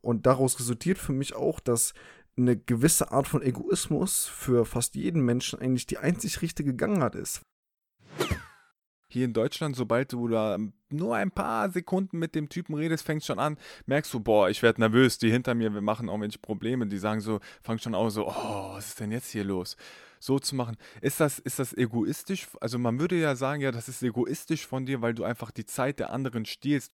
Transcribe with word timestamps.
Und 0.00 0.26
daraus 0.26 0.58
resultiert 0.58 0.98
für 0.98 1.12
mich 1.12 1.34
auch, 1.34 1.60
dass 1.60 1.92
eine 2.36 2.56
gewisse 2.56 3.10
Art 3.10 3.26
von 3.26 3.42
Egoismus 3.42 4.26
für 4.26 4.64
fast 4.64 4.94
jeden 4.94 5.22
Menschen 5.22 5.58
eigentlich 5.58 5.86
die 5.86 5.98
einzig 5.98 6.40
richtige 6.40 6.74
Gangart 6.74 7.14
ist. 7.14 7.42
Hier 9.10 9.24
in 9.24 9.32
Deutschland, 9.32 9.74
sobald 9.74 10.12
du 10.12 10.28
da 10.28 10.58
nur 10.90 11.16
ein 11.16 11.30
paar 11.30 11.70
Sekunden 11.70 12.18
mit 12.18 12.34
dem 12.34 12.50
Typen 12.50 12.74
redest, 12.74 13.04
fängst 13.04 13.26
schon 13.26 13.38
an, 13.38 13.56
merkst 13.86 14.12
du, 14.12 14.20
boah, 14.20 14.50
ich 14.50 14.62
werde 14.62 14.82
nervös, 14.82 15.16
die 15.16 15.30
hinter 15.30 15.54
mir, 15.54 15.72
wir 15.72 15.80
machen 15.80 16.08
irgendwelche 16.08 16.38
Probleme, 16.38 16.86
die 16.86 16.98
sagen 16.98 17.20
so, 17.20 17.40
fangen 17.62 17.78
schon 17.78 17.94
auch 17.94 18.10
so, 18.10 18.28
oh, 18.28 18.74
was 18.74 18.88
ist 18.88 19.00
denn 19.00 19.10
jetzt 19.10 19.30
hier 19.30 19.44
los? 19.44 19.78
So 20.20 20.38
zu 20.38 20.54
machen. 20.56 20.76
Ist 21.00 21.20
das, 21.20 21.38
ist 21.38 21.58
das 21.58 21.72
egoistisch? 21.72 22.48
Also 22.60 22.78
man 22.78 23.00
würde 23.00 23.16
ja 23.16 23.34
sagen, 23.34 23.62
ja, 23.62 23.72
das 23.72 23.88
ist 23.88 24.02
egoistisch 24.02 24.66
von 24.66 24.84
dir, 24.84 25.00
weil 25.00 25.14
du 25.14 25.24
einfach 25.24 25.52
die 25.52 25.64
Zeit 25.64 26.00
der 26.00 26.10
anderen 26.10 26.44
stiehlst. 26.44 26.92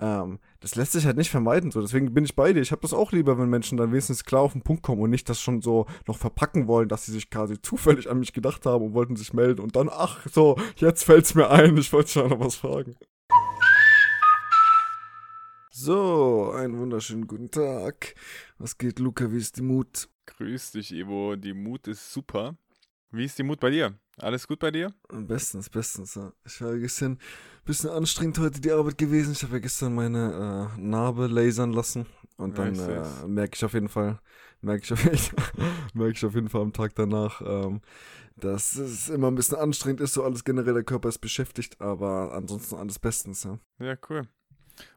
Ähm, 0.00 0.38
das 0.60 0.74
lässt 0.74 0.92
sich 0.92 1.06
halt 1.06 1.16
nicht 1.16 1.30
vermeiden. 1.30 1.70
So. 1.70 1.80
Deswegen 1.80 2.14
bin 2.14 2.24
ich 2.24 2.36
bei 2.36 2.52
dir. 2.52 2.60
Ich 2.60 2.72
habe 2.72 2.82
das 2.82 2.92
auch 2.92 3.12
lieber, 3.12 3.38
wenn 3.38 3.48
Menschen 3.48 3.76
dann 3.76 3.90
wenigstens 3.90 4.24
klar 4.24 4.42
auf 4.42 4.52
den 4.52 4.62
Punkt 4.62 4.82
kommen 4.82 5.02
und 5.02 5.10
nicht 5.10 5.28
das 5.28 5.40
schon 5.40 5.60
so 5.60 5.86
noch 6.06 6.18
verpacken 6.18 6.66
wollen, 6.66 6.88
dass 6.88 7.06
sie 7.06 7.12
sich 7.12 7.30
quasi 7.30 7.60
zufällig 7.60 8.08
an 8.08 8.20
mich 8.20 8.32
gedacht 8.32 8.64
haben 8.66 8.84
und 8.84 8.94
wollten 8.94 9.16
sich 9.16 9.32
melden 9.32 9.60
und 9.60 9.76
dann, 9.76 9.88
ach 9.90 10.26
so, 10.30 10.56
jetzt 10.76 11.04
fällt's 11.04 11.34
mir 11.34 11.50
ein, 11.50 11.76
ich 11.76 11.92
wollte 11.92 12.10
schon 12.10 12.30
noch 12.30 12.40
was 12.40 12.56
fragen. 12.56 12.96
So, 15.70 16.50
einen 16.56 16.76
wunderschönen 16.78 17.28
guten 17.28 17.52
Tag. 17.52 18.14
Was 18.58 18.78
geht, 18.78 18.98
Luca? 18.98 19.30
Wie 19.30 19.36
ist 19.36 19.58
die 19.58 19.62
Mut? 19.62 20.08
Grüß 20.26 20.72
dich, 20.72 20.92
Ivo. 20.92 21.36
Die 21.36 21.54
Mut 21.54 21.86
ist 21.86 22.12
super. 22.12 22.56
Wie 23.12 23.24
ist 23.24 23.38
die 23.38 23.44
Mut 23.44 23.60
bei 23.60 23.70
dir? 23.70 23.94
Alles 24.20 24.48
gut 24.48 24.58
bei 24.58 24.70
dir? 24.70 24.92
Bestens, 25.08 25.70
bestens. 25.70 26.14
Ja. 26.14 26.32
Ich 26.44 26.60
war 26.60 26.76
gestern 26.76 27.18
bisschen 27.64 27.90
anstrengend 27.90 28.38
heute 28.38 28.60
die 28.60 28.72
Arbeit 28.72 28.98
gewesen. 28.98 29.32
Ich 29.32 29.42
habe 29.42 29.54
ja 29.54 29.58
gestern 29.60 29.94
meine 29.94 30.70
äh, 30.76 30.80
Narbe 30.80 31.26
lasern 31.26 31.72
lassen 31.72 32.06
und 32.36 32.56
dann 32.58 32.74
äh, 32.78 33.26
merke 33.26 33.56
ich 33.56 33.64
auf 33.64 33.74
jeden 33.74 33.88
Fall, 33.88 34.18
merke 34.62 34.84
ich, 34.84 34.92
auf, 34.92 35.04
ich 35.94 36.24
auf 36.24 36.34
jeden 36.34 36.48
Fall 36.48 36.62
am 36.62 36.72
Tag 36.72 36.94
danach, 36.94 37.42
ähm, 37.42 37.80
dass 38.36 38.76
es 38.76 39.08
immer 39.08 39.28
ein 39.28 39.34
bisschen 39.34 39.58
anstrengend 39.58 40.00
ist, 40.00 40.14
so 40.14 40.24
alles 40.24 40.44
generell, 40.44 40.74
der 40.74 40.84
Körper 40.84 41.08
ist 41.08 41.18
beschäftigt, 41.18 41.80
aber 41.80 42.32
ansonsten 42.32 42.76
alles 42.76 42.98
bestens. 42.98 43.44
Ja, 43.44 43.58
ja 43.78 43.96
cool. 44.08 44.22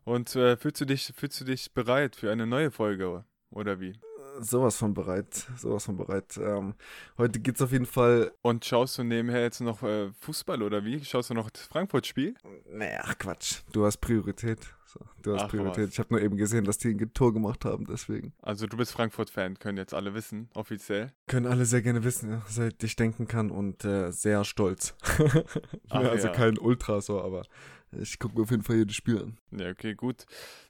Und 0.04 0.36
äh, 0.36 0.58
fühlst, 0.58 0.80
du 0.82 0.86
dich, 0.86 1.12
fühlst 1.16 1.42
du 1.42 1.46
dich 1.46 1.74
bereit 1.74 2.16
für 2.16 2.32
eine 2.32 2.48
neue 2.48 2.72
Folge 2.72 3.26
oder 3.50 3.80
wie? 3.80 4.00
Sowas 4.42 4.78
von 4.78 4.94
bereit. 4.94 5.48
Sowas 5.58 5.86
von 5.86 5.98
bereit. 5.98 6.38
Ähm, 6.38 6.76
heute 7.18 7.40
geht's 7.40 7.62
auf 7.62 7.72
jeden 7.72 7.86
Fall. 7.86 8.32
Und 8.42 8.66
schaust 8.66 8.98
du 8.98 9.04
nebenher 9.04 9.42
jetzt 9.42 9.62
noch 9.62 9.84
äh, 9.84 10.12
Fußball 10.20 10.62
oder 10.64 10.84
wie? 10.84 11.04
Schaust 11.04 11.30
du 11.30 11.34
noch 11.34 11.50
das 11.50 11.64
Frankfurt-Spiel? 11.64 12.36
Naja, 12.70 13.02
ach 13.04 13.18
Quatsch. 13.18 13.62
Du 13.72 13.86
hast 13.86 13.98
Priorität. 13.98 14.60
So, 14.86 15.00
du 15.22 15.36
hast 15.36 15.44
ach, 15.44 15.50
Priorität. 15.50 15.88
Was. 15.88 15.94
Ich 15.94 16.00
habe 16.00 16.14
nur 16.14 16.22
eben 16.22 16.36
gesehen, 16.36 16.66
dass 16.66 16.78
die 16.78 16.90
ein 16.90 17.14
Tor 17.14 17.34
gemacht 17.34 17.64
haben, 17.64 17.86
deswegen. 17.86 18.34
Also 18.42 18.68
du 18.68 18.76
bist 18.76 18.92
Frankfurt-Fan, 18.92 19.58
können 19.58 19.78
jetzt 19.78 19.94
alle 19.94 20.14
wissen, 20.14 20.50
offiziell. 20.54 21.14
Können 21.28 21.46
alle 21.46 21.66
sehr 21.66 21.82
gerne 21.82 22.04
wissen, 22.04 22.42
seit 22.48 22.84
ich 22.84 22.96
denken 22.98 23.28
kann 23.28 23.52
und 23.52 23.86
äh, 23.86 24.12
sehr 24.12 24.44
stolz. 24.44 24.96
ach, 25.90 26.04
also 26.04 26.28
ja. 26.28 26.34
kein 26.34 26.58
Ultra 26.58 27.00
so, 27.00 27.22
aber 27.22 27.44
ich 27.92 28.20
gucke 28.20 28.36
mir 28.36 28.44
auf 28.44 28.52
jeden 28.52 28.64
Fall 28.64 28.78
jedes 28.78 28.96
Spiel 28.96 29.22
an. 29.22 29.38
Ja, 29.52 29.70
okay, 29.70 29.96
gut. 29.96 30.26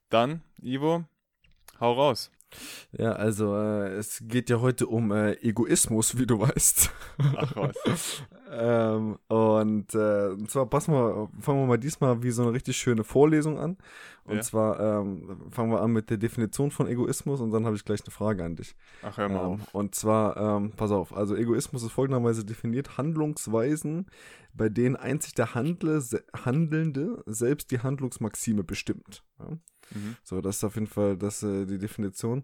Dann, 0.09 0.41
Ivo, 0.61 1.05
hau 1.79 1.93
raus. 1.93 2.31
Ja, 2.97 3.13
also 3.13 3.55
äh, 3.55 3.93
es 3.95 4.23
geht 4.27 4.49
ja 4.49 4.61
heute 4.61 4.87
um 4.87 5.11
äh, 5.11 5.33
Egoismus, 5.41 6.17
wie 6.17 6.25
du 6.25 6.39
weißt. 6.39 6.91
Ach 7.37 7.55
was. 7.55 8.23
ähm, 8.51 9.17
und, 9.27 9.95
äh, 9.95 10.27
und 10.29 10.51
zwar 10.51 10.65
passen 10.65 10.93
wir, 10.93 11.29
fangen 11.39 11.59
wir 11.59 11.67
mal 11.67 11.77
diesmal 11.77 12.21
wie 12.23 12.31
so 12.31 12.43
eine 12.43 12.53
richtig 12.53 12.77
schöne 12.77 13.03
Vorlesung 13.03 13.59
an. 13.59 13.77
Und 14.23 14.35
ja. 14.35 14.41
zwar 14.41 14.79
ähm, 14.79 15.49
fangen 15.49 15.71
wir 15.71 15.81
an 15.81 15.91
mit 15.91 16.09
der 16.09 16.17
Definition 16.17 16.69
von 16.69 16.87
Egoismus 16.87 17.41
und 17.41 17.51
dann 17.51 17.65
habe 17.65 17.75
ich 17.75 17.85
gleich 17.85 18.01
eine 18.01 18.11
Frage 18.11 18.43
an 18.43 18.55
dich. 18.55 18.75
Ach, 19.01 19.17
hör 19.17 19.29
mal 19.29 19.39
ähm, 19.39 19.45
auf. 19.45 19.73
Und 19.73 19.95
zwar, 19.95 20.37
ähm, 20.37 20.71
pass 20.75 20.91
auf, 20.91 21.15
also 21.15 21.35
Egoismus 21.35 21.83
ist 21.83 21.91
folgenderweise 21.91 22.45
definiert, 22.45 22.97
Handlungsweisen, 22.97 24.07
bei 24.53 24.69
denen 24.69 24.95
einzig 24.95 25.33
der 25.33 25.55
Handle, 25.55 26.03
Handelnde 26.33 27.23
selbst 27.25 27.71
die 27.71 27.79
Handlungsmaxime 27.79 28.63
bestimmt. 28.63 29.23
Ja? 29.39 29.57
Mhm. 29.93 30.15
So, 30.23 30.41
das 30.41 30.57
ist 30.57 30.63
auf 30.63 30.75
jeden 30.75 30.87
Fall 30.87 31.17
das, 31.17 31.43
äh, 31.43 31.65
die 31.65 31.77
Definition. 31.77 32.43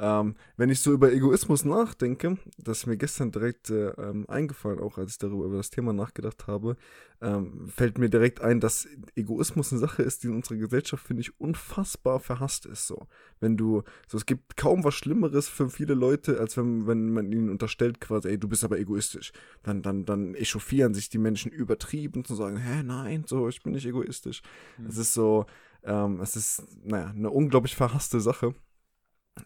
Ähm, 0.00 0.36
wenn 0.56 0.70
ich 0.70 0.80
so 0.80 0.92
über 0.92 1.12
Egoismus 1.12 1.64
nachdenke, 1.64 2.38
das 2.56 2.78
ist 2.78 2.86
mir 2.86 2.96
gestern 2.96 3.32
direkt 3.32 3.70
äh, 3.70 3.88
ähm, 3.90 4.26
eingefallen, 4.28 4.78
auch 4.78 4.96
als 4.96 5.12
ich 5.12 5.18
darüber 5.18 5.46
über 5.46 5.56
das 5.56 5.70
Thema 5.70 5.92
nachgedacht 5.92 6.46
habe, 6.46 6.76
ähm, 7.20 7.68
fällt 7.68 7.98
mir 7.98 8.08
direkt 8.08 8.40
ein, 8.40 8.60
dass 8.60 8.86
Egoismus 9.16 9.72
eine 9.72 9.80
Sache 9.80 10.04
ist, 10.04 10.22
die 10.22 10.28
in 10.28 10.36
unserer 10.36 10.56
Gesellschaft, 10.56 11.04
finde 11.04 11.22
ich, 11.22 11.40
unfassbar 11.40 12.20
verhasst 12.20 12.64
ist. 12.64 12.86
So, 12.86 13.08
wenn 13.40 13.56
du, 13.56 13.82
so 14.06 14.16
es 14.16 14.24
gibt 14.24 14.56
kaum 14.56 14.84
was 14.84 14.94
Schlimmeres 14.94 15.48
für 15.48 15.68
viele 15.68 15.94
Leute, 15.94 16.38
als 16.38 16.56
wenn, 16.56 16.86
wenn 16.86 17.12
man 17.12 17.32
ihnen 17.32 17.50
unterstellt, 17.50 18.00
quasi, 18.00 18.28
ey, 18.28 18.38
du 18.38 18.48
bist 18.48 18.62
aber 18.62 18.78
egoistisch. 18.78 19.32
Dann, 19.64 19.82
dann, 19.82 20.04
dann 20.04 20.36
echauffieren 20.36 20.94
sich 20.94 21.08
die 21.08 21.18
Menschen 21.18 21.50
übertrieben 21.50 22.24
zu 22.24 22.36
sagen, 22.36 22.56
hä, 22.56 22.84
nein, 22.84 23.24
so, 23.26 23.48
ich 23.48 23.64
bin 23.64 23.72
nicht 23.72 23.86
egoistisch. 23.86 24.42
Es 24.86 24.94
mhm. 24.94 25.00
ist 25.00 25.14
so, 25.14 25.46
ähm, 25.84 26.20
es 26.20 26.36
ist, 26.36 26.62
naja, 26.84 27.08
eine 27.08 27.30
unglaublich 27.30 27.76
verhasste 27.76 28.20
Sache. 28.20 28.54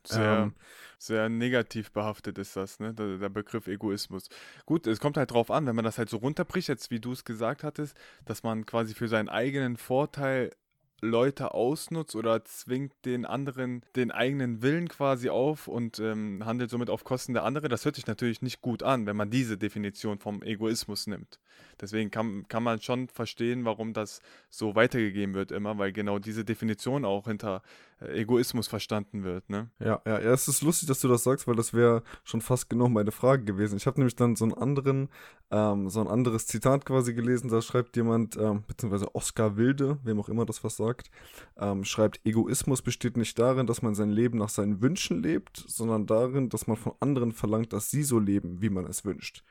Sehr, 0.04 0.38
ähm, 0.38 0.54
sehr 0.98 1.28
negativ 1.28 1.92
behaftet 1.92 2.38
ist 2.38 2.56
das, 2.56 2.80
ne? 2.80 2.94
Der, 2.94 3.18
der, 3.18 3.28
Begriff 3.28 3.66
Egoismus. 3.66 4.28
Gut, 4.64 4.86
es 4.86 5.00
kommt 5.00 5.16
halt 5.16 5.30
drauf 5.30 5.50
an, 5.50 5.66
wenn 5.66 5.76
man 5.76 5.84
das 5.84 5.98
halt 5.98 6.08
so 6.08 6.16
runterbricht, 6.16 6.68
jetzt 6.68 6.90
wie 6.90 7.00
du 7.00 7.12
es 7.12 7.24
gesagt 7.24 7.62
hattest, 7.62 7.96
dass 8.24 8.42
man 8.42 8.64
quasi 8.64 8.94
für 8.94 9.08
seinen 9.08 9.28
eigenen 9.28 9.76
Vorteil 9.76 10.50
Leute 11.02 11.52
ausnutzt 11.52 12.14
oder 12.14 12.44
zwingt 12.44 12.92
den 13.04 13.26
anderen 13.26 13.82
den 13.96 14.12
eigenen 14.12 14.62
Willen 14.62 14.88
quasi 14.88 15.28
auf 15.28 15.66
und 15.66 15.98
ähm, 15.98 16.44
handelt 16.44 16.70
somit 16.70 16.88
auf 16.90 17.02
Kosten 17.02 17.34
der 17.34 17.42
anderen. 17.42 17.68
Das 17.70 17.84
hört 17.84 17.96
sich 17.96 18.06
natürlich 18.06 18.40
nicht 18.40 18.62
gut 18.62 18.84
an, 18.84 19.04
wenn 19.04 19.16
man 19.16 19.28
diese 19.28 19.58
Definition 19.58 20.18
vom 20.18 20.42
Egoismus 20.42 21.08
nimmt. 21.08 21.40
Deswegen 21.80 22.12
kann, 22.12 22.46
kann 22.46 22.62
man 22.62 22.80
schon 22.80 23.08
verstehen, 23.08 23.64
warum 23.64 23.92
das 23.92 24.22
so 24.48 24.76
weitergegeben 24.76 25.34
wird 25.34 25.50
immer, 25.50 25.76
weil 25.76 25.92
genau 25.92 26.20
diese 26.20 26.44
Definition 26.44 27.04
auch 27.04 27.26
hinter 27.26 27.62
Egoismus 28.08 28.68
verstanden 28.68 29.24
wird. 29.24 29.48
Ne? 29.50 29.70
Ja, 29.78 30.00
ja, 30.06 30.20
ja, 30.20 30.32
es 30.32 30.48
ist 30.48 30.62
lustig, 30.62 30.88
dass 30.88 31.00
du 31.00 31.08
das 31.08 31.24
sagst, 31.24 31.46
weil 31.46 31.56
das 31.56 31.74
wäre 31.74 32.02
schon 32.24 32.40
fast 32.40 32.70
genau 32.70 32.88
meine 32.88 33.12
Frage 33.12 33.44
gewesen. 33.44 33.76
Ich 33.76 33.86
habe 33.86 34.00
nämlich 34.00 34.16
dann 34.16 34.36
so 34.36 34.44
einen 34.44 34.54
anderen, 34.54 35.08
ähm, 35.50 35.88
so 35.88 36.00
ein 36.00 36.08
anderes 36.08 36.46
Zitat 36.46 36.84
quasi 36.84 37.14
gelesen, 37.14 37.48
da 37.48 37.62
schreibt 37.62 37.96
jemand, 37.96 38.36
ähm, 38.36 38.64
beziehungsweise 38.66 39.14
Oskar 39.14 39.56
Wilde, 39.56 39.98
wem 40.04 40.20
auch 40.20 40.28
immer 40.28 40.46
das 40.46 40.64
was 40.64 40.76
sagt, 40.76 41.10
ähm, 41.58 41.84
schreibt, 41.84 42.20
Egoismus 42.24 42.82
besteht 42.82 43.16
nicht 43.16 43.38
darin, 43.38 43.66
dass 43.66 43.82
man 43.82 43.94
sein 43.94 44.10
Leben 44.10 44.38
nach 44.38 44.48
seinen 44.48 44.80
Wünschen 44.80 45.22
lebt, 45.22 45.64
sondern 45.66 46.06
darin, 46.06 46.48
dass 46.48 46.66
man 46.66 46.76
von 46.76 46.94
anderen 47.00 47.32
verlangt, 47.32 47.72
dass 47.72 47.90
sie 47.90 48.02
so 48.02 48.18
leben, 48.18 48.62
wie 48.62 48.70
man 48.70 48.86
es 48.86 49.04
wünscht. 49.04 49.44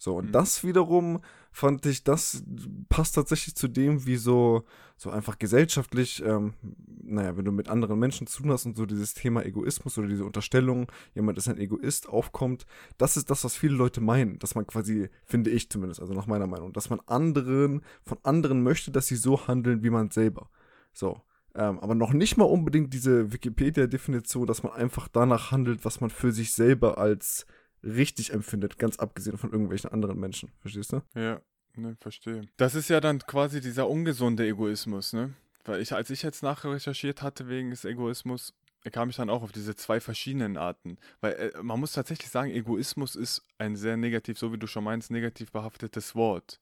So, 0.00 0.16
und 0.16 0.28
mhm. 0.28 0.32
das 0.32 0.64
wiederum 0.64 1.20
fand 1.52 1.84
ich, 1.84 2.04
das 2.04 2.42
passt 2.88 3.16
tatsächlich 3.16 3.54
zu 3.54 3.68
dem, 3.68 4.06
wie 4.06 4.16
so, 4.16 4.64
so 4.96 5.10
einfach 5.10 5.38
gesellschaftlich, 5.38 6.22
ähm, 6.24 6.54
naja, 7.02 7.36
wenn 7.36 7.44
du 7.44 7.52
mit 7.52 7.68
anderen 7.68 7.98
Menschen 7.98 8.26
zu 8.26 8.40
tun 8.40 8.50
hast 8.50 8.64
und 8.64 8.78
so 8.78 8.86
dieses 8.86 9.12
Thema 9.12 9.44
Egoismus 9.44 9.98
oder 9.98 10.08
diese 10.08 10.24
Unterstellung, 10.24 10.90
jemand 11.14 11.36
ist 11.36 11.48
ein 11.48 11.58
Egoist, 11.58 12.08
aufkommt, 12.08 12.64
das 12.96 13.18
ist 13.18 13.28
das, 13.28 13.44
was 13.44 13.56
viele 13.56 13.74
Leute 13.74 14.00
meinen, 14.00 14.38
dass 14.38 14.54
man 14.54 14.66
quasi, 14.66 15.10
finde 15.26 15.50
ich 15.50 15.68
zumindest, 15.68 16.00
also 16.00 16.14
nach 16.14 16.26
meiner 16.26 16.46
Meinung, 16.46 16.72
dass 16.72 16.88
man 16.88 17.00
anderen, 17.04 17.82
von 18.02 18.16
anderen 18.22 18.62
möchte, 18.62 18.90
dass 18.90 19.06
sie 19.06 19.16
so 19.16 19.48
handeln 19.48 19.82
wie 19.82 19.90
man 19.90 20.10
selber. 20.10 20.48
So. 20.94 21.20
Ähm, 21.54 21.78
aber 21.80 21.94
noch 21.94 22.14
nicht 22.14 22.38
mal 22.38 22.44
unbedingt 22.44 22.94
diese 22.94 23.34
Wikipedia-Definition, 23.34 24.46
dass 24.46 24.62
man 24.62 24.72
einfach 24.72 25.08
danach 25.08 25.50
handelt, 25.50 25.84
was 25.84 26.00
man 26.00 26.08
für 26.08 26.32
sich 26.32 26.54
selber 26.54 26.96
als 26.96 27.44
richtig 27.82 28.32
empfindet, 28.32 28.78
ganz 28.78 28.98
abgesehen 28.98 29.38
von 29.38 29.52
irgendwelchen 29.52 29.90
anderen 29.90 30.18
Menschen. 30.18 30.50
Verstehst 30.60 30.92
du? 30.92 31.02
Ja, 31.14 31.40
ne, 31.76 31.96
verstehe. 32.00 32.42
Das 32.56 32.74
ist 32.74 32.88
ja 32.88 33.00
dann 33.00 33.20
quasi 33.20 33.60
dieser 33.60 33.88
ungesunde 33.88 34.46
Egoismus, 34.46 35.12
ne? 35.12 35.34
Weil 35.64 35.80
ich, 35.80 35.92
als 35.92 36.10
ich 36.10 36.22
jetzt 36.22 36.42
nachrecherchiert 36.42 37.22
hatte 37.22 37.48
wegen 37.48 37.70
des 37.70 37.84
Egoismus, 37.84 38.54
kam 38.92 39.10
ich 39.10 39.16
dann 39.16 39.28
auch 39.28 39.42
auf 39.42 39.52
diese 39.52 39.76
zwei 39.76 40.00
verschiedenen 40.00 40.56
Arten. 40.56 40.96
Weil 41.20 41.32
äh, 41.32 41.62
man 41.62 41.78
muss 41.78 41.92
tatsächlich 41.92 42.30
sagen, 42.30 42.50
Egoismus 42.50 43.14
ist 43.14 43.42
ein 43.58 43.76
sehr 43.76 43.96
negativ, 43.96 44.38
so 44.38 44.52
wie 44.52 44.58
du 44.58 44.66
schon 44.66 44.84
meinst, 44.84 45.10
negativ 45.10 45.52
behaftetes 45.52 46.14
Wort. 46.14 46.60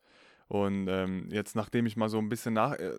Und 0.48 0.88
ähm, 0.88 1.28
jetzt, 1.30 1.54
nachdem 1.54 1.86
ich 1.86 1.96
mal 1.96 2.08
so 2.08 2.18
ein 2.18 2.28
bisschen 2.28 2.54
nach, 2.54 2.72
äh, 2.72 2.98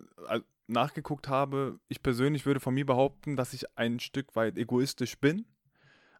nachgeguckt 0.68 1.28
habe, 1.28 1.80
ich 1.88 2.02
persönlich 2.02 2.46
würde 2.46 2.60
von 2.60 2.74
mir 2.74 2.86
behaupten, 2.86 3.36
dass 3.36 3.52
ich 3.52 3.76
ein 3.76 4.00
Stück 4.00 4.36
weit 4.36 4.56
egoistisch 4.56 5.18
bin 5.18 5.44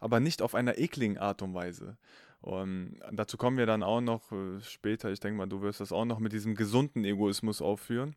aber 0.01 0.21
nicht 0.21 0.43
auf 0.43 0.55
einer 0.55 0.79
ekligen 0.79 1.19
Art 1.19 1.43
und 1.43 1.55
Weise. 1.55 1.97
Und 2.41 2.99
dazu 3.13 3.37
kommen 3.37 3.59
wir 3.59 3.67
dann 3.67 3.83
auch 3.83 4.01
noch 4.01 4.33
äh, 4.33 4.61
später. 4.63 5.11
Ich 5.11 5.21
denke 5.21 5.37
mal, 5.37 5.47
du 5.47 5.61
wirst 5.61 5.81
das 5.81 5.93
auch 5.93 6.07
noch 6.07 6.19
mit 6.19 6.33
diesem 6.33 6.55
gesunden 6.55 7.05
Egoismus 7.05 7.61
aufführen. 7.61 8.17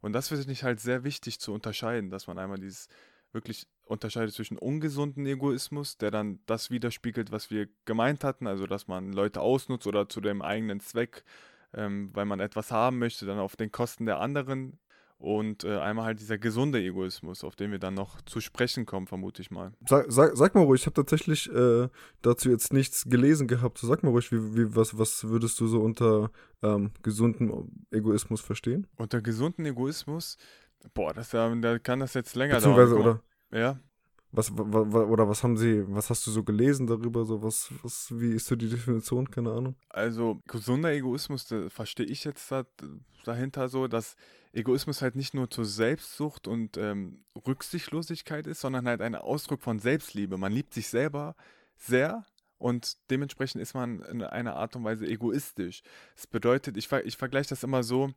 Und 0.00 0.12
das 0.12 0.28
finde 0.28 0.52
ich 0.52 0.64
halt 0.64 0.80
sehr 0.80 1.02
wichtig 1.02 1.40
zu 1.40 1.52
unterscheiden, 1.52 2.10
dass 2.10 2.26
man 2.26 2.38
einmal 2.38 2.58
dieses 2.58 2.88
wirklich 3.32 3.66
unterscheidet 3.84 4.34
zwischen 4.34 4.58
ungesunden 4.58 5.26
Egoismus, 5.26 5.96
der 5.96 6.10
dann 6.10 6.40
das 6.46 6.70
widerspiegelt, 6.70 7.32
was 7.32 7.50
wir 7.50 7.68
gemeint 7.84 8.24
hatten, 8.24 8.46
also 8.46 8.66
dass 8.66 8.86
man 8.86 9.12
Leute 9.12 9.40
ausnutzt 9.40 9.86
oder 9.86 10.08
zu 10.08 10.20
dem 10.20 10.42
eigenen 10.42 10.80
Zweck, 10.80 11.24
ähm, 11.72 12.10
weil 12.14 12.24
man 12.24 12.40
etwas 12.40 12.70
haben 12.70 12.98
möchte, 12.98 13.26
dann 13.26 13.38
auf 13.38 13.56
den 13.56 13.72
Kosten 13.72 14.06
der 14.06 14.20
anderen 14.20 14.78
und 15.18 15.64
äh, 15.64 15.78
einmal 15.78 16.06
halt 16.06 16.20
dieser 16.20 16.38
gesunde 16.38 16.80
Egoismus, 16.80 17.42
auf 17.42 17.56
den 17.56 17.72
wir 17.72 17.80
dann 17.80 17.94
noch 17.94 18.20
zu 18.22 18.40
sprechen 18.40 18.86
kommen, 18.86 19.08
vermute 19.08 19.42
ich 19.42 19.50
mal. 19.50 19.72
Sag, 19.86 20.06
sag, 20.08 20.36
sag 20.36 20.54
mal 20.54 20.62
ruhig, 20.62 20.82
ich 20.82 20.86
habe 20.86 20.94
tatsächlich 20.94 21.50
äh, 21.52 21.88
dazu 22.22 22.50
jetzt 22.50 22.72
nichts 22.72 23.04
gelesen 23.04 23.48
gehabt. 23.48 23.78
Sag 23.78 24.04
mal 24.04 24.10
ruhig, 24.10 24.30
wie, 24.30 24.56
wie, 24.56 24.76
was, 24.76 24.96
was 24.96 25.24
würdest 25.24 25.58
du 25.60 25.66
so 25.66 25.80
unter 25.80 26.30
ähm, 26.62 26.92
gesunden 27.02 27.86
Egoismus 27.90 28.40
verstehen? 28.40 28.86
Unter 28.96 29.20
gesunden 29.20 29.66
Egoismus, 29.66 30.38
boah, 30.94 31.12
das, 31.12 31.30
da 31.30 31.78
kann 31.80 31.98
das 31.98 32.14
jetzt 32.14 32.36
länger 32.36 32.54
Beziehungsweise, 32.54 32.94
dauern. 32.94 33.20
oder? 33.50 33.58
Ja, 33.58 33.80
Was, 34.30 34.56
wa, 34.56 34.64
wa, 34.66 35.04
oder 35.04 35.28
was 35.28 35.42
haben 35.42 35.56
sie, 35.56 35.84
was 35.88 36.10
hast 36.10 36.26
du 36.26 36.30
so 36.30 36.44
gelesen 36.44 36.86
darüber? 36.86 37.24
So, 37.24 37.42
was, 37.42 37.72
was, 37.82 38.12
wie 38.18 38.34
ist 38.34 38.46
so 38.46 38.56
die 38.56 38.68
Definition? 38.68 39.30
Keine 39.30 39.52
Ahnung. 39.52 39.74
Also 39.88 40.40
gesunder 40.46 40.92
Egoismus, 40.92 41.46
verstehe 41.68 42.06
ich 42.06 42.24
jetzt 42.24 42.50
da, 42.52 42.64
dahinter 43.24 43.68
so, 43.68 43.88
dass 43.88 44.16
Egoismus 44.52 45.00
halt 45.00 45.16
nicht 45.16 45.32
nur 45.32 45.50
zur 45.50 45.64
Selbstsucht 45.64 46.46
und 46.46 46.76
ähm, 46.76 47.24
Rücksichtslosigkeit 47.46 48.46
ist, 48.46 48.60
sondern 48.60 48.86
halt 48.86 49.00
ein 49.00 49.14
Ausdruck 49.14 49.62
von 49.62 49.78
Selbstliebe. 49.78 50.36
Man 50.36 50.52
liebt 50.52 50.74
sich 50.74 50.88
selber 50.88 51.34
sehr 51.76 52.26
und 52.58 52.98
dementsprechend 53.10 53.62
ist 53.62 53.74
man 53.74 54.02
in 54.02 54.22
einer 54.22 54.56
Art 54.56 54.76
und 54.76 54.84
Weise 54.84 55.06
egoistisch. 55.06 55.82
Das 56.16 56.26
bedeutet, 56.26 56.76
ich, 56.76 56.90
ich 56.92 57.16
vergleiche 57.16 57.50
das 57.50 57.62
immer 57.62 57.82
so, 57.82 58.10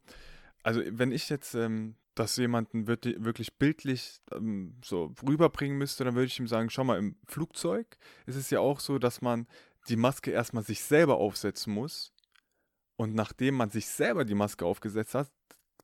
also 0.63 0.81
wenn 0.85 1.11
ich 1.11 1.29
jetzt 1.29 1.53
ähm, 1.55 1.95
das 2.15 2.35
jemanden 2.37 2.87
wirklich, 2.87 3.57
bildlich 3.57 4.21
ähm, 4.33 4.77
so 4.83 5.13
rüberbringen 5.25 5.77
müsste, 5.77 6.03
dann 6.03 6.15
würde 6.15 6.27
ich 6.27 6.39
ihm 6.39 6.47
sagen, 6.47 6.69
schau 6.69 6.83
mal, 6.83 6.99
im 6.99 7.15
Flugzeug 7.25 7.97
ist 8.25 8.35
es 8.35 8.49
ja 8.49 8.59
auch 8.59 8.79
so, 8.79 8.99
dass 8.99 9.21
man 9.21 9.47
die 9.87 9.95
Maske 9.95 10.31
erstmal 10.31 10.63
sich 10.63 10.83
selber 10.83 11.17
aufsetzen 11.17 11.73
muss. 11.73 12.13
Und 12.97 13.15
nachdem 13.15 13.55
man 13.55 13.69
sich 13.69 13.87
selber 13.87 14.25
die 14.25 14.35
Maske 14.35 14.65
aufgesetzt 14.65 15.15
hat, 15.15 15.31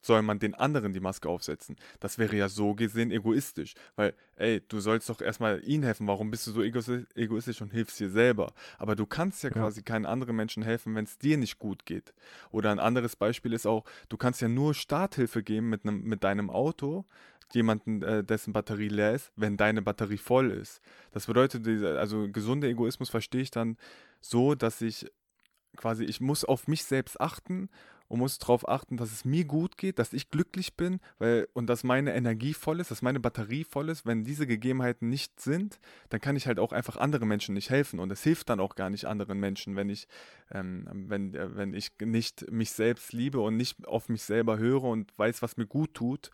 soll 0.02 0.22
man 0.22 0.40
den 0.40 0.54
anderen 0.56 0.94
die 0.94 1.00
Maske 1.00 1.30
aufsetzen. 1.30 1.76
Das 2.00 2.18
wäre 2.18 2.36
ja 2.36 2.50
so 2.50 2.76
gesehen 2.76 3.12
egoistisch. 3.12 3.74
Weil, 3.96 4.14
ey, 4.36 4.62
du 4.68 4.80
sollst 4.80 5.10
doch 5.10 5.22
erstmal 5.22 5.64
ihnen 5.64 5.84
helfen. 5.84 6.08
Warum 6.08 6.32
bist 6.32 6.48
du 6.48 6.52
so 6.52 6.62
egois- 6.62 7.06
egoistisch 7.16 7.62
und 7.62 7.72
hilfst 7.72 8.00
dir 8.00 8.10
selber? 8.10 8.54
Aber 8.78 8.96
du 8.96 9.06
kannst 9.06 9.44
ja 9.44 9.50
Ja. 9.50 9.62
quasi 9.62 9.84
keinen 9.84 10.06
anderen 10.06 10.36
Menschen 10.36 10.64
helfen, 10.64 10.96
wenn 10.96 11.06
es 11.06 11.18
dir 11.18 11.38
nicht 11.38 11.60
gut 11.60 11.86
geht. 11.86 12.14
Oder 12.52 12.72
ein 12.72 12.80
anderes 12.80 13.16
Beispiel 13.16 13.54
ist 13.54 13.66
auch, 13.66 13.86
du 14.10 14.18
kannst 14.18 14.42
ja 14.42 14.48
nur 14.48 14.74
Starthilfe 14.74 15.44
geben 15.44 15.70
mit, 15.70 15.84
einem, 15.84 16.04
mit 16.04 16.24
deinem 16.24 16.50
Auto, 16.50 17.06
jemanden, 17.54 18.02
äh, 18.02 18.24
dessen 18.24 18.52
Batterie 18.52 18.90
leer 18.90 19.14
ist, 19.14 19.32
wenn 19.36 19.56
deine 19.56 19.82
Batterie 19.82 20.18
voll 20.18 20.52
ist. 20.52 20.82
Das 21.12 21.28
bedeutet, 21.28 21.66
also 21.84 22.30
gesunder 22.30 22.68
Egoismus 22.68 23.10
verstehe 23.10 23.42
ich 23.42 23.52
dann 23.52 23.78
so, 24.20 24.54
dass 24.54 24.82
ich 24.82 25.10
quasi, 25.78 26.04
ich 26.04 26.20
muss 26.20 26.44
auf 26.44 26.68
mich 26.68 26.84
selbst 26.84 27.22
achten 27.22 27.70
und 28.08 28.20
muss 28.20 28.38
darauf 28.40 28.68
achten, 28.68 28.98
dass 28.98 29.12
es 29.12 29.26
mir 29.26 29.46
gut 29.46 29.78
geht, 29.78 30.00
dass 30.00 30.14
ich 30.14 30.30
glücklich 30.30 30.76
bin, 30.76 31.00
weil 31.20 31.48
und 31.54 31.68
dass 31.68 31.84
meine 31.84 32.16
Energie 32.16 32.54
voll 32.54 32.80
ist, 32.80 32.92
dass 32.92 33.02
meine 33.02 33.20
Batterie 33.20 33.64
voll 33.64 33.90
ist. 33.90 34.06
Wenn 34.06 34.24
diese 34.24 34.48
Gegebenheiten 34.48 35.10
nicht 35.10 35.40
sind, 35.40 35.80
dann 36.10 36.22
kann 36.22 36.36
ich 36.36 36.48
halt 36.48 36.60
auch 36.60 36.72
einfach 36.72 36.98
anderen 36.98 37.28
Menschen 37.28 37.54
nicht 37.54 37.70
helfen 37.70 38.00
und 38.00 38.12
es 38.12 38.24
hilft 38.24 38.50
dann 38.50 38.60
auch 38.60 38.76
gar 38.76 38.90
nicht 38.90 39.06
anderen 39.06 39.40
Menschen, 39.40 39.76
wenn 39.76 39.90
ich 39.90 40.08
ähm, 40.52 40.88
wenn 41.08 41.34
äh, 41.34 41.56
wenn 41.56 41.74
ich 41.74 41.92
nicht 42.00 42.50
mich 42.52 42.72
selbst 42.72 43.14
liebe 43.14 43.40
und 43.40 43.58
nicht 43.58 43.88
auf 43.88 44.10
mich 44.10 44.24
selber 44.24 44.58
höre 44.58 44.84
und 44.84 45.18
weiß, 45.18 45.42
was 45.42 45.58
mir 45.58 45.68
gut 45.68 45.94
tut. 45.94 46.30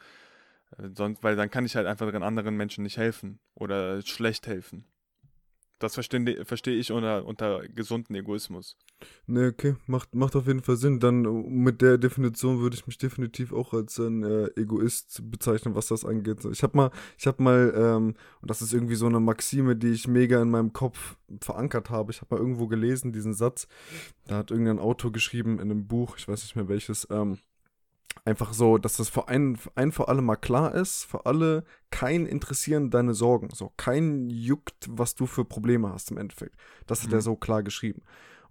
Äh, 0.78 0.90
Sonst, 0.96 1.24
weil 1.24 1.36
dann 1.36 1.50
kann 1.50 1.66
ich 1.66 1.76
halt 1.76 1.88
einfach 1.88 2.12
den 2.12 2.24
anderen 2.24 2.56
Menschen 2.56 2.84
nicht 2.84 2.98
helfen 2.98 3.40
oder 3.56 4.02
schlecht 4.02 4.48
helfen. 4.48 4.86
Das 5.84 5.96
verstehe 5.96 6.46
verstehe 6.46 6.78
ich 6.78 6.94
unter, 6.94 7.26
unter 7.26 7.68
gesunden 7.68 8.16
Egoismus. 8.16 8.78
Ne, 9.28 9.48
okay, 9.48 9.76
macht, 9.86 10.16
macht 10.16 10.34
auf 10.38 10.48
jeden 10.48 10.62
Fall 10.62 10.78
Sinn. 10.78 11.02
Dann 11.02 11.26
äh, 11.26 11.50
mit 11.50 11.82
der 11.82 11.98
Definition 11.98 12.62
würde 12.62 12.78
ich 12.78 12.88
mich 12.88 12.98
definitiv 12.98 13.52
auch 13.52 13.74
als 13.74 14.00
ein 14.00 14.24
äh, 14.24 14.46
Egoist 14.56 15.30
bezeichnen, 15.30 15.76
was 15.76 15.88
das 15.88 16.06
angeht. 16.06 16.46
Ich 16.46 16.64
habe 16.64 16.78
mal, 16.78 16.92
ich 17.18 17.28
habe 17.28 17.44
mal, 17.44 17.74
ähm, 17.76 18.16
und 18.40 18.50
das 18.50 18.62
ist 18.62 18.74
irgendwie 18.74 18.96
so 18.96 19.08
eine 19.08 19.20
Maxime, 19.20 19.76
die 19.76 19.92
ich 19.92 20.08
mega 20.08 20.42
in 20.42 20.50
meinem 20.50 20.72
Kopf 20.72 21.18
verankert 21.42 21.90
habe. 21.90 22.14
Ich 22.14 22.22
habe 22.22 22.34
mal 22.34 22.40
irgendwo 22.40 22.68
gelesen, 22.68 23.12
diesen 23.12 23.34
Satz. 23.34 23.68
Da 24.28 24.38
hat 24.38 24.52
irgendein 24.52 24.80
Autor 24.80 25.12
geschrieben 25.12 25.56
in 25.56 25.70
einem 25.70 25.86
Buch, 25.86 26.16
ich 26.18 26.30
weiß 26.30 26.44
nicht 26.44 26.56
mehr 26.56 26.70
welches, 26.70 27.06
ähm, 27.12 27.40
einfach 28.26 28.54
so, 28.54 28.78
dass 28.78 28.98
das 28.98 29.10
für 29.10 29.28
ein, 29.28 29.58
ein 29.76 29.92
für 29.92 30.08
alle 30.08 30.22
mal 30.22 30.36
klar 30.36 30.74
ist, 30.74 31.04
für 31.04 31.26
alle, 31.26 31.64
kein 31.92 32.26
interessieren 32.26 32.90
deine 32.90 33.14
Sorgen. 33.14 33.50
So, 33.54 33.72
kein 33.78 34.30
juckt, 34.30 34.88
was 34.90 35.16
du 35.16 35.26
für 35.26 35.46
Probleme 35.46 35.92
hast 35.92 36.12
im 36.12 36.18
Endeffekt. 36.18 36.56
Das 36.88 37.04
hat 37.04 37.12
er 37.12 37.18
Mhm. 37.18 37.22
so 37.22 37.36
klar 37.36 37.64
geschrieben. 37.64 38.02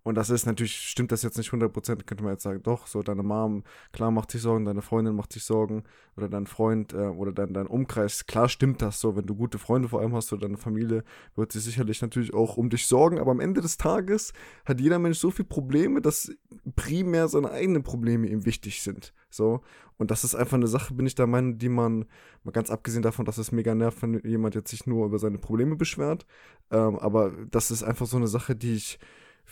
Und 0.05 0.17
das 0.17 0.31
ist 0.31 0.47
natürlich, 0.47 0.75
stimmt 0.75 1.13
das 1.13 1.23
jetzt 1.23 1.39
nicht 1.39 1.51
100%, 1.51 2.03
könnte 2.03 2.25
man 2.25 2.33
jetzt 2.33 2.43
sagen, 2.43 2.63
doch, 2.63 2.89
so 2.89 3.03
deine 3.03 3.23
Mom, 3.23 3.63
klar 3.93 4.11
macht 4.11 4.33
sich 4.33 4.43
Sorgen, 4.43 4.65
deine 4.65 4.83
Freundin 4.83 5.15
macht 5.15 5.33
sich 5.33 5.45
Sorgen 5.45 5.85
oder 6.17 6.29
dein 6.29 6.47
Freund 6.49 6.93
äh, 6.93 6.97
oder 6.97 7.33
dein, 7.33 7.55
dein 7.55 7.69
Umkreis, 7.69 8.27
klar 8.27 8.49
stimmt 8.49 8.83
das 8.83 8.99
so, 8.99 9.15
wenn 9.15 9.27
du 9.27 9.37
gute 9.37 9.59
Freunde 9.59 9.89
vor 9.89 10.01
allem 10.01 10.15
hast 10.15 10.33
oder 10.33 10.49
deine 10.49 10.57
Familie, 10.57 11.05
wird 11.37 11.53
sich 11.53 11.63
sicherlich 11.63 12.03
natürlich 12.03 12.35
auch 12.35 12.57
um 12.57 12.69
dich 12.69 12.87
sorgen, 12.87 13.21
aber 13.21 13.31
am 13.31 13.39
Ende 13.39 13.61
des 13.61 13.77
Tages 13.77 14.33
hat 14.65 14.81
jeder 14.81 14.99
Mensch 14.99 15.19
so 15.19 15.31
viele 15.31 15.49
Probleme, 15.49 16.01
dass 16.01 16.33
primär 16.75 17.29
seine 17.29 17.53
eigenen 17.53 17.85
Probleme 17.85 18.27
ihm 18.27 18.45
wichtig 18.45 18.83
sind, 18.83 19.15
so. 19.31 19.61
Und 19.99 20.11
das 20.11 20.25
ist 20.25 20.35
einfach 20.35 20.57
eine 20.57 20.67
Sache, 20.67 20.95
bin 20.95 21.07
ich 21.07 21.15
der 21.15 21.29
Meinung, 21.29 21.59
die 21.59 21.69
man, 21.69 22.07
mal 22.43 22.51
ganz 22.51 22.71
abgesehen 22.71 23.03
davon, 23.03 23.25
dass 23.25 23.39
es 23.39 23.53
mega 23.53 23.73
nervt, 23.73 24.03
wenn 24.03 24.21
jemand 24.25 24.57
jetzt 24.57 24.71
sich 24.71 24.85
nur 24.85 25.07
über 25.07 25.21
seine 25.21 25.39
Probleme 25.39 25.77
beschwert, 25.77 26.27
ähm, 26.73 26.99
aber 26.99 27.31
das 27.53 27.71
ist 27.71 27.85
einfach 27.85 28.07
so 28.07 28.17
eine 28.17 28.27
Sache, 28.27 28.57
die 28.57 28.75
ich 28.75 28.99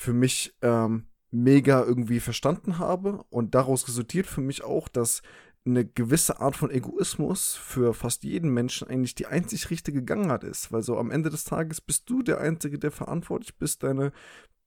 für 0.00 0.14
mich 0.14 0.56
ähm, 0.62 1.05
mega 1.31 1.85
irgendwie 1.85 2.20
verstanden 2.20 2.79
habe 2.79 3.23
und 3.29 3.55
daraus 3.55 3.87
resultiert 3.87 4.26
für 4.26 4.41
mich 4.41 4.64
auch, 4.64 4.88
dass 4.88 5.20
eine 5.67 5.85
gewisse 5.85 6.41
Art 6.41 6.56
von 6.56 6.70
Egoismus 6.70 7.55
für 7.55 7.93
fast 7.93 8.25
jeden 8.25 8.49
Menschen 8.49 8.88
eigentlich 8.88 9.14
die 9.14 9.26
einzig 9.26 9.69
richtige 9.69 10.02
Gangart 10.02 10.43
ist, 10.43 10.73
weil 10.73 10.81
so 10.81 10.97
am 10.97 11.11
Ende 11.11 11.29
des 11.29 11.44
Tages 11.44 11.82
bist 11.82 12.08
du 12.08 12.23
der 12.23 12.41
Einzige, 12.41 12.79
der 12.79 12.93
verantwortlich 12.93 13.58
bist, 13.58 13.82
deine 13.82 14.12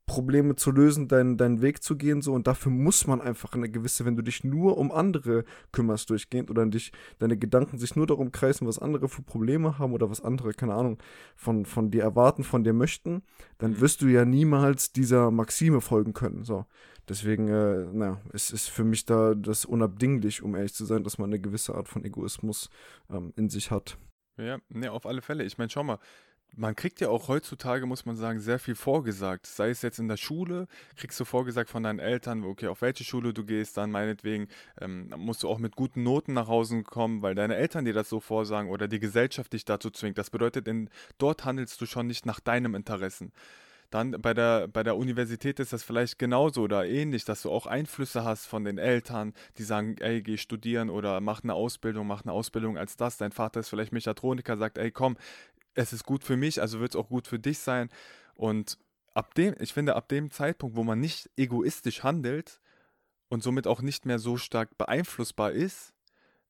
Probleme 0.05 0.55
zu 0.55 0.71
lösen, 0.71 1.07
deinen, 1.07 1.37
deinen 1.37 1.61
Weg 1.61 1.81
zu 1.81 1.95
gehen, 1.95 2.21
so 2.21 2.33
und 2.33 2.45
dafür 2.47 2.71
muss 2.71 3.07
man 3.07 3.21
einfach 3.21 3.53
eine 3.53 3.69
gewisse, 3.69 4.05
wenn 4.05 4.15
du 4.15 4.21
dich 4.21 4.43
nur 4.43 4.77
um 4.77 4.91
andere 4.91 5.45
kümmerst 5.71 6.09
durchgehend 6.09 6.49
oder 6.51 6.65
dich, 6.65 6.91
deine 7.19 7.37
Gedanken 7.37 7.77
sich 7.77 7.95
nur 7.95 8.05
darum 8.05 8.31
kreisen, 8.31 8.67
was 8.67 8.79
andere 8.79 9.07
für 9.09 9.21
Probleme 9.21 9.79
haben 9.79 9.93
oder 9.93 10.09
was 10.09 10.21
andere, 10.21 10.53
keine 10.53 10.73
Ahnung, 10.73 10.97
von, 11.35 11.65
von 11.65 11.89
dir 11.91 12.03
erwarten, 12.03 12.43
von 12.43 12.63
dir 12.63 12.73
möchten, 12.73 13.23
dann 13.57 13.79
Mhm. 13.79 13.81
wirst 13.81 14.01
du 14.01 14.07
ja 14.07 14.25
niemals 14.25 14.91
dieser 14.91 15.31
Maxime 15.31 15.81
folgen 15.81 16.13
können. 16.13 16.43
So. 16.43 16.65
Deswegen, 17.07 17.47
äh, 17.47 17.85
naja, 17.91 18.21
es 18.33 18.51
ist 18.51 18.69
für 18.69 18.83
mich 18.83 19.05
da 19.05 19.35
das 19.35 19.65
unabdinglich, 19.65 20.41
um 20.41 20.55
ehrlich 20.55 20.73
zu 20.73 20.85
sein, 20.85 21.03
dass 21.03 21.17
man 21.17 21.29
eine 21.29 21.39
gewisse 21.39 21.75
Art 21.75 21.87
von 21.89 22.03
Egoismus 22.05 22.69
ähm, 23.09 23.33
in 23.35 23.49
sich 23.49 23.71
hat. 23.71 23.97
Ja, 24.37 24.57
ne, 24.69 24.91
auf 24.91 25.05
alle 25.05 25.21
Fälle. 25.21 25.43
Ich 25.43 25.57
meine, 25.57 25.69
schau 25.69 25.83
mal, 25.83 25.99
man 26.55 26.75
kriegt 26.75 27.01
ja 27.01 27.09
auch 27.09 27.27
heutzutage, 27.27 27.85
muss 27.85 28.05
man 28.05 28.15
sagen, 28.15 28.39
sehr 28.39 28.59
viel 28.59 28.75
vorgesagt. 28.75 29.47
Sei 29.47 29.69
es 29.69 29.81
jetzt 29.81 29.99
in 29.99 30.07
der 30.07 30.17
Schule, 30.17 30.67
kriegst 30.95 31.19
du 31.19 31.25
vorgesagt 31.25 31.69
von 31.69 31.83
deinen 31.83 31.99
Eltern, 31.99 32.43
okay, 32.43 32.67
auf 32.67 32.81
welche 32.81 33.03
Schule 33.03 33.33
du 33.33 33.43
gehst, 33.43 33.77
dann 33.77 33.91
meinetwegen 33.91 34.47
ähm, 34.79 35.13
musst 35.17 35.43
du 35.43 35.49
auch 35.49 35.57
mit 35.57 35.75
guten 35.75 36.03
Noten 36.03 36.33
nach 36.33 36.47
Hause 36.47 36.83
kommen, 36.83 37.21
weil 37.21 37.35
deine 37.35 37.55
Eltern 37.55 37.85
dir 37.85 37.93
das 37.93 38.09
so 38.09 38.19
vorsagen 38.19 38.69
oder 38.69 38.87
die 38.87 38.99
Gesellschaft 38.99 39.53
dich 39.53 39.65
dazu 39.65 39.89
zwingt. 39.89 40.17
Das 40.17 40.29
bedeutet, 40.29 40.67
in, 40.67 40.89
dort 41.17 41.45
handelst 41.45 41.81
du 41.81 41.85
schon 41.85 42.07
nicht 42.07 42.25
nach 42.25 42.39
deinem 42.39 42.75
Interessen. 42.75 43.31
Dann 43.93 44.19
bei 44.19 44.33
der, 44.33 44.67
bei 44.67 44.81
der 44.81 44.97
Universität 44.97 45.59
ist 45.59 45.71
das 45.71 45.83
vielleicht 45.83 46.17
genauso 46.17 46.63
oder 46.63 46.83
ähnlich, 46.87 47.25
dass 47.25 47.43
du 47.43 47.51
auch 47.51 47.67
Einflüsse 47.67 48.23
hast 48.23 48.47
von 48.47 48.63
den 48.63 48.79
Eltern, 48.79 49.35
die 49.59 49.63
sagen, 49.63 49.97
ey, 49.99 50.23
geh 50.23 50.37
studieren 50.37 50.89
oder 50.89 51.21
mach 51.21 51.43
eine 51.43 51.53
Ausbildung, 51.53 52.07
mach 52.07 52.23
eine 52.23 52.31
Ausbildung 52.31 52.75
als 52.75 52.97
das. 52.97 53.17
Dein 53.17 53.31
Vater 53.31 53.59
ist 53.59 53.69
vielleicht 53.69 53.91
Mechatroniker, 53.91 54.57
sagt, 54.57 54.79
ey, 54.79 54.89
komm, 54.89 55.15
es 55.75 55.93
ist 55.93 56.03
gut 56.03 56.23
für 56.23 56.37
mich, 56.37 56.61
also 56.61 56.79
wird 56.79 56.91
es 56.91 56.95
auch 56.95 57.09
gut 57.09 57.27
für 57.27 57.39
dich 57.39 57.59
sein. 57.59 57.89
Und 58.35 58.77
ab 59.13 59.33
dem, 59.35 59.55
ich 59.59 59.73
finde, 59.73 59.95
ab 59.95 60.07
dem 60.09 60.31
Zeitpunkt, 60.31 60.75
wo 60.75 60.83
man 60.83 60.99
nicht 60.99 61.29
egoistisch 61.37 62.03
handelt 62.03 62.59
und 63.29 63.43
somit 63.43 63.67
auch 63.67 63.81
nicht 63.81 64.05
mehr 64.05 64.19
so 64.19 64.37
stark 64.37 64.77
beeinflussbar 64.77 65.51
ist, 65.51 65.93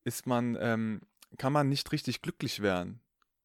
ist 0.03 0.27
man, 0.27 0.57
ähm, 0.59 1.01
kann 1.37 1.53
man 1.53 1.69
nicht 1.69 1.91
richtig 1.91 2.21
glücklich 2.21 2.61
werden, 2.61 3.01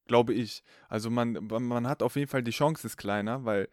glaube 0.07 0.35
ich. 0.35 0.63
Also 0.89 1.11
man, 1.11 1.33
man 1.47 1.87
hat 1.87 2.03
auf 2.03 2.17
jeden 2.17 2.29
Fall 2.29 2.43
die 2.43 2.51
Chance 2.51 2.87
ist 2.87 2.97
kleiner, 2.97 3.45
weil 3.45 3.69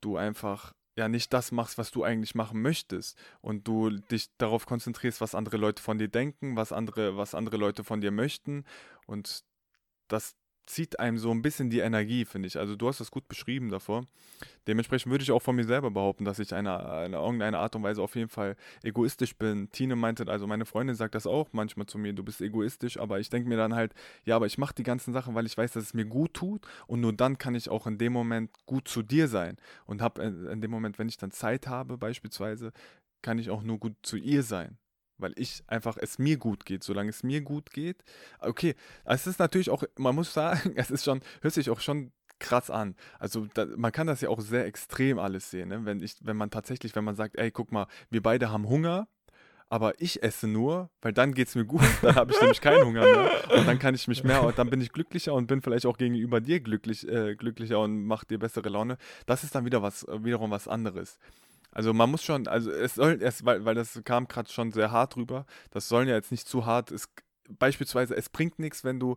du 0.00 0.16
einfach 0.16 0.74
ja 0.96 1.08
nicht 1.08 1.32
das 1.32 1.52
machst, 1.52 1.78
was 1.78 1.90
du 1.90 2.02
eigentlich 2.02 2.34
machen 2.34 2.60
möchtest 2.60 3.16
und 3.40 3.66
du 3.66 3.90
dich 3.90 4.36
darauf 4.36 4.66
konzentrierst, 4.66 5.20
was 5.20 5.34
andere 5.34 5.56
Leute 5.56 5.82
von 5.82 5.98
dir 5.98 6.08
denken, 6.08 6.56
was 6.56 6.72
andere, 6.72 7.16
was 7.16 7.34
andere 7.34 7.56
Leute 7.56 7.84
von 7.84 8.00
dir 8.00 8.10
möchten 8.10 8.64
und 9.06 9.44
das 10.08 10.34
zieht 10.68 11.00
einem 11.00 11.18
so 11.18 11.30
ein 11.30 11.40
bisschen 11.40 11.70
die 11.70 11.78
Energie, 11.78 12.24
finde 12.24 12.46
ich. 12.46 12.58
Also 12.58 12.76
du 12.76 12.88
hast 12.88 13.00
das 13.00 13.10
gut 13.10 13.26
beschrieben 13.26 13.70
davor. 13.70 14.04
Dementsprechend 14.66 15.10
würde 15.10 15.22
ich 15.22 15.32
auch 15.32 15.40
von 15.40 15.56
mir 15.56 15.64
selber 15.64 15.90
behaupten, 15.90 16.24
dass 16.24 16.38
ich 16.38 16.54
eine, 16.54 16.86
eine 16.90 17.16
irgendeine 17.16 17.58
Art 17.58 17.74
und 17.74 17.82
Weise 17.82 18.02
auf 18.02 18.14
jeden 18.14 18.28
Fall 18.28 18.54
egoistisch 18.82 19.36
bin. 19.36 19.70
Tine 19.72 19.96
meinte, 19.96 20.26
also 20.28 20.46
meine 20.46 20.66
Freundin 20.66 20.94
sagt 20.94 21.14
das 21.14 21.26
auch 21.26 21.48
manchmal 21.52 21.86
zu 21.86 21.98
mir, 21.98 22.12
du 22.12 22.22
bist 22.22 22.42
egoistisch, 22.42 22.98
aber 22.98 23.18
ich 23.18 23.30
denke 23.30 23.48
mir 23.48 23.56
dann 23.56 23.74
halt, 23.74 23.94
ja, 24.24 24.36
aber 24.36 24.46
ich 24.46 24.58
mache 24.58 24.74
die 24.74 24.82
ganzen 24.82 25.12
Sachen, 25.14 25.34
weil 25.34 25.46
ich 25.46 25.56
weiß, 25.56 25.72
dass 25.72 25.84
es 25.84 25.94
mir 25.94 26.04
gut 26.04 26.34
tut 26.34 26.66
und 26.86 27.00
nur 27.00 27.14
dann 27.14 27.38
kann 27.38 27.54
ich 27.54 27.70
auch 27.70 27.86
in 27.86 27.96
dem 27.96 28.12
Moment 28.12 28.50
gut 28.66 28.88
zu 28.88 29.02
dir 29.02 29.26
sein 29.26 29.56
und 29.86 30.02
habe 30.02 30.22
in, 30.22 30.46
in 30.48 30.60
dem 30.60 30.70
Moment, 30.70 30.98
wenn 30.98 31.08
ich 31.08 31.16
dann 31.16 31.30
Zeit 31.30 31.66
habe 31.66 31.96
beispielsweise, 31.96 32.72
kann 33.22 33.38
ich 33.38 33.48
auch 33.48 33.62
nur 33.62 33.78
gut 33.78 33.94
zu 34.02 34.16
ihr 34.16 34.42
sein. 34.42 34.76
Weil 35.18 35.32
ich 35.36 35.62
einfach 35.66 35.96
es 36.00 36.18
mir 36.18 36.36
gut 36.36 36.64
geht, 36.64 36.82
solange 36.82 37.10
es 37.10 37.22
mir 37.22 37.40
gut 37.40 37.70
geht. 37.70 38.02
Okay, 38.40 38.74
es 39.04 39.26
ist 39.26 39.38
natürlich 39.38 39.70
auch, 39.70 39.82
man 39.96 40.14
muss 40.14 40.32
sagen, 40.32 40.72
es 40.76 40.90
ist 40.90 41.04
schon, 41.04 41.20
hört 41.42 41.54
sich 41.54 41.70
auch 41.70 41.80
schon 41.80 42.12
krass 42.38 42.70
an. 42.70 42.94
Also 43.18 43.46
da, 43.54 43.66
man 43.76 43.92
kann 43.92 44.06
das 44.06 44.20
ja 44.20 44.28
auch 44.28 44.40
sehr 44.40 44.66
extrem 44.66 45.18
alles 45.18 45.50
sehen, 45.50 45.68
ne? 45.70 45.84
wenn 45.84 46.00
ich, 46.00 46.16
wenn 46.22 46.36
man 46.36 46.50
tatsächlich, 46.50 46.94
wenn 46.94 47.04
man 47.04 47.16
sagt, 47.16 47.36
ey, 47.36 47.50
guck 47.50 47.72
mal, 47.72 47.86
wir 48.10 48.22
beide 48.22 48.50
haben 48.50 48.68
Hunger, 48.68 49.08
aber 49.70 50.00
ich 50.00 50.22
esse 50.22 50.48
nur, 50.48 50.90
weil 51.02 51.12
dann 51.12 51.34
geht 51.34 51.48
es 51.48 51.54
mir 51.54 51.64
gut, 51.64 51.82
dann 52.02 52.14
habe 52.14 52.32
ich 52.32 52.40
nämlich 52.40 52.60
keinen 52.60 52.84
Hunger 52.84 53.02
mehr 53.02 53.30
und 53.58 53.66
dann 53.66 53.78
kann 53.78 53.94
ich 53.94 54.08
mich 54.08 54.24
mehr 54.24 54.42
und 54.42 54.58
dann 54.58 54.70
bin 54.70 54.80
ich 54.80 54.92
glücklicher 54.92 55.34
und 55.34 55.46
bin 55.46 55.60
vielleicht 55.60 55.86
auch 55.86 55.98
gegenüber 55.98 56.40
dir 56.40 56.60
glücklich, 56.60 57.06
äh, 57.06 57.34
glücklicher 57.34 57.80
und 57.80 58.04
macht 58.06 58.30
dir 58.30 58.38
bessere 58.38 58.68
Laune. 58.68 58.96
Das 59.26 59.44
ist 59.44 59.54
dann 59.54 59.64
wieder 59.64 59.82
was, 59.82 60.06
wiederum 60.06 60.50
was 60.50 60.68
anderes. 60.68 61.18
Also 61.72 61.92
man 61.94 62.10
muss 62.10 62.24
schon, 62.24 62.46
also 62.48 62.70
es 62.70 62.94
soll, 62.94 63.18
es, 63.22 63.44
weil, 63.44 63.64
weil 63.64 63.74
das 63.74 64.00
kam 64.04 64.26
gerade 64.26 64.50
schon 64.50 64.72
sehr 64.72 64.90
hart 64.90 65.16
rüber, 65.16 65.46
das 65.70 65.88
soll 65.88 66.08
ja 66.08 66.14
jetzt 66.14 66.30
nicht 66.30 66.48
zu 66.48 66.66
hart, 66.66 66.90
es, 66.90 67.08
beispielsweise, 67.48 68.16
es 68.16 68.28
bringt 68.28 68.58
nichts, 68.58 68.84
wenn 68.84 68.98
du 68.98 69.16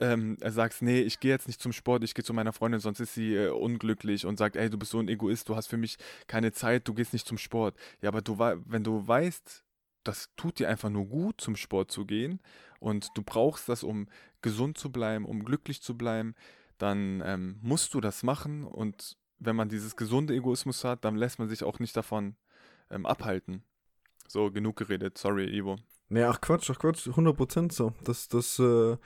ähm, 0.00 0.36
sagst, 0.44 0.82
nee, 0.82 1.00
ich 1.00 1.20
gehe 1.20 1.30
jetzt 1.30 1.46
nicht 1.46 1.60
zum 1.60 1.72
Sport, 1.72 2.04
ich 2.04 2.14
gehe 2.14 2.24
zu 2.24 2.34
meiner 2.34 2.52
Freundin, 2.52 2.80
sonst 2.80 3.00
ist 3.00 3.14
sie 3.14 3.34
äh, 3.34 3.48
unglücklich 3.48 4.26
und 4.26 4.38
sagt, 4.38 4.56
ey, 4.56 4.68
du 4.68 4.78
bist 4.78 4.90
so 4.90 4.98
ein 4.98 5.08
Egoist, 5.08 5.48
du 5.48 5.56
hast 5.56 5.68
für 5.68 5.78
mich 5.78 5.96
keine 6.26 6.52
Zeit, 6.52 6.86
du 6.88 6.94
gehst 6.94 7.12
nicht 7.12 7.26
zum 7.26 7.38
Sport. 7.38 7.76
Ja, 8.02 8.10
aber 8.10 8.20
du, 8.20 8.38
wenn 8.38 8.84
du 8.84 9.06
weißt, 9.06 9.64
das 10.04 10.30
tut 10.36 10.58
dir 10.58 10.68
einfach 10.68 10.90
nur 10.90 11.06
gut, 11.06 11.40
zum 11.40 11.56
Sport 11.56 11.90
zu 11.90 12.04
gehen 12.04 12.40
und 12.78 13.08
du 13.16 13.22
brauchst 13.22 13.68
das, 13.68 13.82
um 13.82 14.08
gesund 14.42 14.78
zu 14.78 14.92
bleiben, 14.92 15.24
um 15.24 15.44
glücklich 15.44 15.82
zu 15.82 15.96
bleiben, 15.96 16.34
dann 16.78 17.22
ähm, 17.24 17.58
musst 17.62 17.94
du 17.94 18.00
das 18.00 18.22
machen 18.22 18.64
und 18.64 19.16
wenn 19.38 19.56
man 19.56 19.68
dieses 19.68 19.96
gesunde 19.96 20.34
Egoismus 20.34 20.84
hat, 20.84 21.04
dann 21.04 21.16
lässt 21.16 21.38
man 21.38 21.48
sich 21.48 21.64
auch 21.64 21.78
nicht 21.78 21.96
davon 21.96 22.36
ähm, 22.90 23.06
abhalten. 23.06 23.62
So, 24.28 24.50
genug 24.50 24.76
geredet. 24.76 25.18
Sorry, 25.18 25.46
Ivo. 25.56 25.76
Nee, 26.08 26.22
ach 26.22 26.40
Quatsch, 26.40 26.70
ach 26.70 26.78
Quatsch, 26.78 27.08
100% 27.08 27.72
so. 27.72 27.92
Das, 28.04 28.28
das, 28.28 28.58
äh, 28.58 28.96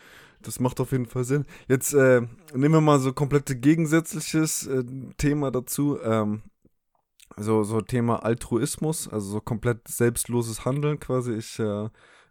das 0.43 0.61
macht 0.61 0.81
auf 0.81 0.93
jeden 0.93 1.07
Fall 1.07 1.25
Sinn. 1.25 1.47
Jetzt 1.69 1.95
äh, 1.95 2.21
nehmen 2.53 2.75
wir 2.75 2.81
mal 2.81 3.01
so 3.01 3.13
komplett 3.13 3.63
gegensätzliches 3.63 4.67
äh, 4.67 4.85
Thema 5.17 5.51
dazu. 5.51 5.99
Ähm, 6.03 6.43
so, 7.37 7.63
so 7.63 7.81
Thema 7.81 8.25
Altruismus, 8.25 9.09
also 9.09 9.31
so 9.31 9.41
komplett 9.41 9.89
selbstloses 9.89 10.65
Handeln 10.65 11.01
quasi. 11.01 11.35
Ich 11.35 11.59
äh, 11.59 11.89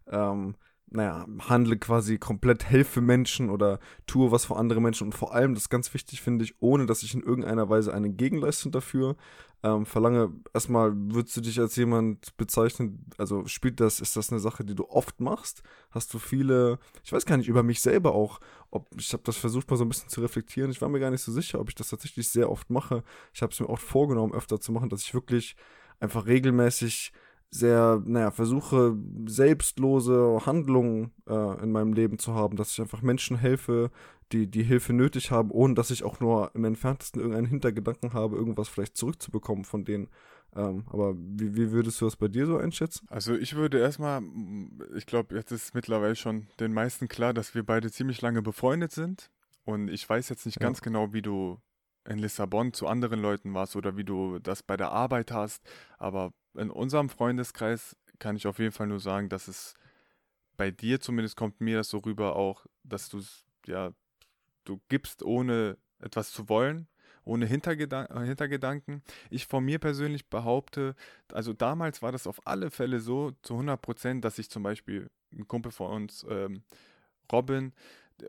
ähm, 0.07 0.55
naja, 0.91 1.25
handle 1.47 1.77
quasi 1.77 2.17
komplett, 2.17 2.65
helfe 2.65 3.01
Menschen 3.01 3.49
oder 3.49 3.79
tue 4.07 4.31
was 4.31 4.45
für 4.45 4.55
andere 4.55 4.81
Menschen 4.81 5.07
und 5.07 5.13
vor 5.13 5.33
allem, 5.33 5.53
das 5.53 5.63
ist 5.63 5.69
ganz 5.69 5.93
wichtig, 5.93 6.21
finde 6.21 6.45
ich, 6.45 6.55
ohne 6.59 6.85
dass 6.85 7.03
ich 7.03 7.13
in 7.13 7.21
irgendeiner 7.21 7.69
Weise 7.69 7.93
eine 7.93 8.09
Gegenleistung 8.09 8.71
dafür 8.71 9.15
ähm, 9.61 9.85
verlange. 9.85 10.31
Erstmal, 10.53 10.93
würdest 10.95 11.35
du 11.37 11.41
dich 11.41 11.59
als 11.59 11.75
jemand 11.75 12.35
bezeichnen, 12.37 13.05
also 13.17 13.45
spielt 13.45 13.79
das, 13.79 13.99
ist 13.99 14.15
das 14.15 14.31
eine 14.31 14.39
Sache, 14.39 14.63
die 14.63 14.75
du 14.75 14.89
oft 14.89 15.19
machst? 15.19 15.63
Hast 15.91 16.13
du 16.13 16.19
viele, 16.19 16.79
ich 17.03 17.11
weiß 17.11 17.25
gar 17.25 17.37
nicht, 17.37 17.49
über 17.49 17.63
mich 17.63 17.81
selber 17.81 18.13
auch, 18.13 18.39
ob, 18.71 18.87
ich 18.97 19.11
habe 19.13 19.23
das 19.23 19.37
versucht 19.37 19.69
mal 19.69 19.77
so 19.77 19.85
ein 19.85 19.89
bisschen 19.89 20.09
zu 20.09 20.21
reflektieren, 20.21 20.71
ich 20.71 20.81
war 20.81 20.89
mir 20.89 20.99
gar 20.99 21.11
nicht 21.11 21.23
so 21.23 21.31
sicher, 21.31 21.59
ob 21.59 21.69
ich 21.69 21.75
das 21.75 21.89
tatsächlich 21.89 22.29
sehr 22.29 22.49
oft 22.49 22.69
mache. 22.69 23.03
Ich 23.33 23.41
habe 23.41 23.51
es 23.51 23.59
mir 23.59 23.69
oft 23.69 23.83
vorgenommen, 23.83 24.33
öfter 24.33 24.59
zu 24.59 24.71
machen, 24.71 24.89
dass 24.89 25.03
ich 25.03 25.13
wirklich 25.13 25.55
einfach 25.99 26.25
regelmäßig 26.25 27.11
sehr, 27.51 28.01
naja, 28.05 28.31
versuche 28.31 28.95
selbstlose 29.27 30.41
Handlungen 30.45 31.11
äh, 31.27 31.63
in 31.63 31.71
meinem 31.71 31.93
Leben 31.93 32.19
zu 32.19 32.35
haben, 32.35 32.57
dass 32.57 32.71
ich 32.71 32.81
einfach 32.81 33.01
Menschen 33.01 33.37
helfe, 33.37 33.89
die 34.31 34.47
die 34.47 34.63
Hilfe 34.63 34.93
nötig 34.93 35.31
haben, 35.31 35.49
ohne 35.49 35.73
dass 35.73 35.89
ich 35.89 36.03
auch 36.03 36.19
nur 36.19 36.51
im 36.53 36.63
entferntesten 36.65 37.19
irgendeinen 37.19 37.47
Hintergedanken 37.47 38.13
habe, 38.13 38.35
irgendwas 38.35 38.67
vielleicht 38.67 38.97
zurückzubekommen 38.97 39.65
von 39.65 39.83
denen. 39.83 40.09
Ähm, 40.55 40.85
aber 40.91 41.15
wie, 41.15 41.55
wie 41.55 41.71
würdest 41.71 42.01
du 42.01 42.05
das 42.05 42.15
bei 42.15 42.27
dir 42.27 42.45
so 42.45 42.57
einschätzen? 42.57 43.07
Also 43.09 43.35
ich 43.35 43.55
würde 43.55 43.79
erstmal, 43.79 44.21
ich 44.95 45.05
glaube, 45.05 45.35
jetzt 45.35 45.51
ist 45.51 45.73
mittlerweile 45.73 46.15
schon 46.15 46.47
den 46.59 46.73
meisten 46.73 47.07
klar, 47.07 47.33
dass 47.33 47.55
wir 47.55 47.63
beide 47.63 47.91
ziemlich 47.91 48.21
lange 48.21 48.41
befreundet 48.41 48.91
sind. 48.91 49.31
Und 49.65 49.89
ich 49.89 50.07
weiß 50.07 50.29
jetzt 50.29 50.45
nicht 50.45 50.59
ja. 50.59 50.65
ganz 50.65 50.81
genau, 50.81 51.13
wie 51.13 51.21
du 51.21 51.59
in 52.07 52.17
Lissabon 52.17 52.73
zu 52.73 52.87
anderen 52.87 53.21
Leuten 53.21 53.53
warst 53.53 53.75
oder 53.75 53.97
wie 53.97 54.03
du 54.03 54.39
das 54.39 54.63
bei 54.63 54.77
der 54.77 54.91
Arbeit 54.91 55.31
hast. 55.31 55.63
Aber 55.97 56.33
in 56.55 56.69
unserem 56.69 57.09
Freundeskreis 57.09 57.95
kann 58.19 58.35
ich 58.35 58.47
auf 58.47 58.59
jeden 58.59 58.71
Fall 58.71 58.87
nur 58.87 58.99
sagen, 58.99 59.29
dass 59.29 59.47
es 59.47 59.75
bei 60.57 60.71
dir 60.71 60.99
zumindest 60.99 61.37
kommt 61.37 61.61
mir 61.61 61.77
das 61.77 61.89
so 61.89 61.99
rüber 61.99 62.35
auch, 62.35 62.65
dass 62.83 63.09
du 63.09 63.21
ja, 63.65 63.93
du 64.65 64.81
gibst 64.89 65.23
ohne 65.23 65.77
etwas 65.99 66.31
zu 66.31 66.49
wollen, 66.49 66.87
ohne 67.23 67.45
Hintergedan 67.45 68.07
äh, 68.07 68.25
Hintergedanken. 68.25 69.03
Ich 69.29 69.47
von 69.47 69.63
mir 69.63 69.79
persönlich 69.79 70.27
behaupte, 70.27 70.95
also 71.31 71.53
damals 71.53 72.01
war 72.01 72.11
das 72.11 72.27
auf 72.27 72.45
alle 72.45 72.71
Fälle 72.71 72.99
so 72.99 73.31
zu 73.41 73.53
100 73.53 73.81
Prozent, 73.81 74.25
dass 74.25 74.39
ich 74.39 74.49
zum 74.49 74.63
Beispiel 74.63 75.09
ein 75.31 75.47
Kumpel 75.47 75.71
von 75.71 75.91
uns, 75.91 76.25
ähm, 76.29 76.63
Robin 77.31 77.73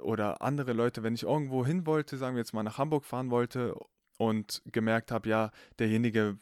oder 0.03 0.43
andere 0.43 0.73
Leute, 0.73 1.03
wenn 1.03 1.15
ich 1.15 1.25
irgendwo 1.25 1.65
hin 1.67 1.87
wollte, 1.87 2.17
sagen 2.17 2.37
wir 2.37 2.41
jetzt 2.41 2.53
mal 2.53 2.63
nach 2.63 2.79
Hamburg 2.79 3.05
fahren 3.05 3.31
wollte 3.31 3.75
und 4.19 4.63
gemerkt 4.67 5.11
habe, 5.11 5.29
ja, 5.29 5.51
derjenige 5.79 6.39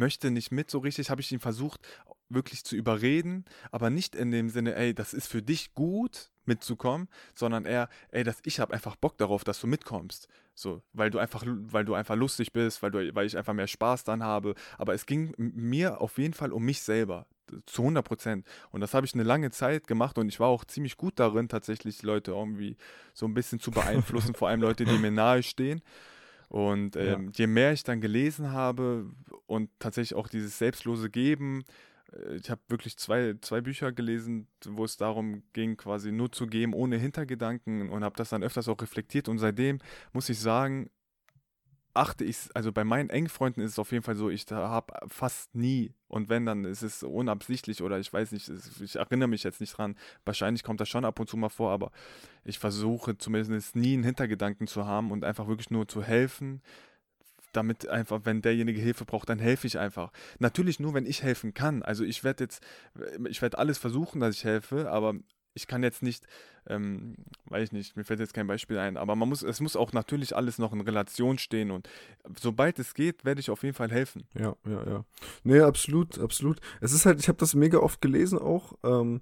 möchte 0.00 0.32
nicht 0.32 0.50
mit 0.50 0.68
so 0.68 0.78
richtig, 0.78 1.10
habe 1.10 1.20
ich 1.20 1.30
ihn 1.30 1.38
versucht 1.38 1.86
wirklich 2.28 2.64
zu 2.64 2.74
überreden, 2.74 3.44
aber 3.70 3.90
nicht 3.90 4.16
in 4.16 4.32
dem 4.32 4.48
Sinne, 4.48 4.74
ey, 4.74 4.94
das 4.94 5.12
ist 5.12 5.28
für 5.28 5.42
dich 5.42 5.74
gut 5.74 6.30
mitzukommen, 6.44 7.08
sondern 7.34 7.64
eher, 7.64 7.88
ey, 8.10 8.24
dass 8.24 8.38
ich 8.44 8.58
habe 8.58 8.74
einfach 8.74 8.96
Bock 8.96 9.18
darauf, 9.18 9.44
dass 9.44 9.60
du 9.60 9.66
mitkommst. 9.66 10.26
So, 10.54 10.82
weil 10.92 11.10
du 11.10 11.18
einfach, 11.18 11.44
weil 11.46 11.84
du 11.84 11.94
einfach 11.94 12.16
lustig 12.16 12.52
bist, 12.52 12.82
weil 12.82 12.90
du, 12.90 13.14
weil 13.14 13.26
ich 13.26 13.36
einfach 13.36 13.52
mehr 13.52 13.66
Spaß 13.66 14.04
dann 14.04 14.22
habe. 14.22 14.54
Aber 14.78 14.94
es 14.94 15.06
ging 15.06 15.32
mir 15.36 16.00
auf 16.00 16.18
jeden 16.18 16.34
Fall 16.34 16.52
um 16.52 16.64
mich 16.64 16.82
selber. 16.82 17.26
Zu 17.66 17.82
100 17.82 18.04
Prozent. 18.04 18.46
Und 18.70 18.80
das 18.80 18.94
habe 18.94 19.06
ich 19.06 19.14
eine 19.14 19.24
lange 19.24 19.50
Zeit 19.50 19.88
gemacht 19.88 20.18
und 20.18 20.28
ich 20.28 20.38
war 20.38 20.48
auch 20.48 20.64
ziemlich 20.64 20.96
gut 20.96 21.18
darin, 21.18 21.48
tatsächlich 21.48 22.02
Leute 22.02 22.30
irgendwie 22.30 22.76
so 23.12 23.26
ein 23.26 23.34
bisschen 23.34 23.58
zu 23.58 23.72
beeinflussen, 23.72 24.34
vor 24.34 24.48
allem 24.48 24.60
Leute, 24.60 24.84
die 24.84 24.98
mir 24.98 25.10
nahe 25.10 25.42
stehen. 25.42 25.82
Und 26.50 26.96
ähm, 26.96 27.26
ja. 27.26 27.30
je 27.32 27.46
mehr 27.46 27.72
ich 27.72 27.84
dann 27.84 28.00
gelesen 28.00 28.50
habe 28.50 29.08
und 29.46 29.70
tatsächlich 29.78 30.16
auch 30.18 30.26
dieses 30.26 30.58
selbstlose 30.58 31.08
Geben, 31.08 31.62
äh, 32.12 32.34
ich 32.34 32.50
habe 32.50 32.60
wirklich 32.66 32.96
zwei, 32.96 33.36
zwei 33.40 33.60
Bücher 33.60 33.92
gelesen, 33.92 34.48
wo 34.66 34.84
es 34.84 34.96
darum 34.96 35.44
ging, 35.52 35.76
quasi 35.76 36.10
nur 36.10 36.32
zu 36.32 36.48
geben, 36.48 36.74
ohne 36.74 36.96
Hintergedanken 36.96 37.88
und 37.88 38.02
habe 38.02 38.16
das 38.16 38.30
dann 38.30 38.42
öfters 38.42 38.68
auch 38.68 38.82
reflektiert. 38.82 39.28
Und 39.28 39.38
seitdem 39.38 39.78
muss 40.12 40.28
ich 40.28 40.40
sagen, 40.40 40.90
achte 41.94 42.24
ich, 42.24 42.36
also 42.54 42.72
bei 42.72 42.84
meinen 42.84 43.10
engen 43.10 43.28
Freunden 43.28 43.60
ist 43.60 43.72
es 43.72 43.78
auf 43.78 43.92
jeden 43.92 44.04
Fall 44.04 44.16
so, 44.16 44.30
ich 44.30 44.46
habe 44.50 44.94
fast 45.08 45.54
nie, 45.54 45.92
und 46.08 46.28
wenn, 46.28 46.46
dann 46.46 46.64
ist 46.64 46.82
es 46.82 47.02
unabsichtlich 47.02 47.82
oder 47.82 47.98
ich 47.98 48.12
weiß 48.12 48.32
nicht, 48.32 48.50
ich 48.80 48.96
erinnere 48.96 49.28
mich 49.28 49.42
jetzt 49.42 49.60
nicht 49.60 49.76
dran, 49.76 49.96
wahrscheinlich 50.24 50.62
kommt 50.62 50.80
das 50.80 50.88
schon 50.88 51.04
ab 51.04 51.18
und 51.18 51.28
zu 51.28 51.36
mal 51.36 51.48
vor, 51.48 51.72
aber 51.72 51.90
ich 52.44 52.58
versuche 52.58 53.18
zumindest 53.18 53.76
nie 53.76 53.94
einen 53.94 54.04
Hintergedanken 54.04 54.66
zu 54.66 54.86
haben 54.86 55.10
und 55.10 55.24
einfach 55.24 55.48
wirklich 55.48 55.70
nur 55.70 55.88
zu 55.88 56.02
helfen, 56.02 56.62
damit 57.52 57.88
einfach, 57.88 58.20
wenn 58.24 58.42
derjenige 58.42 58.80
Hilfe 58.80 59.04
braucht, 59.04 59.28
dann 59.28 59.40
helfe 59.40 59.66
ich 59.66 59.78
einfach. 59.78 60.12
Natürlich 60.38 60.78
nur, 60.78 60.94
wenn 60.94 61.06
ich 61.06 61.22
helfen 61.22 61.52
kann. 61.54 61.82
Also 61.82 62.04
ich 62.04 62.22
werde 62.22 62.44
jetzt, 62.44 62.62
ich 63.28 63.42
werde 63.42 63.58
alles 63.58 63.78
versuchen, 63.78 64.20
dass 64.20 64.36
ich 64.36 64.44
helfe, 64.44 64.90
aber 64.90 65.14
ich 65.54 65.66
kann 65.66 65.82
jetzt 65.82 66.02
nicht, 66.02 66.26
ähm, 66.66 67.16
weiß 67.46 67.64
ich 67.64 67.72
nicht, 67.72 67.96
mir 67.96 68.04
fällt 68.04 68.20
jetzt 68.20 68.34
kein 68.34 68.46
Beispiel 68.46 68.78
ein, 68.78 68.96
aber 68.96 69.16
man 69.16 69.28
muss, 69.28 69.42
es 69.42 69.60
muss 69.60 69.76
auch 69.76 69.92
natürlich 69.92 70.36
alles 70.36 70.58
noch 70.58 70.72
in 70.72 70.80
Relation 70.80 71.38
stehen 71.38 71.70
und 71.70 71.88
sobald 72.38 72.78
es 72.78 72.94
geht, 72.94 73.24
werde 73.24 73.40
ich 73.40 73.50
auf 73.50 73.62
jeden 73.62 73.74
Fall 73.74 73.90
helfen. 73.90 74.24
Ja, 74.34 74.56
ja, 74.64 74.86
ja. 74.86 75.04
Nee, 75.42 75.60
absolut, 75.60 76.18
absolut. 76.18 76.60
Es 76.80 76.92
ist 76.92 77.06
halt, 77.06 77.20
ich 77.20 77.28
habe 77.28 77.38
das 77.38 77.54
mega 77.54 77.78
oft 77.78 78.00
gelesen 78.00 78.38
auch, 78.38 78.74
ähm, 78.84 79.20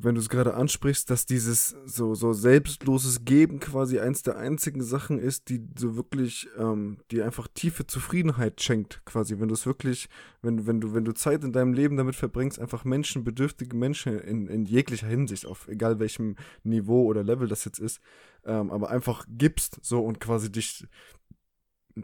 wenn 0.00 0.14
du 0.14 0.20
es 0.20 0.28
gerade 0.28 0.54
ansprichst, 0.54 1.10
dass 1.10 1.26
dieses 1.26 1.76
so, 1.84 2.14
so 2.14 2.32
selbstloses 2.32 3.24
Geben 3.24 3.58
quasi 3.60 3.98
eins 3.98 4.22
der 4.22 4.36
einzigen 4.36 4.82
Sachen 4.82 5.18
ist, 5.18 5.48
die 5.48 5.66
so 5.76 5.96
wirklich, 5.96 6.48
ähm, 6.58 6.98
die 7.10 7.22
einfach 7.22 7.48
tiefe 7.48 7.86
Zufriedenheit 7.86 8.60
schenkt, 8.60 9.02
quasi. 9.04 9.38
Wenn 9.40 9.48
du 9.48 9.54
es 9.54 9.66
wirklich, 9.66 10.08
wenn, 10.42 10.66
wenn 10.66 10.80
du, 10.80 10.94
wenn 10.94 11.04
du 11.04 11.12
Zeit 11.12 11.42
in 11.42 11.52
deinem 11.52 11.72
Leben 11.72 11.96
damit 11.96 12.16
verbringst, 12.16 12.58
einfach 12.58 12.84
Menschen, 12.84 13.24
bedürftige 13.24 13.76
Menschen 13.76 14.18
in, 14.20 14.46
in 14.46 14.66
jeglicher 14.66 15.08
Hinsicht, 15.08 15.46
auf 15.46 15.68
egal 15.68 15.98
welchem 15.98 16.36
Niveau 16.62 17.04
oder 17.04 17.24
Level 17.24 17.48
das 17.48 17.64
jetzt 17.64 17.78
ist, 17.80 18.00
ähm, 18.44 18.70
aber 18.70 18.90
einfach 18.90 19.24
gibst, 19.28 19.78
so 19.82 20.00
und 20.00 20.20
quasi 20.20 20.52
dich, 20.52 20.86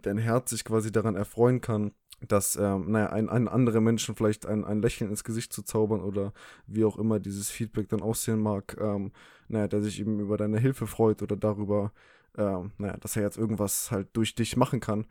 dein 0.02 0.18
Herz 0.18 0.50
sich 0.50 0.64
quasi 0.64 0.90
daran 0.90 1.16
erfreuen 1.16 1.60
kann 1.60 1.92
dass, 2.28 2.56
ähm, 2.56 2.90
naja, 2.90 3.10
ein, 3.10 3.28
ein 3.28 3.48
andere 3.48 3.80
Menschen 3.80 4.14
vielleicht 4.14 4.46
ein, 4.46 4.64
ein 4.64 4.82
Lächeln 4.82 5.10
ins 5.10 5.24
Gesicht 5.24 5.52
zu 5.52 5.62
zaubern 5.62 6.00
oder 6.00 6.32
wie 6.66 6.84
auch 6.84 6.98
immer 6.98 7.20
dieses 7.20 7.50
Feedback 7.50 7.88
dann 7.88 8.02
aussehen 8.02 8.40
mag, 8.40 8.76
ähm, 8.80 9.12
naja, 9.48 9.68
der 9.68 9.82
sich 9.82 10.00
eben 10.00 10.20
über 10.20 10.36
deine 10.36 10.58
Hilfe 10.58 10.86
freut 10.86 11.22
oder 11.22 11.36
darüber, 11.36 11.92
ähm, 12.36 12.72
naja, 12.78 12.96
dass 12.98 13.16
er 13.16 13.22
jetzt 13.22 13.38
irgendwas 13.38 13.90
halt 13.90 14.08
durch 14.14 14.34
dich 14.34 14.56
machen 14.56 14.80
kann. 14.80 15.06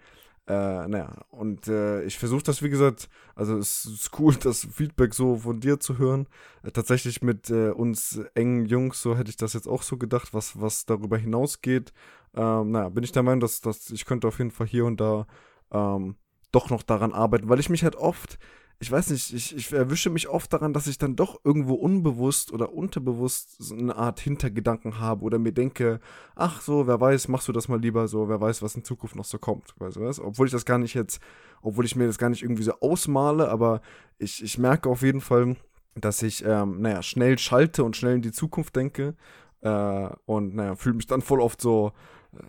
Äh, 0.46 0.88
naja, 0.90 1.24
und 1.30 1.70
äh, 1.70 2.04
ich 2.04 2.20
versuche 2.20 2.44
das, 2.44 2.62
wie 2.62 2.70
gesagt, 2.70 3.08
also 3.34 3.58
es 3.58 3.86
ist 3.86 4.20
cool, 4.20 4.36
das 4.44 4.68
Feedback 4.70 5.14
so 5.14 5.38
von 5.38 5.62
dir 5.62 5.80
zu 5.80 5.98
hören. 5.98 6.28
Äh, 6.64 6.72
tatsächlich 6.72 7.22
mit 7.22 7.50
äh, 7.50 7.70
uns 7.70 8.20
engen 8.36 8.66
Jungs, 8.66 9.02
so 9.02 9.16
hätte 9.16 9.30
ich 9.30 9.38
das 9.38 9.54
jetzt 9.54 9.68
auch 9.68 9.84
so 9.84 9.98
gedacht, 9.98 10.34
was, 10.34 10.60
was 10.60 10.86
darüber 10.86 11.18
hinausgeht. 11.18 11.94
Ähm, 12.36 12.72
naja, 12.72 12.90
bin 12.90 13.04
ich 13.06 13.14
der 13.14 13.24
Meinung, 13.24 13.40
dass, 13.40 13.62
dass 13.62 13.90
ich 13.90 14.06
könnte 14.06 14.28
auf 14.28 14.40
jeden 14.40 14.52
Fall 14.52 14.68
hier 14.68 14.86
und 14.86 15.00
da 15.00 15.28
ähm, 15.72 16.16
doch 16.54 16.70
noch 16.70 16.84
daran 16.84 17.12
arbeiten, 17.12 17.50
weil 17.50 17.60
ich 17.60 17.70
mich 17.70 17.84
halt 17.84 17.96
oft, 17.96 18.40
ich 18.80 18.92
weiß 18.92 19.10
nicht, 19.12 19.34
ich, 19.34 19.56
ich 19.56 19.72
erwische 19.72 20.10
mich 20.10 20.28
oft 20.28 20.52
daran, 20.52 20.74
dass 20.74 20.88
ich 20.88 20.98
dann 20.98 21.16
doch 21.16 21.40
irgendwo 21.44 21.74
unbewusst 21.74 22.52
oder 22.52 22.74
unterbewusst 22.74 23.56
so 23.60 23.76
eine 23.76 23.96
Art 23.96 24.20
Hintergedanken 24.20 25.00
habe 25.00 25.24
oder 25.24 25.40
mir 25.40 25.54
denke, 25.54 26.00
ach 26.36 26.62
so, 26.62 26.88
wer 26.88 27.00
weiß, 27.00 27.28
machst 27.28 27.48
du 27.48 27.52
das 27.52 27.68
mal 27.68 27.80
lieber 27.80 28.08
so, 28.08 28.30
wer 28.30 28.42
weiß, 28.42 28.62
was 28.62 28.76
in 28.76 28.84
Zukunft 28.84 29.16
noch 29.16 29.26
so 29.26 29.38
kommt, 29.38 29.74
weißt 29.80 29.98
du 29.98 30.02
was? 30.02 30.20
Obwohl 30.20 30.48
ich 30.48 30.54
das 30.54 30.66
gar 30.66 30.78
nicht 30.78 30.94
jetzt, 30.94 31.20
obwohl 31.62 31.86
ich 31.86 31.96
mir 31.96 32.08
das 32.08 32.18
gar 32.18 32.30
nicht 32.30 32.44
irgendwie 32.44 32.64
so 32.64 32.74
ausmale, 32.80 33.50
aber 33.50 33.82
ich, 34.18 34.44
ich 34.44 34.58
merke 34.58 34.90
auf 34.90 35.02
jeden 35.02 35.22
Fall, 35.22 35.56
dass 35.96 36.22
ich, 36.22 36.44
ähm, 36.46 36.82
naja, 36.82 37.02
schnell 37.04 37.38
schalte 37.38 37.84
und 37.84 37.96
schnell 37.96 38.16
in 38.16 38.22
die 38.22 38.32
Zukunft 38.32 38.76
denke 38.76 39.16
äh, 39.62 40.10
und 40.26 40.56
naja, 40.56 40.76
fühle 40.76 40.96
mich 40.96 41.08
dann 41.08 41.22
voll 41.22 41.40
oft 41.40 41.62
so, 41.62 41.94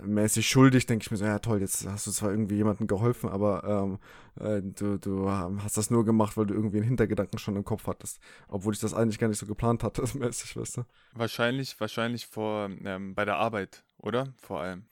mäßig 0.02 0.48
schuldig, 0.48 0.86
denke 0.86 1.02
ich 1.02 1.10
mir 1.10 1.16
so, 1.16 1.24
ja 1.24 1.38
toll, 1.38 1.60
jetzt 1.60 1.86
hast 1.86 2.06
du 2.06 2.10
zwar 2.10 2.30
irgendwie 2.30 2.56
jemandem 2.56 2.86
geholfen, 2.86 3.28
aber 3.28 3.64
ähm, 3.64 3.98
äh, 4.44 4.62
du, 4.62 4.98
du 4.98 5.30
hast 5.30 5.76
das 5.76 5.90
nur 5.90 6.04
gemacht, 6.04 6.36
weil 6.36 6.46
du 6.46 6.54
irgendwie 6.54 6.78
einen 6.78 6.86
Hintergedanken 6.86 7.38
schon 7.38 7.56
im 7.56 7.64
Kopf 7.64 7.86
hattest. 7.86 8.20
Obwohl 8.48 8.72
ich 8.72 8.80
das 8.80 8.94
eigentlich 8.94 9.18
gar 9.18 9.28
nicht 9.28 9.38
so 9.38 9.46
geplant 9.46 9.82
hatte, 9.82 10.02
mäßig, 10.18 10.56
weißt 10.56 10.78
du? 10.78 10.84
Wahrscheinlich, 11.14 11.78
wahrscheinlich 11.80 12.26
vor, 12.26 12.70
ähm, 12.84 13.14
bei 13.14 13.24
der 13.24 13.36
Arbeit, 13.36 13.84
oder? 13.98 14.32
Vor 14.40 14.60
allem. 14.60 14.84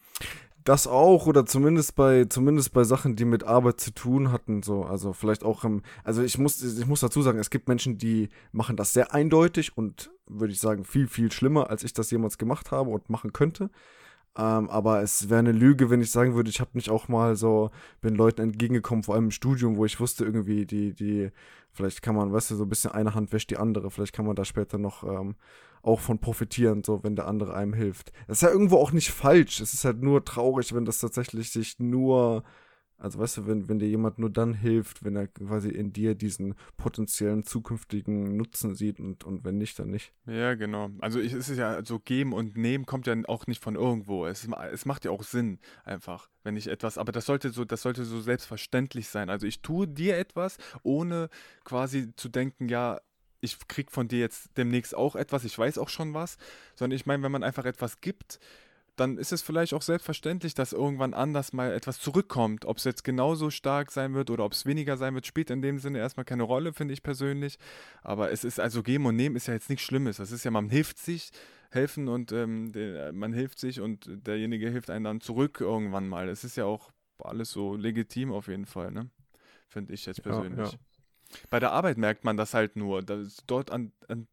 Das 0.64 0.87
auch, 0.87 1.26
oder 1.26 1.44
zumindest 1.44 1.96
bei, 1.96 2.25
zumindest 2.26 2.72
bei 2.72 2.84
Sachen, 2.84 3.16
die 3.16 3.25
mit 3.25 3.42
Arbeit 3.42 3.80
zu 3.80 3.92
tun 3.92 4.30
hatten, 4.30 4.62
so, 4.62 4.84
also 4.84 5.12
vielleicht 5.12 5.42
auch 5.42 5.64
im, 5.64 5.82
also 6.04 6.22
ich 6.22 6.38
muss, 6.38 6.62
ich 6.62 6.87
muss 6.87 7.00
dazu 7.00 7.20
sagen, 7.20 7.40
es 7.40 7.50
gibt 7.50 7.66
Menschen, 7.66 7.99
die 7.99 8.28
machen 8.52 8.76
das 8.76 8.92
sehr 8.92 9.12
eindeutig 9.12 9.76
und 9.76 10.12
würde 10.26 10.52
ich 10.52 10.61
sagen, 10.61 10.84
viel, 10.84 11.08
viel 11.08 11.32
schlimmer, 11.32 11.68
als 11.68 11.82
ich 11.82 11.94
das 11.94 12.12
jemals 12.12 12.38
gemacht 12.38 12.70
habe 12.70 12.90
und 12.90 13.11
machen 13.11 13.32
könnte. 13.32 13.70
Ähm, 14.36 14.70
aber 14.70 15.02
es 15.02 15.28
wäre 15.28 15.40
eine 15.40 15.52
Lüge, 15.52 15.90
wenn 15.90 16.00
ich 16.00 16.10
sagen 16.10 16.34
würde, 16.34 16.48
ich 16.48 16.60
habe 16.60 16.70
nicht 16.74 16.88
auch 16.90 17.08
mal 17.08 17.36
so, 17.36 17.70
bin 18.00 18.14
Leuten 18.14 18.40
entgegengekommen, 18.40 19.02
vor 19.02 19.14
allem 19.14 19.24
im 19.24 19.30
Studium, 19.30 19.76
wo 19.76 19.84
ich 19.84 20.00
wusste 20.00 20.24
irgendwie, 20.24 20.64
die, 20.64 20.94
die, 20.94 21.30
vielleicht 21.70 22.00
kann 22.00 22.16
man, 22.16 22.32
weißt 22.32 22.50
du, 22.50 22.56
so 22.56 22.64
ein 22.64 22.68
bisschen 22.70 22.92
eine 22.92 23.14
Hand 23.14 23.32
wäscht 23.32 23.50
die 23.50 23.58
andere, 23.58 23.90
vielleicht 23.90 24.14
kann 24.14 24.24
man 24.24 24.36
da 24.36 24.44
später 24.46 24.78
noch 24.78 25.04
ähm, 25.04 25.36
auch 25.82 26.00
von 26.00 26.18
profitieren, 26.18 26.82
so 26.82 27.02
wenn 27.04 27.16
der 27.16 27.26
andere 27.26 27.54
einem 27.54 27.74
hilft. 27.74 28.12
Das 28.26 28.38
ist 28.38 28.42
ja 28.42 28.50
irgendwo 28.50 28.76
auch 28.76 28.92
nicht 28.92 29.10
falsch. 29.10 29.60
Es 29.60 29.74
ist 29.74 29.84
halt 29.84 30.02
nur 30.02 30.24
traurig, 30.24 30.74
wenn 30.74 30.84
das 30.84 30.98
tatsächlich 30.98 31.50
sich 31.50 31.78
nur 31.78 32.44
also 33.02 33.18
weißt 33.18 33.38
du, 33.38 33.47
wenn, 33.49 33.68
wenn 33.68 33.80
dir 33.80 33.88
jemand 33.88 34.21
nur 34.21 34.30
dann 34.30 34.54
hilft, 34.54 35.04
wenn 35.04 35.16
er 35.16 35.26
quasi 35.26 35.71
in 35.71 35.92
dir 35.92 36.14
diesen 36.14 36.54
potenziellen 36.76 37.42
zukünftigen 37.42 38.37
Nutzen 38.37 38.76
sieht 38.76 39.00
und, 39.00 39.25
und 39.25 39.44
wenn 39.44 39.59
nicht, 39.59 39.76
dann 39.80 39.90
nicht. 39.90 40.12
Ja, 40.25 40.54
genau. 40.54 40.90
Also 41.00 41.18
ich, 41.18 41.32
es 41.32 41.49
ist 41.49 41.59
ja 41.59 41.85
so 41.85 41.99
geben 41.99 42.32
und 42.32 42.56
nehmen 42.56 42.87
kommt 42.87 43.09
ja 43.09 43.16
auch 43.26 43.49
nicht 43.49 43.61
von 43.61 43.75
irgendwo. 43.75 44.26
Es, 44.26 44.47
es 44.71 44.87
macht 44.87 45.04
ja 45.04 45.11
auch 45.11 45.25
Sinn 45.25 45.59
einfach, 45.85 46.28
wenn 46.44 46.56
ich 46.56 46.68
etwas, 46.68 46.97
aber 46.97 47.11
das 47.11 47.26
sollte 47.26 47.50
so, 47.50 47.64
das 47.64 47.82
sollte 47.82 48.04
so 48.04 48.21
selbstverständlich 48.21 49.09
sein. 49.09 49.30
Also 49.30 49.49
ich 49.49 49.62
tue 49.62 49.88
dir 49.88 50.16
etwas, 50.16 50.59
ohne 50.85 51.28
quasi 51.64 52.14
zu 52.14 52.28
denken, 52.28 52.68
ja, 52.68 53.00
ich 53.40 53.59
krieg 53.66 53.90
von 53.90 54.06
dir 54.06 54.21
jetzt 54.21 54.56
demnächst 54.56 54.94
auch 54.94 55.16
etwas, 55.16 55.42
ich 55.42 55.59
weiß 55.59 55.76
auch 55.78 55.88
schon 55.88 56.14
was, 56.14 56.37
sondern 56.76 56.94
ich 56.94 57.06
meine, 57.06 57.25
wenn 57.25 57.32
man 57.32 57.42
einfach 57.42 57.64
etwas 57.64 58.00
gibt, 58.00 58.38
dann 58.96 59.16
ist 59.16 59.32
es 59.32 59.42
vielleicht 59.42 59.72
auch 59.75 59.82
selbstverständlich, 59.82 60.54
dass 60.54 60.72
irgendwann 60.72 61.14
anders 61.14 61.52
mal 61.52 61.72
etwas 61.72 61.99
zurückkommt. 61.99 62.66
Ob 62.66 62.76
es 62.76 62.84
jetzt 62.84 63.04
genauso 63.04 63.50
stark 63.50 63.90
sein 63.90 64.14
wird 64.14 64.28
oder 64.30 64.44
ob 64.44 64.52
es 64.52 64.66
weniger 64.66 64.96
sein 64.96 65.14
wird, 65.14 65.26
spielt 65.26 65.50
in 65.50 65.62
dem 65.62 65.78
Sinne 65.78 65.99
erstmal 65.99 66.25
keine 66.25 66.42
Rolle, 66.42 66.72
finde 66.72 66.92
ich 66.92 67.02
persönlich. 67.02 67.58
Aber 68.02 68.30
es 68.30 68.44
ist 68.44 68.61
also 68.61 68.82
geben 68.82 69.06
und 69.06 69.16
nehmen 69.16 69.37
ist 69.37 69.46
ja 69.46 69.54
jetzt 69.54 69.70
nichts 69.70 69.84
Schlimmes. 69.84 70.18
Das 70.18 70.30
ist 70.30 70.44
ja, 70.44 70.50
man 70.50 70.68
hilft 70.68 70.99
sich, 70.99 71.30
helfen 71.70 72.08
und 72.08 72.32
ähm, 72.32 72.70
der, 72.72 73.12
man 73.12 73.32
hilft 73.32 73.58
sich 73.58 73.80
und 73.80 74.06
derjenige 74.08 74.68
hilft 74.68 74.90
einem 74.90 75.04
dann 75.04 75.20
zurück 75.20 75.61
irgendwann 75.61 76.06
mal. 76.08 76.28
Es 76.28 76.44
ist 76.44 76.56
ja 76.56 76.66
auch 76.66 76.92
alles 77.18 77.50
so 77.50 77.75
legitim 77.76 78.32
auf 78.32 78.49
jeden 78.49 78.66
Fall, 78.66 78.90
ne? 78.90 79.08
Finde 79.68 79.94
ich 79.94 80.04
jetzt 80.04 80.22
persönlich. 80.22 80.58
Ja, 80.58 80.64
ja. 80.66 80.78
Bei 81.49 81.58
der 81.58 81.72
Arbeit 81.72 81.96
merkt 81.96 82.25
man 82.25 82.37
das 82.37 82.52
halt 82.52 82.76
nur. 82.76 83.02
Dass 83.02 83.38
dort 83.46 83.70
an, 83.70 83.92
an 84.08 84.26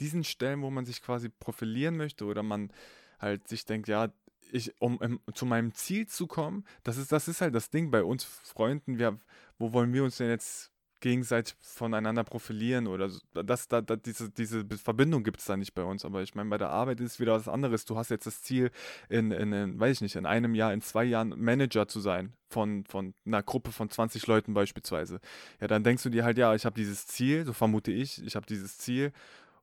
diesen 0.00 0.24
Stellen, 0.24 0.62
wo 0.62 0.70
man 0.70 0.86
sich 0.86 1.02
quasi 1.02 1.28
profilieren 1.28 1.98
möchte 1.98 2.24
oder 2.24 2.42
man 2.42 2.72
halt 3.18 3.48
sich 3.48 3.64
denkt, 3.64 3.88
ja, 3.88 4.08
ich, 4.52 4.80
um, 4.80 4.98
um, 4.98 5.20
zu 5.34 5.46
meinem 5.46 5.74
Ziel 5.74 6.06
zu 6.06 6.26
kommen, 6.26 6.64
das 6.84 6.96
ist, 6.96 7.12
das 7.12 7.28
ist 7.28 7.40
halt 7.40 7.54
das 7.54 7.70
Ding 7.70 7.90
bei 7.90 8.02
uns 8.02 8.24
Freunden, 8.24 8.98
wir, 8.98 9.18
wo 9.58 9.72
wollen 9.72 9.92
wir 9.92 10.04
uns 10.04 10.18
denn 10.18 10.28
jetzt 10.28 10.72
gegenseitig 11.00 11.54
voneinander 11.60 12.24
profilieren 12.24 12.86
oder 12.86 13.10
das, 13.34 13.68
da, 13.68 13.80
da, 13.80 13.96
diese, 13.96 14.30
diese 14.30 14.64
Verbindung 14.76 15.24
gibt 15.24 15.40
es 15.40 15.46
da 15.46 15.56
nicht 15.56 15.74
bei 15.74 15.84
uns. 15.84 16.04
Aber 16.04 16.22
ich 16.22 16.34
meine, 16.34 16.48
bei 16.48 16.58
der 16.58 16.70
Arbeit 16.70 17.00
ist 17.00 17.12
es 17.12 17.20
wieder 17.20 17.34
was 17.34 17.48
anderes. 17.48 17.84
Du 17.84 17.96
hast 17.96 18.10
jetzt 18.10 18.26
das 18.26 18.42
Ziel, 18.42 18.70
in, 19.08 19.30
in, 19.30 19.52
in, 19.52 19.78
weiß 19.78 19.98
ich 19.98 20.00
nicht, 20.00 20.16
in 20.16 20.26
einem 20.26 20.54
Jahr, 20.54 20.72
in 20.72 20.80
zwei 20.80 21.04
Jahren 21.04 21.34
Manager 21.36 21.86
zu 21.86 22.00
sein 22.00 22.32
von, 22.48 22.84
von 22.86 23.14
einer 23.26 23.42
Gruppe 23.42 23.72
von 23.72 23.90
20 23.90 24.26
Leuten 24.26 24.54
beispielsweise. 24.54 25.20
Ja, 25.60 25.66
dann 25.68 25.84
denkst 25.84 26.02
du 26.02 26.10
dir 26.10 26.24
halt, 26.24 26.38
ja, 26.38 26.54
ich 26.54 26.64
habe 26.64 26.74
dieses 26.74 27.06
Ziel, 27.06 27.44
so 27.44 27.52
vermute 27.52 27.92
ich, 27.92 28.24
ich 28.24 28.34
habe 28.34 28.46
dieses 28.46 28.78
Ziel 28.78 29.12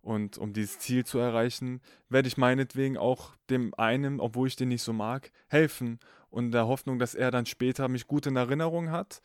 und 0.03 0.37
um 0.37 0.51
dieses 0.51 0.79
Ziel 0.79 1.05
zu 1.05 1.17
erreichen, 1.17 1.81
werde 2.09 2.27
ich 2.27 2.37
meinetwegen 2.37 2.97
auch 2.97 3.35
dem 3.49 3.73
einen, 3.75 4.19
obwohl 4.19 4.49
ich 4.49 4.57
den 4.57 4.67
nicht 4.67 4.83
so 4.83 4.91
mag, 4.91 5.31
helfen. 5.47 5.97
Und 6.29 6.51
der 6.51 6.67
Hoffnung, 6.67 6.99
dass 6.99 7.15
er 7.15 7.31
dann 7.31 7.45
später 7.45 7.87
mich 7.87 8.05
gut 8.05 8.27
in 8.27 8.35
Erinnerung 8.35 8.91
hat 8.91 9.21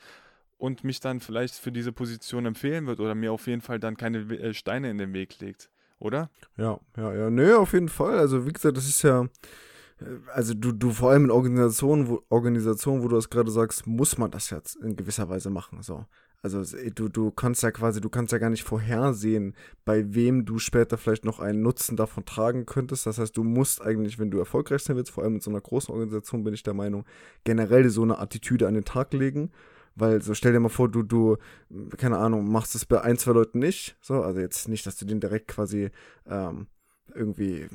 und 0.57 0.85
mich 0.85 1.01
dann 1.01 1.19
vielleicht 1.19 1.57
für 1.57 1.73
diese 1.73 1.93
Position 1.93 2.47
empfehlen 2.47 2.87
wird 2.87 3.01
oder 3.01 3.17
mir 3.17 3.33
auf 3.33 3.49
jeden 3.49 3.61
Fall 3.61 3.81
dann 3.81 3.97
keine 3.97 4.19
äh, 4.19 4.55
Steine 4.55 4.89
in 4.91 4.99
den 4.99 5.13
Weg 5.13 5.41
legt. 5.41 5.69
Oder? 5.99 6.31
Ja, 6.57 6.79
ja, 6.97 7.13
ja. 7.13 7.31
Nö, 7.31 7.57
auf 7.57 7.73
jeden 7.73 7.89
Fall. 7.89 8.17
Also, 8.17 8.47
wie 8.47 8.53
gesagt, 8.53 8.77
das 8.77 8.89
ist 8.89 9.03
ja. 9.03 9.23
Äh, 10.01 10.05
also 10.33 10.55
du, 10.55 10.71
du 10.71 10.91
vor 10.91 11.11
allem 11.11 11.25
in 11.25 11.31
Organisationen, 11.33 12.09
wo, 12.09 12.23
Organisationen, 12.29 13.03
wo 13.03 13.09
du 13.09 13.17
das 13.17 13.31
gerade 13.31 13.51
sagst, 13.51 13.85
muss 13.89 14.17
man 14.17 14.31
das 14.31 14.51
jetzt 14.51 14.77
in 14.77 14.95
gewisser 14.95 15.29
Weise 15.29 15.51
machen. 15.51 15.83
So. 15.83 16.07
Also 16.41 16.63
du, 16.95 17.09
du 17.09 17.31
kannst 17.33 17.65
ja 17.65 17.73
quasi, 17.73 18.01
du 18.01 18.09
kannst 18.09 18.33
ja 18.33 18.39
gar 18.39 18.51
nicht 18.51 18.63
vorhersehen, 18.63 19.55
bei 19.85 20.15
wem 20.15 20.45
du 20.45 20.61
später 20.61 20.97
vielleicht 20.97 21.25
noch 21.25 21.41
einen 21.41 21.63
Nutzen 21.63 21.97
davon 21.97 22.25
tragen 22.25 22.65
könntest. 22.65 23.07
Das 23.07 23.19
heißt, 23.19 23.37
du 23.37 23.43
musst 23.43 23.83
eigentlich, 23.83 24.21
wenn 24.21 24.31
du 24.31 24.39
erfolgreich 24.39 24.83
sein 24.83 24.97
willst, 24.97 25.11
vor 25.11 25.25
allem 25.25 25.35
mit 25.35 25.43
so 25.43 25.51
einer 25.51 25.61
großen 25.61 25.93
Organisation, 25.93 26.45
bin 26.45 26.55
ich 26.55 26.63
der 26.63 26.75
Meinung, 26.75 27.05
generell 27.43 27.89
so 27.89 28.03
eine 28.03 28.19
Attitüde 28.21 28.69
an 28.69 28.75
den 28.75 28.85
Tag 28.85 29.13
legen. 29.15 29.51
Weil 29.97 30.23
so 30.23 30.33
stell 30.33 30.53
dir 30.53 30.61
mal 30.61 30.69
vor, 30.69 30.89
du, 30.89 31.03
du, 31.03 31.39
keine 31.97 32.19
Ahnung, 32.19 32.49
machst 32.49 32.77
es 32.77 32.87
bei 32.87 33.01
ein, 33.01 33.19
zwei 33.19 33.33
Leuten 33.33 33.59
nicht. 33.59 33.97
So, 34.01 34.23
also 34.23 34.39
jetzt 34.39 34.69
nicht, 34.69 34.87
dass 34.87 34.97
du 34.97 35.07
den 35.07 35.19
direkt 35.19 35.49
quasi 35.49 35.91
ähm, 36.25 36.69
irgendwie 37.15 37.69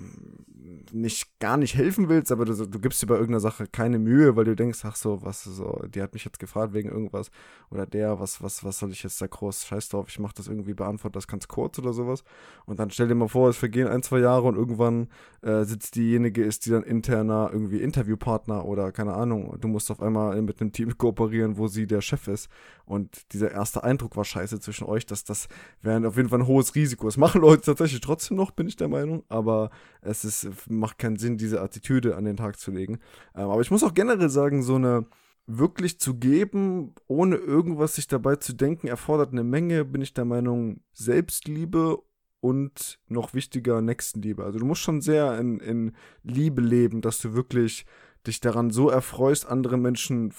nicht 0.92 1.40
gar 1.40 1.58
nicht 1.58 1.76
helfen 1.76 2.10
willst, 2.10 2.32
aber 2.32 2.46
du, 2.46 2.54
du, 2.66 2.80
gibst 2.80 3.02
dir 3.02 3.08
bei 3.08 3.16
irgendeiner 3.16 3.40
Sache 3.40 3.68
keine 3.68 4.00
Mühe, 4.00 4.36
weil 4.36 4.46
du 4.46 4.56
denkst, 4.56 4.80
ach 4.84 4.96
so, 4.96 5.22
was 5.22 5.44
so, 5.44 5.84
die 5.88 6.02
hat 6.02 6.14
mich 6.14 6.26
jetzt 6.26 6.40
gefragt 6.40 6.74
wegen 6.74 6.90
irgendwas 6.90 7.32
oder 7.70 7.86
der, 7.86 8.20
was 8.20 8.42
was 8.42 8.64
was 8.64 8.80
soll 8.80 8.92
ich 8.92 9.04
jetzt 9.04 9.22
da 9.22 9.28
groß 9.28 9.66
scheiß 9.66 9.90
drauf, 9.90 10.08
ich 10.10 10.20
mach 10.20 10.34
das 10.34 10.48
irgendwie 10.48 10.74
beantwortet 10.74 11.18
das 11.18 11.28
ganz 11.28 11.48
kurz 11.48 11.80
oder 11.80 11.94
sowas. 11.94 12.24
Und 12.66 12.80
dann 12.80 12.90
stell 12.92 13.08
dir 13.08 13.16
mal 13.16 13.28
vor, 13.28 13.50
es 13.50 13.58
vergehen 13.58 13.88
ein, 13.88 14.04
zwei 14.04 14.20
Jahre 14.20 14.48
und 14.48 14.56
irgendwann 14.56 15.10
äh, 15.42 15.64
sitzt 15.64 15.96
diejenige 15.96 16.44
ist, 16.44 16.66
die 16.66 16.70
dann 16.72 16.84
interner 16.84 17.50
irgendwie 17.52 17.82
Interviewpartner 17.82 18.66
oder 18.66 18.92
keine 18.92 19.14
Ahnung, 19.14 19.58
du 19.60 19.68
musst 19.68 19.92
auf 19.92 20.02
einmal 20.02 20.42
mit 20.42 20.62
einem 20.62 20.72
Team 20.72 20.98
kooperieren, 20.98 21.58
wo 21.58 21.68
sie 21.68 21.88
der 21.88 22.02
Chef 22.02 22.28
ist. 22.28 22.50
Und 22.86 23.34
dieser 23.34 23.52
erste 23.52 23.84
Eindruck 23.84 24.16
war 24.18 24.26
scheiße 24.26 24.60
zwischen 24.60 24.86
euch, 24.86 25.06
dass 25.06 25.24
das 25.24 25.48
wäre 25.82 26.08
auf 26.08 26.18
jeden 26.18 26.30
Fall 26.30 26.40
ein 26.40 26.48
hohes 26.48 26.76
Risiko. 26.76 27.08
Es 27.08 27.18
machen 27.18 27.42
Leute 27.42 27.64
tatsächlich 27.64 28.02
trotzdem 28.02 28.38
noch, 28.38 28.52
bin 28.52 28.68
ich 28.68 28.76
der 28.76 28.90
Meinung, 28.90 29.23
aber 29.30 29.70
es 30.02 30.26
ist, 30.26 30.70
macht 30.70 30.98
keinen 30.98 31.18
Sinn, 31.18 31.38
diese 31.38 31.62
Attitüde 31.62 32.16
an 32.16 32.26
den 32.26 32.38
Tag 32.38 32.60
zu 32.60 32.72
legen. 32.72 33.00
Ähm, 33.36 33.50
aber 33.50 33.62
ich 33.62 33.72
muss 33.72 33.84
auch 33.84 33.94
generell 33.94 34.30
sagen, 34.30 34.64
so 34.64 34.76
eine 34.76 35.06
wirklich 35.46 36.00
zu 36.00 36.16
geben, 36.16 36.94
ohne 37.08 37.36
irgendwas 37.36 37.96
sich 37.96 38.08
dabei 38.08 38.38
zu 38.38 38.54
denken, 38.54 38.88
erfordert 38.88 39.32
eine 39.32 39.44
Menge, 39.44 39.86
bin 39.86 40.02
ich 40.02 40.14
der 40.14 40.26
Meinung, 40.26 40.82
Selbstliebe 40.94 42.02
und 42.40 43.00
noch 43.08 43.34
wichtiger 43.34 43.82
Nächstenliebe. 43.82 44.44
Also 44.44 44.60
du 44.60 44.66
musst 44.66 44.82
schon 44.82 45.02
sehr 45.02 45.38
in, 45.40 45.60
in 45.60 45.96
Liebe 46.24 46.62
leben, 46.62 47.02
dass 47.02 47.20
du 47.20 47.34
wirklich 47.34 47.86
dich 48.26 48.40
daran 48.40 48.70
so 48.70 48.90
erfreust, 48.90 49.46
anderen 49.46 49.82
Menschen 49.82 50.34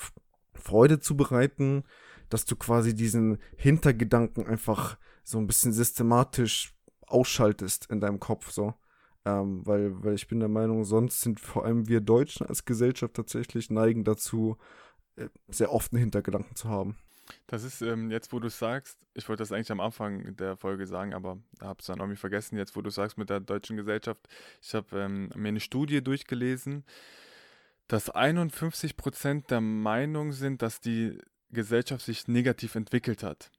Freude 0.54 1.00
zu 1.00 1.16
bereiten, 1.16 1.84
dass 2.28 2.44
du 2.44 2.56
quasi 2.56 2.94
diesen 2.94 3.38
Hintergedanken 3.56 4.46
einfach 4.46 4.98
so 5.22 5.38
ein 5.38 5.46
bisschen 5.46 5.72
systematisch 5.72 6.73
ausschaltest 7.14 7.90
in 7.90 8.00
deinem 8.00 8.20
Kopf, 8.20 8.50
so. 8.50 8.74
Ähm, 9.24 9.66
weil, 9.66 10.04
weil 10.04 10.14
ich 10.14 10.28
bin 10.28 10.40
der 10.40 10.50
Meinung, 10.50 10.84
sonst 10.84 11.22
sind 11.22 11.40
vor 11.40 11.64
allem 11.64 11.88
wir 11.88 12.02
Deutschen 12.02 12.46
als 12.46 12.66
Gesellschaft 12.66 13.14
tatsächlich 13.14 13.70
neigen 13.70 14.04
dazu, 14.04 14.58
äh, 15.16 15.28
sehr 15.48 15.72
oft 15.72 15.92
einen 15.92 16.00
Hintergedanken 16.00 16.54
zu 16.56 16.68
haben. 16.68 16.96
Das 17.46 17.64
ist 17.64 17.80
ähm, 17.80 18.10
jetzt, 18.10 18.32
wo 18.32 18.38
du 18.38 18.50
sagst, 18.50 18.98
ich 19.14 19.28
wollte 19.28 19.42
das 19.42 19.52
eigentlich 19.52 19.72
am 19.72 19.80
Anfang 19.80 20.36
der 20.36 20.56
Folge 20.56 20.86
sagen, 20.86 21.14
aber 21.14 21.38
habe 21.60 21.80
es 21.80 21.86
dann 21.86 21.98
irgendwie 21.98 22.18
vergessen, 22.18 22.58
jetzt 22.58 22.76
wo 22.76 22.82
du 22.82 22.90
sagst 22.90 23.16
mit 23.16 23.30
der 23.30 23.40
deutschen 23.40 23.76
Gesellschaft. 23.76 24.28
Ich 24.60 24.74
habe 24.74 24.98
ähm, 24.98 25.30
mir 25.34 25.48
eine 25.48 25.60
Studie 25.60 26.02
durchgelesen, 26.02 26.84
dass 27.88 28.10
51 28.10 28.96
Prozent 28.96 29.50
der 29.50 29.60
Meinung 29.60 30.32
sind, 30.32 30.62
dass 30.62 30.80
die 30.80 31.18
Gesellschaft 31.50 32.04
sich 32.04 32.28
negativ 32.28 32.74
entwickelt 32.74 33.22
hat. 33.22 33.50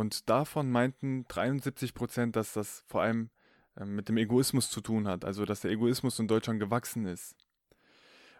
Und 0.00 0.30
davon 0.30 0.70
meinten 0.70 1.26
73 1.28 1.92
Prozent, 1.92 2.34
dass 2.34 2.54
das 2.54 2.84
vor 2.86 3.02
allem 3.02 3.28
äh, 3.76 3.84
mit 3.84 4.08
dem 4.08 4.16
Egoismus 4.16 4.70
zu 4.70 4.80
tun 4.80 5.06
hat, 5.06 5.26
also 5.26 5.44
dass 5.44 5.60
der 5.60 5.70
Egoismus 5.72 6.18
in 6.18 6.26
Deutschland 6.26 6.58
gewachsen 6.58 7.04
ist. 7.04 7.36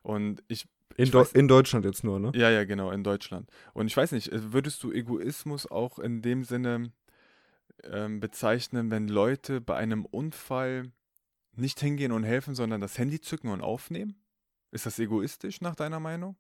Und 0.03 0.42
ich, 0.49 0.66
In, 0.96 1.11
Deu 1.11 1.27
in, 1.35 1.49
Deutschland 1.49 1.85
jetzt 1.85 2.03
nur, 2.03 2.18
ne? 2.18 2.33
Ja, 2.35 2.49
ja, 2.49 2.64
genau, 2.64 2.90
in 2.90 3.05
Deutschland. 3.05 3.51
Und 3.75 3.88
ich 3.88 3.96
weiß 3.96 4.12
nicht, 4.12 4.33
äh, 4.33 4.55
würdest 4.55 4.83
du 4.83 4.90
Egoismus 4.90 5.70
auch 5.70 5.99
in 5.99 6.23
dem 6.23 6.44
Sinne 6.44 6.92
ähm, 7.85 8.20
bezeichnen, 8.20 8.90
wenn 8.90 9.09
Leute 9.09 9.61
bei 9.61 9.77
einem 9.77 10.07
Unfall 10.07 10.90
nicht 11.57 11.79
hingehen 11.79 12.12
und 12.12 12.25
helfen, 12.25 12.55
sondern 12.55 12.81
das 12.81 12.96
Handy 12.96 13.20
zücken 13.20 13.51
und 13.51 13.61
aufnehmen? 13.61 14.14
Ist 14.70 14.87
das 14.87 14.99
egoistisch 14.99 15.61
nach 15.61 15.75
deiner 15.75 16.01
Meinung? 16.01 16.37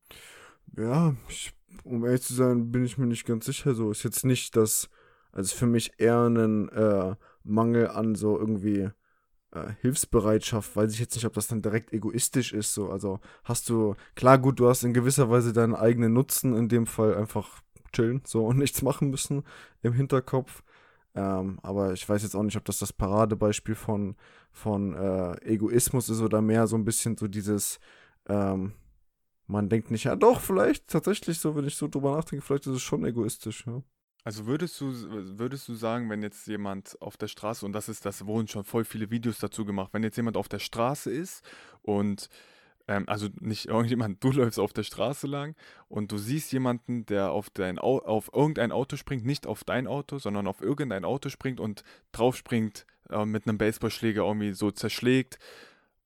Ja, 0.78 1.14
ich, 1.28 1.52
um 1.84 2.06
ehrlich 2.06 2.22
zu 2.22 2.32
sein, 2.32 2.72
bin 2.72 2.86
ich 2.86 2.96
mir 2.96 3.06
nicht 3.06 3.26
ganz 3.26 3.44
sicher. 3.44 3.74
So 3.74 3.90
ist 3.90 4.02
jetzt 4.02 4.24
nicht 4.24 4.56
das, 4.56 4.88
also 5.32 5.54
für 5.54 5.66
mich 5.66 5.92
eher 5.98 6.26
ein 6.26 6.68
äh, 6.70 7.14
Mangel 7.44 7.88
an 7.88 8.14
so 8.14 8.38
irgendwie 8.38 8.90
äh, 9.52 9.72
Hilfsbereitschaft. 9.80 10.76
Weiß 10.76 10.92
ich 10.92 11.00
jetzt 11.00 11.14
nicht, 11.14 11.26
ob 11.26 11.34
das 11.34 11.48
dann 11.48 11.62
direkt 11.62 11.92
egoistisch 11.92 12.52
ist. 12.52 12.74
So, 12.74 12.90
also 12.90 13.20
hast 13.44 13.68
du, 13.68 13.94
klar, 14.14 14.38
gut, 14.38 14.60
du 14.60 14.68
hast 14.68 14.82
in 14.84 14.94
gewisser 14.94 15.30
Weise 15.30 15.52
deinen 15.52 15.74
eigenen 15.74 16.12
Nutzen, 16.12 16.56
in 16.56 16.68
dem 16.68 16.86
Fall 16.86 17.14
einfach 17.16 17.62
chillen, 17.92 18.22
so 18.24 18.46
und 18.46 18.58
nichts 18.58 18.82
machen 18.82 19.10
müssen 19.10 19.42
im 19.82 19.92
Hinterkopf. 19.92 20.62
Ähm, 21.14 21.58
aber 21.62 21.92
ich 21.92 22.08
weiß 22.08 22.22
jetzt 22.22 22.36
auch 22.36 22.42
nicht, 22.42 22.56
ob 22.56 22.64
das 22.64 22.78
das 22.78 22.92
Paradebeispiel 22.92 23.74
von, 23.74 24.16
von 24.52 24.94
äh, 24.94 25.32
Egoismus 25.44 26.08
ist 26.08 26.20
oder 26.20 26.40
mehr 26.40 26.66
so 26.68 26.76
ein 26.76 26.84
bisschen 26.84 27.16
so 27.16 27.26
dieses, 27.26 27.80
ähm, 28.28 28.74
man 29.48 29.68
denkt 29.68 29.90
nicht, 29.90 30.04
ja 30.04 30.14
doch, 30.14 30.40
vielleicht 30.40 30.86
tatsächlich 30.86 31.40
so, 31.40 31.56
wenn 31.56 31.66
ich 31.66 31.74
so 31.74 31.88
drüber 31.88 32.16
nachdenke, 32.16 32.44
vielleicht 32.44 32.66
ist 32.68 32.74
es 32.76 32.82
schon 32.82 33.04
egoistisch, 33.04 33.66
ja. 33.66 33.82
Also 34.24 34.46
würdest 34.46 34.80
du, 34.80 34.92
würdest 35.38 35.68
du 35.68 35.74
sagen, 35.74 36.10
wenn 36.10 36.22
jetzt 36.22 36.46
jemand 36.46 37.00
auf 37.00 37.16
der 37.16 37.28
Straße, 37.28 37.64
und 37.64 37.72
das 37.72 37.88
ist, 37.88 38.04
das 38.04 38.26
wurden 38.26 38.48
schon 38.48 38.64
voll 38.64 38.84
viele 38.84 39.10
Videos 39.10 39.38
dazu 39.38 39.64
gemacht, 39.64 39.90
wenn 39.92 40.02
jetzt 40.02 40.16
jemand 40.16 40.36
auf 40.36 40.48
der 40.48 40.58
Straße 40.58 41.10
ist 41.10 41.42
und 41.82 42.28
ähm, 42.86 43.04
also 43.06 43.28
nicht 43.40 43.66
irgendjemand, 43.68 44.22
du 44.22 44.32
läufst 44.32 44.58
auf 44.58 44.72
der 44.72 44.82
Straße 44.82 45.26
lang 45.26 45.56
und 45.88 46.12
du 46.12 46.18
siehst 46.18 46.52
jemanden, 46.52 47.06
der 47.06 47.30
auf, 47.30 47.48
dein, 47.50 47.78
auf 47.78 48.30
irgendein 48.34 48.72
Auto 48.72 48.96
springt, 48.96 49.24
nicht 49.24 49.46
auf 49.46 49.64
dein 49.64 49.86
Auto, 49.86 50.18
sondern 50.18 50.46
auf 50.46 50.60
irgendein 50.60 51.04
Auto 51.04 51.30
springt 51.30 51.60
und 51.60 51.82
drauf 52.12 52.36
springt, 52.36 52.86
äh, 53.08 53.24
mit 53.24 53.46
einem 53.46 53.58
Baseballschläger 53.58 54.24
irgendwie 54.24 54.52
so 54.52 54.70
zerschlägt 54.70 55.38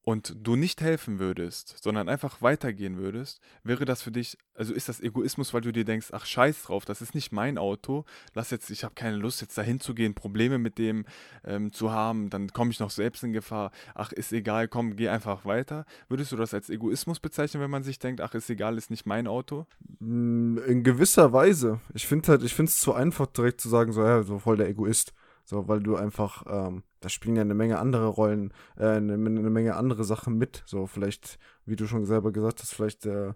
und 0.05 0.37
du 0.43 0.55
nicht 0.55 0.83
helfen 0.83 1.19
würdest, 1.19 1.83
sondern 1.83 2.09
einfach 2.09 2.43
weitergehen 2.43 2.99
würdest, 2.99 3.41
wäre 3.63 3.87
das 3.87 4.03
für 4.03 4.11
dich, 4.11 4.37
also 4.55 4.75
ist 4.75 4.89
das 4.89 5.01
Egoismus, 5.01 5.55
weil 5.55 5.63
du 5.63 5.73
dir 5.73 5.85
denkst, 5.85 6.09
ach 6.13 6.27
scheiß 6.27 6.65
drauf, 6.65 6.85
das 6.85 7.01
ist 7.01 7.15
nicht 7.15 7.33
mein 7.33 7.57
Auto, 7.57 8.05
lass 8.35 8.51
jetzt, 8.51 8.71
ich 8.71 8.85
habe 8.85 8.95
keine 8.95 9.17
Lust 9.17 9.41
jetzt 9.41 9.57
dahin 9.57 9.81
zu 9.81 9.95
gehen, 9.95 10.15
Probleme 10.15 10.59
mit 10.59 10.79
dem 10.79 11.07
ähm, 11.45 11.73
zu 11.73 11.91
haben, 11.91 12.29
dann 12.29 12.53
komme 12.53 12.71
ich 12.71 12.81
noch 12.81 12.91
selbst 12.91 13.25
in 13.25 13.33
Gefahr, 13.33 13.73
ach 13.95 14.13
ist 14.13 14.33
egal, 14.33 14.69
komm, 14.69 14.97
geh 14.97 15.09
einfach 15.09 15.47
weiter. 15.47 15.87
Würdest 16.09 16.33
du 16.33 16.37
das 16.37 16.53
als 16.53 16.69
Egoismus 16.69 17.19
bezeichnen, 17.19 17.63
wenn 17.63 17.71
man 17.71 17.83
sich 17.83 17.99
denkt, 17.99 18.21
ach 18.21 18.35
ist 18.35 18.51
egal, 18.51 18.77
ist 18.77 18.91
nicht 18.91 19.07
mein 19.07 19.27
Auto? 19.27 19.67
Mm, 20.01 20.59
in 20.67 20.85
gewisser 20.85 21.33
Weise. 21.33 21.81
Ich 21.95 22.07
finde 22.07 22.29
halt, 22.29 22.43
ich 22.43 22.55
finde 22.55 22.69
es 22.69 22.79
zu 22.79 22.93
einfach 22.93 23.27
direkt 23.27 23.61
zu 23.61 23.71
sagen, 23.71 23.93
so 23.93 24.03
ja, 24.03 24.23
so 24.23 24.39
voll 24.39 24.59
der 24.59 24.69
Egoist. 24.69 25.15
So, 25.47 25.69
weil 25.69 25.81
du 25.81 25.95
einfach, 25.97 26.45
ähm, 26.49 26.85
da 27.01 27.11
spielen 27.11 27.37
ja 27.37 27.43
eine 27.43 27.55
Menge 27.55 27.79
andere 27.79 28.07
Rollen, 28.07 28.55
äh, 28.79 28.87
eine, 28.87 29.13
eine, 29.13 29.51
Menge 29.51 29.77
andere 29.77 30.05
Sachen 30.05 30.39
mit. 30.39 30.63
So, 30.65 30.87
vielleicht, 30.87 31.39
wie 31.67 31.77
du 31.77 31.87
schon 31.87 32.07
selber 32.07 32.33
gesagt 32.33 32.61
hast, 32.63 32.73
vielleicht 32.73 33.05
äh, 33.05 33.35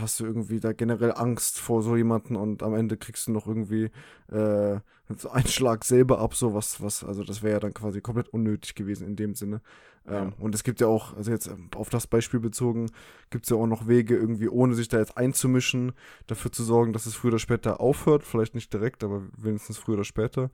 hast 0.00 0.20
du 0.20 0.24
irgendwie 0.24 0.60
da 0.60 0.72
generell 0.72 1.12
Angst 1.12 1.58
vor 1.58 1.82
so 1.82 1.96
jemanden 1.96 2.36
und 2.36 2.62
am 2.62 2.74
Ende 2.74 2.96
kriegst 2.96 3.26
du 3.26 3.32
noch 3.32 3.48
irgendwie 3.48 3.90
äh, 4.28 4.78
so 5.16 5.30
einen 5.30 5.48
Schlag 5.48 5.84
selber 5.84 6.20
ab, 6.20 6.34
so 6.34 6.54
was, 6.54 6.80
was, 6.80 7.02
also 7.02 7.24
das 7.24 7.42
wäre 7.42 7.54
ja 7.54 7.60
dann 7.60 7.74
quasi 7.74 8.00
komplett 8.00 8.28
unnötig 8.28 8.76
gewesen 8.76 9.08
in 9.08 9.16
dem 9.16 9.34
Sinne. 9.34 9.62
Ähm, 10.06 10.14
ja. 10.14 10.32
Und 10.38 10.54
es 10.54 10.62
gibt 10.62 10.80
ja 10.80 10.86
auch, 10.86 11.16
also 11.16 11.32
jetzt 11.32 11.48
ähm, 11.48 11.70
auf 11.74 11.90
das 11.90 12.06
Beispiel 12.06 12.38
bezogen, 12.38 12.90
gibt 13.30 13.46
es 13.46 13.50
ja 13.50 13.56
auch 13.56 13.66
noch 13.66 13.88
Wege, 13.88 14.16
irgendwie 14.16 14.48
ohne 14.48 14.74
sich 14.74 14.88
da 14.88 14.98
jetzt 14.98 15.16
einzumischen, 15.16 15.92
dafür 16.28 16.52
zu 16.52 16.62
sorgen, 16.62 16.92
dass 16.92 17.06
es 17.06 17.14
früher 17.14 17.32
oder 17.32 17.38
später 17.40 17.80
aufhört. 17.80 18.22
Vielleicht 18.22 18.54
nicht 18.54 18.72
direkt, 18.72 19.02
aber 19.02 19.22
wenigstens 19.36 19.78
früher 19.78 19.96
oder 19.96 20.04
später. 20.04 20.50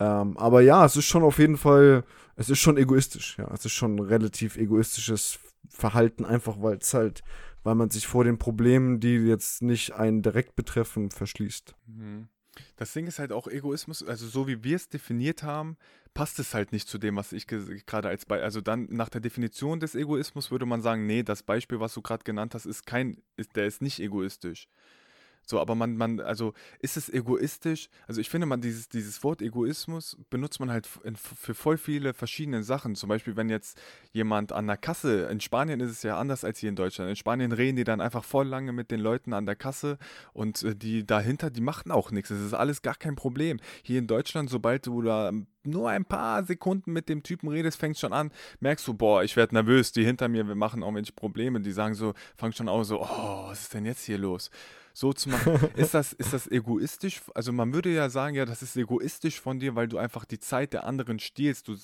Ähm, 0.00 0.36
aber 0.36 0.62
ja, 0.62 0.84
es 0.84 0.96
ist 0.96 1.06
schon 1.06 1.22
auf 1.22 1.38
jeden 1.38 1.56
Fall, 1.56 2.04
es 2.36 2.50
ist 2.50 2.58
schon 2.58 2.76
egoistisch, 2.76 3.36
ja. 3.38 3.50
Es 3.52 3.64
ist 3.64 3.72
schon 3.72 3.96
ein 3.96 4.00
relativ 4.00 4.56
egoistisches 4.56 5.38
Verhalten, 5.68 6.24
einfach 6.24 6.60
weil 6.60 6.78
es 6.78 6.94
halt, 6.94 7.22
weil 7.62 7.74
man 7.74 7.90
sich 7.90 8.06
vor 8.06 8.24
den 8.24 8.38
Problemen, 8.38 9.00
die 9.00 9.16
jetzt 9.16 9.62
nicht 9.62 9.92
einen 9.92 10.22
direkt 10.22 10.56
betreffen, 10.56 11.10
verschließt. 11.10 11.74
Mhm. 11.86 12.28
Das 12.76 12.92
Ding 12.92 13.06
ist 13.06 13.18
halt 13.18 13.32
auch 13.32 13.46
Egoismus, 13.46 14.02
also 14.02 14.26
so 14.26 14.46
wie 14.46 14.62
wir 14.62 14.76
es 14.76 14.88
definiert 14.88 15.42
haben, 15.42 15.76
passt 16.14 16.38
es 16.38 16.52
halt 16.52 16.72
nicht 16.72 16.86
zu 16.86 16.98
dem, 16.98 17.16
was 17.16 17.32
ich 17.32 17.46
gerade 17.46 18.08
als 18.08 18.26
Beispiel, 18.26 18.44
also 18.44 18.60
dann 18.60 18.88
nach 18.90 19.08
der 19.08 19.22
Definition 19.22 19.80
des 19.80 19.94
Egoismus 19.94 20.50
würde 20.50 20.66
man 20.66 20.82
sagen, 20.82 21.06
nee, 21.06 21.22
das 21.22 21.42
Beispiel, 21.42 21.80
was 21.80 21.94
du 21.94 22.02
gerade 22.02 22.24
genannt 22.24 22.54
hast, 22.54 22.66
ist 22.66 22.84
kein, 22.84 23.22
ist, 23.36 23.56
der 23.56 23.66
ist 23.66 23.80
nicht 23.80 24.00
egoistisch. 24.00 24.68
So, 25.44 25.60
aber 25.60 25.74
man, 25.74 25.96
man, 25.96 26.20
also 26.20 26.54
ist 26.80 26.96
es 26.96 27.08
egoistisch? 27.08 27.88
Also 28.06 28.20
ich 28.20 28.30
finde, 28.30 28.46
man 28.46 28.60
dieses, 28.60 28.88
dieses 28.88 29.22
Wort 29.24 29.42
Egoismus 29.42 30.16
benutzt 30.30 30.60
man 30.60 30.70
halt 30.70 30.88
in, 31.04 31.16
für 31.16 31.54
voll 31.54 31.76
viele 31.76 32.14
verschiedene 32.14 32.62
Sachen. 32.62 32.94
Zum 32.94 33.08
Beispiel, 33.08 33.36
wenn 33.36 33.48
jetzt 33.48 33.80
jemand 34.12 34.52
an 34.52 34.66
der 34.66 34.76
Kasse, 34.76 35.24
in 35.24 35.40
Spanien 35.40 35.80
ist 35.80 35.90
es 35.90 36.02
ja 36.02 36.18
anders 36.18 36.44
als 36.44 36.58
hier 36.58 36.68
in 36.68 36.76
Deutschland. 36.76 37.10
In 37.10 37.16
Spanien 37.16 37.52
reden 37.52 37.76
die 37.76 37.84
dann 37.84 38.00
einfach 38.00 38.24
voll 38.24 38.46
lange 38.46 38.72
mit 38.72 38.90
den 38.90 39.00
Leuten 39.00 39.32
an 39.32 39.46
der 39.46 39.56
Kasse 39.56 39.98
und 40.32 40.62
äh, 40.62 40.76
die 40.76 41.06
dahinter, 41.06 41.50
die 41.50 41.60
machen 41.60 41.90
auch 41.90 42.10
nichts. 42.10 42.30
Es 42.30 42.40
ist 42.40 42.54
alles 42.54 42.82
gar 42.82 42.94
kein 42.94 43.16
Problem. 43.16 43.58
Hier 43.82 43.98
in 43.98 44.06
Deutschland, 44.06 44.48
sobald 44.48 44.86
du 44.86 45.02
da 45.02 45.32
nur 45.64 45.90
ein 45.90 46.04
paar 46.04 46.44
Sekunden 46.44 46.92
mit 46.92 47.08
dem 47.08 47.22
Typen 47.22 47.48
redest, 47.48 47.78
fängst 47.78 48.00
schon 48.00 48.12
an, 48.12 48.30
merkst 48.60 48.86
du, 48.86 48.94
boah, 48.94 49.22
ich 49.22 49.36
werde 49.36 49.54
nervös, 49.54 49.92
die 49.92 50.04
hinter 50.04 50.28
mir, 50.28 50.46
wir 50.46 50.54
machen 50.54 50.82
irgendwelche 50.82 51.12
Probleme, 51.12 51.60
die 51.60 51.72
sagen 51.72 51.94
so, 51.94 52.14
fangen 52.36 52.52
schon 52.52 52.68
auch 52.68 52.82
so, 52.84 53.02
oh, 53.02 53.48
was 53.48 53.62
ist 53.62 53.74
denn 53.74 53.86
jetzt 53.86 54.04
hier 54.04 54.18
los? 54.18 54.50
So 54.92 55.12
zu 55.12 55.28
machen. 55.30 55.58
ist, 55.76 55.94
das, 55.94 56.12
ist 56.12 56.32
das 56.32 56.50
egoistisch? 56.50 57.20
Also 57.34 57.52
man 57.52 57.72
würde 57.72 57.90
ja 57.90 58.08
sagen, 58.08 58.36
ja, 58.36 58.44
das 58.44 58.62
ist 58.62 58.76
egoistisch 58.76 59.40
von 59.40 59.58
dir, 59.58 59.74
weil 59.74 59.88
du 59.88 59.98
einfach 59.98 60.24
die 60.24 60.38
Zeit 60.38 60.72
der 60.72 60.84
anderen 60.84 61.18
stiehlst. 61.18 61.68
Du, 61.68 61.76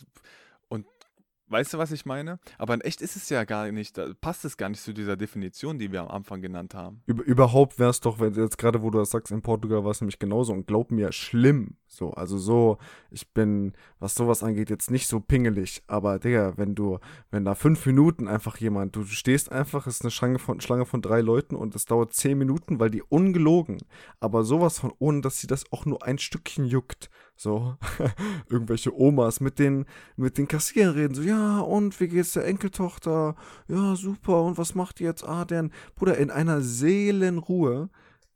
Weißt 1.50 1.72
du, 1.72 1.78
was 1.78 1.92
ich 1.92 2.04
meine? 2.04 2.38
Aber 2.58 2.74
in 2.74 2.80
echt 2.82 3.00
ist 3.00 3.16
es 3.16 3.28
ja 3.30 3.44
gar 3.44 3.70
nicht, 3.70 3.96
da 3.96 4.08
passt 4.20 4.44
es 4.44 4.56
gar 4.56 4.68
nicht 4.68 4.82
zu 4.82 4.92
dieser 4.92 5.16
Definition, 5.16 5.78
die 5.78 5.90
wir 5.92 6.02
am 6.02 6.08
Anfang 6.08 6.42
genannt 6.42 6.74
haben. 6.74 7.02
Über, 7.06 7.24
überhaupt 7.24 7.78
wäre 7.78 7.90
es 7.90 8.00
doch, 8.00 8.20
wenn 8.20 8.34
jetzt 8.34 8.58
gerade, 8.58 8.82
wo 8.82 8.90
du 8.90 8.98
das 8.98 9.10
sagst, 9.10 9.32
in 9.32 9.40
Portugal 9.42 9.84
war 9.84 9.92
es 9.92 10.00
nämlich 10.00 10.18
genauso 10.18 10.52
und 10.52 10.66
glaub 10.66 10.90
mir, 10.90 11.10
schlimm. 11.12 11.76
So, 11.86 12.12
also 12.12 12.36
so, 12.36 12.76
ich 13.10 13.32
bin, 13.32 13.72
was 13.98 14.14
sowas 14.14 14.42
angeht, 14.42 14.68
jetzt 14.68 14.90
nicht 14.90 15.08
so 15.08 15.20
pingelig, 15.20 15.82
aber 15.86 16.18
Digga, 16.18 16.52
wenn 16.56 16.74
du, 16.74 16.98
wenn 17.30 17.46
da 17.46 17.54
fünf 17.54 17.86
Minuten 17.86 18.28
einfach 18.28 18.58
jemand, 18.58 18.94
du 18.94 19.04
stehst 19.04 19.50
einfach, 19.50 19.86
ist 19.86 20.02
eine 20.02 20.10
Schlange 20.10 20.38
von, 20.38 20.60
Schlange 20.60 20.84
von 20.84 21.00
drei 21.00 21.22
Leuten 21.22 21.56
und 21.56 21.74
es 21.74 21.86
dauert 21.86 22.12
zehn 22.12 22.36
Minuten, 22.36 22.78
weil 22.78 22.90
die 22.90 23.02
ungelogen, 23.02 23.78
aber 24.20 24.44
sowas 24.44 24.78
von, 24.78 24.92
ohne 24.98 25.22
dass 25.22 25.40
sie 25.40 25.46
das 25.46 25.64
auch 25.72 25.86
nur 25.86 26.04
ein 26.04 26.18
Stückchen 26.18 26.66
juckt, 26.66 27.08
so, 27.38 27.76
irgendwelche 28.50 28.94
Omas 28.94 29.40
mit 29.40 29.58
den, 29.58 29.86
mit 30.16 30.38
den 30.38 30.48
Kassieren 30.48 30.94
reden, 30.94 31.14
so, 31.14 31.22
ja, 31.22 31.60
und 31.60 31.98
wie 32.00 32.08
geht's 32.08 32.32
der 32.32 32.46
Enkeltochter? 32.46 33.36
Ja, 33.68 33.94
super, 33.94 34.42
und 34.42 34.58
was 34.58 34.74
macht 34.74 34.98
die 34.98 35.04
jetzt? 35.04 35.24
Ah, 35.24 35.44
denn, 35.44 35.70
Bruder, 35.94 36.18
in 36.18 36.30
einer 36.30 36.60
Seelenruhe, 36.60 37.90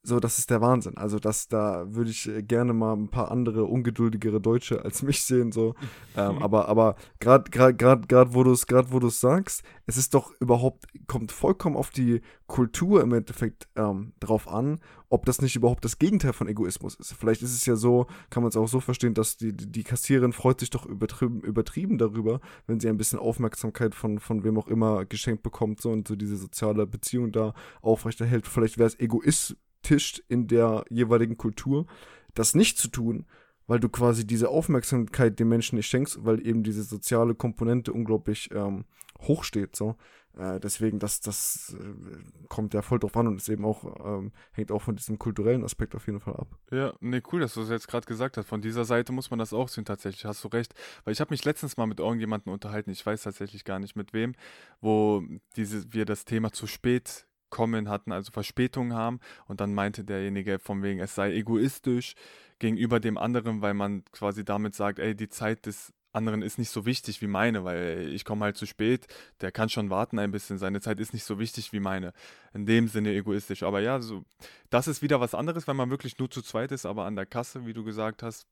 so, 0.05 0.19
das 0.19 0.39
ist 0.39 0.51
der 0.51 0.61
Wahnsinn. 0.61 0.97
Also, 0.97 1.21
das, 1.21 1.47
da 1.47 1.85
würde 1.87 2.11
ich 2.11 2.29
äh, 2.29 2.43
gerne 2.43 2.73
mal 2.73 2.95
ein 2.95 3.09
paar 3.09 3.31
andere 3.31 3.65
ungeduldigere 3.65 4.41
Deutsche 4.41 4.85
als 4.85 5.03
mich 5.03 5.23
sehen, 5.23 5.53
so. 5.53 5.75
ähm, 6.17 6.39
aber, 6.43 6.69
aber 6.69 6.97
gerade, 7.21 7.51
gerade, 7.51 7.75
gerade, 7.75 8.07
gerade, 8.09 8.35
wo 8.35 8.43
du 8.43 8.51
es, 8.51 8.67
gerade 8.67 8.91
wo 8.91 8.99
du 8.99 9.07
es 9.07 9.21
sagst, 9.21 9.63
es 9.87 9.97
ist 9.97 10.15
doch 10.15 10.33
überhaupt, 10.41 10.87
kommt 11.07 11.31
vollkommen 11.31 11.77
auf 11.77 11.91
die 11.91 12.21
Kultur 12.49 13.01
im 13.01 13.13
Endeffekt 13.13 13.69
ähm, 13.77 14.13
drauf 14.19 14.49
an, 14.49 14.81
ob 15.09 15.25
das 15.25 15.41
nicht 15.41 15.55
überhaupt 15.55 15.85
das 15.85 15.99
Gegenteil 15.99 16.33
von 16.33 16.49
Egoismus 16.49 16.97
ist. 16.97 17.13
Vielleicht 17.13 17.43
ist 17.43 17.55
es 17.55 17.65
ja 17.67 17.77
so, 17.77 18.07
kann 18.29 18.43
man 18.43 18.51
es 18.51 18.57
auch 18.57 18.67
so 18.67 18.81
verstehen, 18.81 19.15
dass 19.15 19.37
die, 19.37 19.53
die 19.53 19.85
Kassiererin 19.85 20.33
freut 20.33 20.59
sich 20.59 20.71
doch 20.71 20.85
übertrieben, 20.85 21.41
übertrieben 21.43 21.99
darüber, 21.99 22.41
wenn 22.67 22.81
sie 22.81 22.89
ein 22.89 22.97
bisschen 22.97 23.19
Aufmerksamkeit 23.21 23.95
von, 23.95 24.19
von 24.19 24.43
wem 24.43 24.59
auch 24.59 24.67
immer 24.67 25.05
geschenkt 25.05 25.43
bekommt, 25.43 25.81
so 25.81 25.91
und 25.91 26.09
so 26.09 26.17
diese 26.17 26.37
soziale 26.37 26.87
Beziehung 26.87 27.31
da 27.31 27.55
aufrechterhält. 27.83 28.49
Vielleicht 28.49 28.79
wäre 28.79 28.89
es 28.89 28.99
egoistisch 28.99 29.57
tischt 29.83 30.23
in 30.29 30.47
der 30.47 30.85
jeweiligen 30.89 31.37
Kultur, 31.37 31.87
das 32.35 32.55
nicht 32.55 32.79
zu 32.79 32.89
tun, 32.89 33.27
weil 33.67 33.81
du 33.81 33.89
quasi 33.89 34.27
diese 34.27 34.49
Aufmerksamkeit 34.49 35.39
den 35.39 35.49
Menschen 35.49 35.77
nicht 35.77 35.87
schenkst, 35.87 36.25
weil 36.25 36.47
eben 36.47 36.63
diese 36.63 36.83
soziale 36.83 37.35
Komponente 37.35 37.93
unglaublich 37.93 38.51
ähm, 38.53 38.85
hoch 39.21 39.45
steht. 39.45 39.77
So. 39.77 39.97
Äh, 40.37 40.61
deswegen, 40.61 40.99
das, 40.99 41.21
das 41.21 41.77
äh, 41.79 42.49
kommt 42.49 42.75
ja 42.75 42.83
voll 42.83 42.99
drauf 42.99 43.17
an 43.17 43.27
und 43.27 43.37
ist 43.37 43.49
eben 43.49 43.65
auch, 43.65 43.85
ähm, 44.05 44.33
hängt 44.53 44.73
auch 44.73 44.81
von 44.81 44.97
diesem 44.97 45.19
kulturellen 45.19 45.63
Aspekt 45.63 45.95
auf 45.95 46.07
jeden 46.07 46.21
Fall 46.21 46.35
ab. 46.35 46.49
Ja, 46.71 46.95
nee, 47.01 47.23
cool, 47.33 47.41
dass 47.41 47.55
du 47.55 47.61
das 47.61 47.69
jetzt 47.69 47.89
gerade 47.89 48.07
gesagt 48.07 48.37
hast. 48.37 48.49
Von 48.49 48.63
dieser 48.63 48.85
Seite 48.85 49.13
muss 49.13 49.31
man 49.31 49.39
das 49.39 49.53
auch 49.53 49.69
sehen, 49.69 49.85
tatsächlich, 49.85 50.25
hast 50.25 50.43
du 50.43 50.49
recht. 50.49 50.75
Weil 51.05 51.13
ich 51.13 51.21
habe 51.21 51.33
mich 51.33 51.45
letztens 51.45 51.77
mal 51.77 51.87
mit 51.87 52.01
irgendjemandem 52.01 52.53
unterhalten, 52.53 52.91
ich 52.91 53.05
weiß 53.05 53.23
tatsächlich 53.23 53.65
gar 53.65 53.79
nicht 53.79 53.95
mit 53.95 54.13
wem, 54.15 54.35
wo 54.81 55.23
diese, 55.57 55.93
wir 55.93 56.07
das 56.07 56.25
Thema 56.25 56.51
zu 56.51 56.67
spät 56.67 57.27
kommen 57.53 57.89
hatten, 57.89 58.11
also 58.11 58.33
Verspätungen 58.33 58.95
haben. 58.95 59.21
Und 59.47 59.61
dann 59.61 59.75
meinte 59.75 60.03
derjenige 60.03 60.59
von 60.59 60.83
wegen, 60.83 60.99
es 60.99 61.15
sei 61.15 61.33
egoistisch 61.35 62.15
gegenüber 62.59 62.99
dem 62.99 63.19
anderen, 63.19 63.61
weil 63.61 63.75
man 63.75 64.05
quasi 64.11 64.45
damit 64.45 64.75
sagt, 64.75 64.99
ey, 64.99 65.15
die 65.15 65.29
Zeit 65.29 65.67
des 65.67 65.93
anderen 66.13 66.43
ist 66.43 66.59
nicht 66.59 66.71
so 66.71 66.85
wichtig 66.87 67.21
wie 67.23 67.27
meine, 67.27 67.65
weil 67.65 68.11
ich 68.13 68.25
komme 68.25 68.45
halt 68.45 68.57
zu 68.57 68.67
spät, 68.67 69.07
der 69.41 69.53
kann 69.53 69.69
schon 69.69 69.91
warten 69.91 70.19
ein 70.19 70.31
bisschen, 70.31 70.59
seine 70.59 70.81
Zeit 70.81 70.99
ist 70.99 71.13
nicht 71.13 71.25
so 71.25 71.39
wichtig 71.39 71.73
wie 71.73 71.81
meine. 71.81 72.13
In 72.53 72.67
dem 72.67 72.89
Sinne 72.89 73.15
egoistisch. 73.15 73.63
Aber 73.63 73.81
ja, 73.81 74.01
so, 74.01 74.25
das 74.71 74.89
ist 74.89 75.03
wieder 75.03 75.21
was 75.21 75.35
anderes, 75.35 75.67
wenn 75.67 75.77
man 75.77 75.91
wirklich 75.91 76.19
nur 76.19 76.31
zu 76.31 76.43
zweit 76.43 76.73
ist, 76.73 76.87
aber 76.87 77.05
an 77.05 77.17
der 77.17 77.27
Kasse, 77.27 77.67
wie 77.67 77.73
du 77.75 77.85
gesagt 77.85 78.23
hast, 78.23 78.47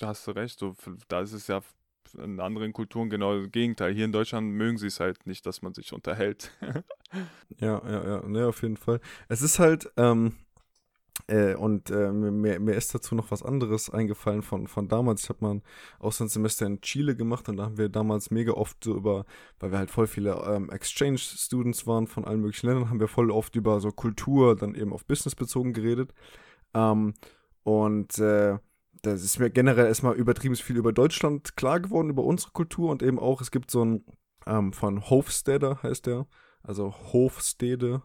hast 0.00 0.26
du 0.26 0.32
recht, 0.32 0.58
so, 0.58 0.76
da 1.08 1.20
ist 1.20 1.32
es 1.32 1.46
ja 1.46 1.60
in 2.18 2.40
anderen 2.40 2.72
Kulturen 2.72 3.10
genau 3.10 3.38
das 3.38 3.50
Gegenteil. 3.50 3.92
Hier 3.94 4.04
in 4.04 4.12
Deutschland 4.12 4.48
mögen 4.48 4.78
sie 4.78 4.86
es 4.86 5.00
halt 5.00 5.26
nicht, 5.26 5.46
dass 5.46 5.62
man 5.62 5.74
sich 5.74 5.92
unterhält. 5.92 6.50
ja, 7.58 7.82
ja, 7.88 8.08
ja, 8.08 8.28
ne, 8.28 8.46
auf 8.46 8.62
jeden 8.62 8.76
Fall. 8.76 9.00
Es 9.28 9.42
ist 9.42 9.58
halt, 9.58 9.90
ähm, 9.96 10.34
äh, 11.28 11.54
und 11.54 11.90
äh, 11.90 12.12
mir, 12.12 12.60
mir 12.60 12.74
ist 12.74 12.94
dazu 12.94 13.14
noch 13.14 13.30
was 13.30 13.42
anderes 13.42 13.90
eingefallen 13.90 14.42
von, 14.42 14.68
von 14.68 14.88
damals. 14.88 15.24
Ich 15.24 15.28
habe 15.28 15.44
mal 15.44 15.54
ein 15.54 15.62
Auslandssemester 15.98 16.66
in 16.66 16.80
Chile 16.82 17.16
gemacht 17.16 17.48
und 17.48 17.56
da 17.56 17.64
haben 17.64 17.78
wir 17.78 17.88
damals 17.88 18.30
mega 18.30 18.52
oft 18.52 18.82
so 18.84 18.94
über, 18.94 19.24
weil 19.58 19.72
wir 19.72 19.78
halt 19.78 19.90
voll 19.90 20.06
viele 20.06 20.34
ähm, 20.46 20.70
Exchange-Students 20.70 21.86
waren 21.86 22.06
von 22.06 22.24
allen 22.24 22.40
möglichen 22.40 22.66
Ländern, 22.68 22.90
haben 22.90 23.00
wir 23.00 23.08
voll 23.08 23.30
oft 23.30 23.56
über 23.56 23.80
so 23.80 23.90
Kultur, 23.90 24.56
dann 24.56 24.74
eben 24.74 24.92
auf 24.92 25.06
Business 25.06 25.34
bezogen 25.34 25.72
geredet. 25.72 26.12
Ähm, 26.74 27.14
und 27.64 28.18
äh, 28.18 28.58
das 29.02 29.22
ist 29.22 29.38
mir 29.38 29.50
generell 29.50 29.86
erstmal 29.86 30.14
übertrieben 30.14 30.56
viel 30.56 30.76
über 30.76 30.92
Deutschland 30.92 31.56
klar 31.56 31.80
geworden, 31.80 32.10
über 32.10 32.24
unsere 32.24 32.52
Kultur 32.52 32.90
und 32.90 33.02
eben 33.02 33.18
auch, 33.18 33.40
es 33.40 33.50
gibt 33.50 33.70
so 33.70 33.84
ein 33.84 34.04
ähm, 34.46 34.72
von 34.72 35.10
Hofstede 35.10 35.82
heißt 35.82 36.06
der, 36.06 36.26
also 36.66 36.94
Hofstede, 37.12 38.02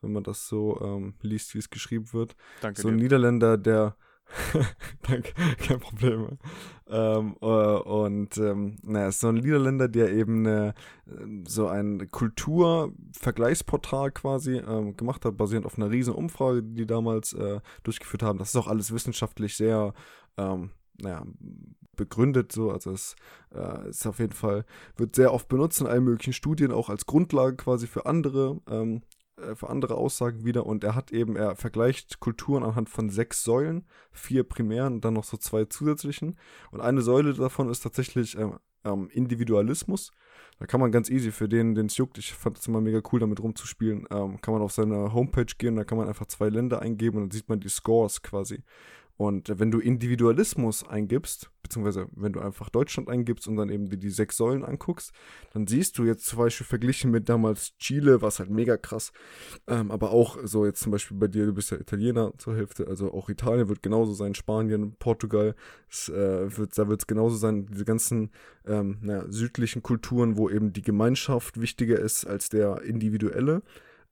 wenn 0.00 0.12
man 0.12 0.24
das 0.24 0.48
so 0.48 0.80
ähm, 0.80 1.14
liest, 1.22 1.54
wie 1.54 1.58
es 1.58 1.70
geschrieben 1.70 2.12
wird. 2.12 2.34
Danke 2.60 2.80
so 2.80 2.88
ein 2.88 2.96
dir. 2.96 3.04
Niederländer, 3.04 3.56
der 3.56 3.96
Danke, 5.02 5.34
kein 5.58 5.80
Problem. 5.80 6.38
Ähm, 6.88 7.36
äh, 7.40 7.46
und 7.46 8.36
ähm, 8.38 8.76
naja, 8.82 9.08
ist 9.08 9.18
so 9.20 9.28
ein 9.28 9.36
Niederländer, 9.36 9.88
der 9.88 10.12
eben 10.12 10.46
eine, 10.46 10.74
so 11.46 11.68
ein 11.68 12.10
Kulturvergleichsportal 12.10 14.10
quasi 14.12 14.56
ähm, 14.56 14.96
gemacht 14.96 15.24
hat, 15.24 15.36
basierend 15.36 15.66
auf 15.66 15.76
einer 15.76 15.90
riesen 15.90 16.14
Umfrage, 16.14 16.62
die 16.62 16.74
die 16.74 16.86
damals 16.86 17.32
äh, 17.32 17.60
durchgeführt 17.82 18.22
haben. 18.22 18.38
Das 18.38 18.50
ist 18.50 18.56
auch 18.56 18.68
alles 18.68 18.92
wissenschaftlich 18.92 19.56
sehr, 19.56 19.92
ähm, 20.36 20.70
naja, 21.00 21.24
begründet 21.96 22.52
so. 22.52 22.70
Also 22.70 22.92
es 22.92 23.16
äh, 23.54 23.88
ist 23.90 24.06
auf 24.06 24.18
jeden 24.18 24.32
Fall, 24.32 24.64
wird 24.96 25.14
sehr 25.14 25.32
oft 25.32 25.48
benutzt 25.48 25.80
in 25.80 25.86
allen 25.86 26.04
möglichen 26.04 26.32
Studien, 26.32 26.72
auch 26.72 26.88
als 26.88 27.06
Grundlage 27.06 27.56
quasi 27.56 27.86
für 27.86 28.06
andere 28.06 28.60
ähm, 28.68 29.02
äh, 29.36 29.54
für 29.54 29.70
andere 29.70 29.96
Aussagen 29.96 30.44
wieder 30.44 30.66
und 30.66 30.84
er 30.84 30.94
hat 30.94 31.12
eben, 31.12 31.36
er 31.36 31.56
vergleicht 31.56 32.20
Kulturen 32.20 32.62
anhand 32.62 32.88
von 32.88 33.10
sechs 33.10 33.42
Säulen, 33.44 33.86
vier 34.10 34.44
primären 34.44 34.94
und 34.94 35.04
dann 35.04 35.14
noch 35.14 35.24
so 35.24 35.36
zwei 35.36 35.64
zusätzlichen. 35.64 36.38
Und 36.70 36.80
eine 36.80 37.02
Säule 37.02 37.34
davon 37.34 37.70
ist 37.70 37.80
tatsächlich 37.80 38.36
ähm, 38.36 38.58
ähm, 38.84 39.08
Individualismus. 39.10 40.12
Da 40.58 40.66
kann 40.66 40.80
man 40.80 40.92
ganz 40.92 41.10
easy 41.10 41.32
für 41.32 41.48
den, 41.48 41.74
den 41.74 41.86
es 41.86 41.96
juckt, 41.96 42.18
ich 42.18 42.32
fand 42.34 42.58
es 42.58 42.66
immer 42.68 42.80
mega 42.80 43.00
cool, 43.12 43.20
damit 43.20 43.40
rumzuspielen, 43.40 44.06
ähm, 44.10 44.40
kann 44.40 44.54
man 44.54 44.62
auf 44.62 44.72
seine 44.72 45.12
Homepage 45.12 45.46
gehen, 45.58 45.76
da 45.76 45.84
kann 45.84 45.98
man 45.98 46.08
einfach 46.08 46.26
zwei 46.26 46.48
Länder 46.48 46.82
eingeben 46.82 47.16
und 47.16 47.24
dann 47.24 47.30
sieht 47.30 47.48
man 47.48 47.60
die 47.60 47.68
Scores 47.68 48.22
quasi. 48.22 48.62
Und 49.16 49.58
wenn 49.58 49.70
du 49.70 49.78
Individualismus 49.78 50.88
eingibst, 50.88 51.50
beziehungsweise 51.62 52.08
wenn 52.16 52.32
du 52.32 52.40
einfach 52.40 52.70
Deutschland 52.70 53.08
eingibst 53.08 53.46
und 53.46 53.56
dann 53.56 53.68
eben 53.68 53.88
die, 53.88 53.98
die 53.98 54.10
sechs 54.10 54.36
Säulen 54.36 54.64
anguckst, 54.64 55.12
dann 55.52 55.66
siehst 55.66 55.98
du 55.98 56.04
jetzt 56.04 56.26
zum 56.26 56.38
Beispiel 56.38 56.66
verglichen 56.66 57.10
mit 57.10 57.28
damals 57.28 57.76
Chile, 57.78 58.22
was 58.22 58.38
halt 58.38 58.50
mega 58.50 58.76
krass, 58.76 59.12
ähm, 59.68 59.90
aber 59.90 60.10
auch 60.10 60.38
so 60.42 60.64
jetzt 60.64 60.80
zum 60.80 60.92
Beispiel 60.92 61.16
bei 61.16 61.28
dir, 61.28 61.46
du 61.46 61.52
bist 61.52 61.70
ja 61.70 61.78
Italiener 61.78 62.32
zur 62.38 62.56
Hälfte, 62.56 62.88
also 62.88 63.12
auch 63.12 63.28
Italien 63.28 63.68
wird 63.68 63.82
genauso 63.82 64.12
sein, 64.12 64.34
Spanien, 64.34 64.96
Portugal, 64.98 65.54
es, 65.88 66.08
äh, 66.08 66.56
wird, 66.56 66.76
da 66.76 66.88
wird 66.88 67.02
es 67.02 67.06
genauso 67.06 67.36
sein, 67.36 67.66
diese 67.66 67.84
ganzen 67.84 68.30
ähm, 68.66 68.98
naja, 69.02 69.24
südlichen 69.28 69.82
Kulturen, 69.82 70.36
wo 70.36 70.48
eben 70.48 70.72
die 70.72 70.82
Gemeinschaft 70.82 71.60
wichtiger 71.60 71.98
ist 71.98 72.24
als 72.24 72.48
der 72.48 72.82
individuelle. 72.82 73.62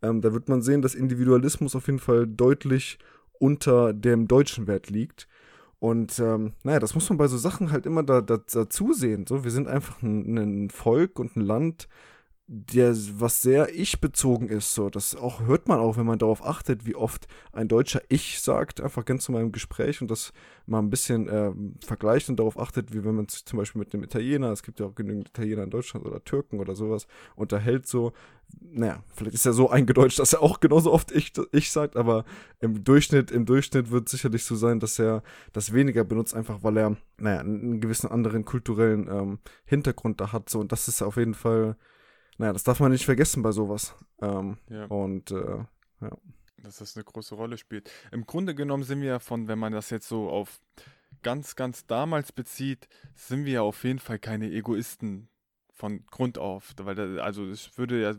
Ähm, 0.03 0.21
da 0.21 0.33
wird 0.33 0.49
man 0.49 0.63
sehen, 0.63 0.83
dass 0.83 0.95
Individualismus 0.95 1.75
auf 1.75 1.87
jeden 1.87 1.99
Fall 1.99 2.27
deutlich 2.27 2.99
unter 3.41 3.93
dem 3.93 4.29
deutschen 4.29 4.69
Wert 4.69 4.91
liegt. 4.91 5.27
Und 5.81 6.19
ähm, 6.19 6.53
naja, 6.63 6.79
das 6.79 6.95
muss 6.95 7.09
man 7.09 7.17
bei 7.17 7.27
so 7.27 7.39
Sachen 7.39 7.73
halt 7.73 7.87
immer 7.87 8.03
da, 8.03 8.21
da, 8.21 8.37
dazu 8.37 8.93
sehen. 8.93 9.27
So, 9.27 9.45
wir 9.45 9.51
sind 9.51 9.67
einfach 9.67 10.03
ein, 10.03 10.37
ein 10.37 10.71
Volk 10.71 11.19
und 11.19 11.37
ein 11.37 11.41
Land, 11.41 11.89
der 12.53 12.97
was 13.21 13.43
sehr 13.43 13.73
ich-bezogen 13.73 14.49
ist. 14.49 14.75
So, 14.75 14.91
das 14.91 15.15
auch 15.15 15.43
hört 15.43 15.69
man 15.69 15.79
auch, 15.79 15.97
wenn 15.97 16.05
man 16.05 16.19
darauf 16.19 16.45
achtet, 16.45 16.85
wie 16.85 16.97
oft 16.97 17.29
ein 17.53 17.69
Deutscher 17.69 18.03
Ich 18.09 18.41
sagt, 18.41 18.81
einfach 18.81 19.05
ganz 19.05 19.23
zu 19.23 19.31
meinem 19.31 19.53
Gespräch 19.53 20.03
und 20.03 20.11
das 20.11 20.33
mal 20.67 20.81
ein 20.81 20.91
bisschen 20.91 21.29
äh, 21.29 21.53
vergleicht 21.87 22.29
und 22.29 22.41
darauf 22.41 22.59
achtet, 22.59 22.93
wie 22.93 23.05
wenn 23.05 23.15
man 23.15 23.29
sich 23.29 23.45
zum 23.45 23.61
Beispiel 23.61 23.79
mit 23.79 23.95
einem 23.95 24.03
Italiener, 24.03 24.51
es 24.51 24.65
gibt 24.65 24.81
ja 24.81 24.87
auch 24.87 24.97
genügend 24.97 25.29
Italiener 25.29 25.63
in 25.63 25.71
Deutschland 25.71 26.05
oder 26.05 26.25
Türken 26.25 26.59
oder 26.59 26.75
sowas, 26.75 27.07
unterhält 27.37 27.87
so, 27.87 28.13
naja, 28.61 29.05
vielleicht 29.15 29.37
ist 29.37 29.47
er 29.47 29.53
so 29.53 29.71
eingedeutscht, 29.71 30.19
dass 30.19 30.33
er 30.33 30.43
auch 30.43 30.59
genauso 30.59 30.93
oft 30.93 31.13
ich, 31.13 31.33
ich 31.53 31.71
sagt, 31.71 31.97
aber 31.97 32.25
im 32.59 32.83
Durchschnitt, 32.83 33.31
im 33.31 33.47
Durchschnitt 33.47 33.93
wird 33.93 34.09
sicherlich 34.09 34.43
so 34.43 34.57
sein, 34.57 34.81
dass 34.81 34.99
er 34.99 35.23
das 35.53 35.73
weniger 35.73 36.03
benutzt, 36.03 36.35
einfach 36.35 36.65
weil 36.65 36.77
er, 36.79 36.97
naja, 37.17 37.39
einen 37.43 37.81
gewissen 37.81 38.11
anderen 38.11 38.45
kulturellen 38.45 39.07
ähm, 39.09 39.39
Hintergrund 39.67 40.21
da 40.21 40.33
hat. 40.33 40.51
So, 40.51 40.59
und 40.59 40.73
das 40.73 40.89
ist 40.89 41.01
auf 41.01 41.17
jeden 41.17 41.35
Fall 41.35 41.77
naja, 42.41 42.55
das 42.55 42.65
darf 42.65 42.81
man 42.81 42.91
nicht 42.91 43.05
vergessen 43.05 43.43
bei 43.43 43.53
sowas. 43.53 43.95
Ähm, 44.23 44.57
ja. 44.71 44.87
Und 44.87 45.31
äh, 45.31 45.59
ja. 46.01 46.11
Dass 46.63 46.79
das 46.79 46.97
eine 46.97 47.05
große 47.05 47.35
Rolle 47.35 47.59
spielt. 47.59 47.91
Im 48.13 48.25
Grunde 48.25 48.55
genommen 48.55 48.83
sind 48.83 49.03
wir 49.03 49.09
ja 49.09 49.19
von, 49.19 49.47
wenn 49.47 49.59
man 49.59 49.75
das 49.75 49.91
jetzt 49.91 50.09
so 50.09 50.31
auf 50.31 50.59
ganz, 51.23 51.55
ganz 51.55 51.87
damals 51.87 52.33
bezieht, 52.33 52.89
sind 53.15 53.45
wir 53.45 53.53
ja 53.53 53.63
auf 53.63 53.85
jeden 53.85 53.99
Fall 53.99 54.19
keine 54.19 54.51
Egoisten 54.51 55.29
von 55.75 56.07
Grund 56.07 56.39
auf. 56.39 56.73
Weil 56.79 56.95
da, 56.95 57.23
also 57.23 57.45
es 57.45 57.77
würde 57.77 58.01
ja, 58.01 58.15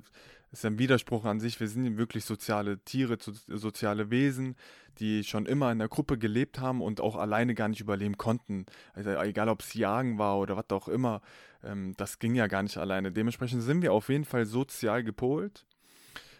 ist 0.51 0.65
ein 0.65 0.79
Widerspruch 0.79 1.25
an 1.25 1.39
sich, 1.39 1.59
wir 1.59 1.67
sind 1.67 1.97
wirklich 1.97 2.25
soziale 2.25 2.79
Tiere, 2.79 3.17
soziale 3.19 4.11
Wesen, 4.11 4.55
die 4.99 5.23
schon 5.23 5.45
immer 5.45 5.71
in 5.71 5.79
der 5.79 5.87
Gruppe 5.87 6.17
gelebt 6.17 6.59
haben 6.59 6.81
und 6.81 6.99
auch 6.99 7.15
alleine 7.15 7.55
gar 7.55 7.69
nicht 7.69 7.79
überleben 7.79 8.17
konnten. 8.17 8.65
Also 8.93 9.11
egal 9.11 9.47
ob 9.47 9.61
es 9.61 9.73
Jagen 9.73 10.17
war 10.17 10.37
oder 10.39 10.57
was 10.57 10.69
auch 10.71 10.89
immer 10.89 11.21
ähm, 11.63 11.93
das 11.97 12.19
ging 12.19 12.35
ja 12.35 12.47
gar 12.47 12.63
nicht 12.63 12.77
alleine. 12.77 13.11
Dementsprechend 13.11 13.61
sind 13.63 13.81
wir 13.81 13.93
auf 13.93 14.09
jeden 14.09 14.25
Fall 14.25 14.45
sozial 14.45 15.03
gepolt. 15.03 15.65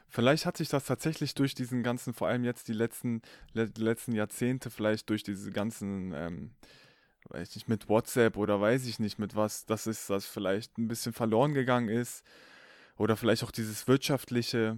Vielleicht 0.08 0.46
hat 0.46 0.58
sich 0.58 0.68
das 0.68 0.86
tatsächlich 0.86 1.36
durch 1.36 1.56
diesen 1.56 1.84
ganzen, 1.84 2.14
vor 2.14 2.28
allem 2.28 2.44
jetzt 2.44 2.68
die 2.68 2.74
letzten, 2.74 3.22
le 3.54 3.72
letzten 3.78 4.14
Jahrzehnte, 4.14 4.70
vielleicht 4.70 5.10
durch 5.10 5.24
diese 5.24 5.52
ganzen, 5.52 6.14
ähm, 6.14 6.52
weiß 7.30 7.50
ich 7.50 7.56
nicht, 7.56 7.70
mit 7.70 7.88
WhatsApp 7.88 8.36
oder 8.36 8.60
weiß 8.60 8.86
ich 8.88 9.00
nicht 9.00 9.20
mit 9.20 9.36
was, 9.36 9.66
dass 9.66 9.86
es 9.86 10.08
das 10.08 10.26
vielleicht 10.26 10.78
ein 10.78 10.88
bisschen 10.88 11.14
verloren 11.14 11.54
gegangen 11.54 11.88
ist. 11.88 12.26
Oder 13.02 13.18
vielleicht 13.18 13.44
auch 13.44 13.50
dieses 13.50 13.88
wirtschaftliche, 13.88 14.78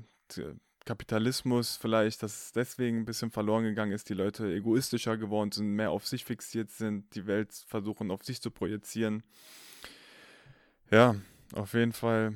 Kapitalismus 0.86 1.76
vielleicht, 1.76 2.24
dass 2.24 2.46
es 2.46 2.52
deswegen 2.54 3.00
ein 3.00 3.06
bisschen 3.06 3.32
verloren 3.32 3.66
gegangen 3.66 3.92
ist, 3.92 4.08
die 4.08 4.14
Leute 4.14 4.48
egoistischer 4.48 5.18
geworden 5.18 5.52
sind, 5.52 5.68
mehr 5.68 5.92
auf 5.92 6.08
sich 6.08 6.24
fixiert 6.24 6.72
sind, 6.72 7.14
die 7.16 7.28
Welt 7.28 7.52
versuchen 7.68 8.12
auf 8.12 8.24
sich 8.24 8.42
zu 8.42 8.50
projizieren. 8.50 9.24
Ja, 10.90 11.16
auf 11.54 11.74
jeden 11.74 11.92
Fall. 11.92 12.34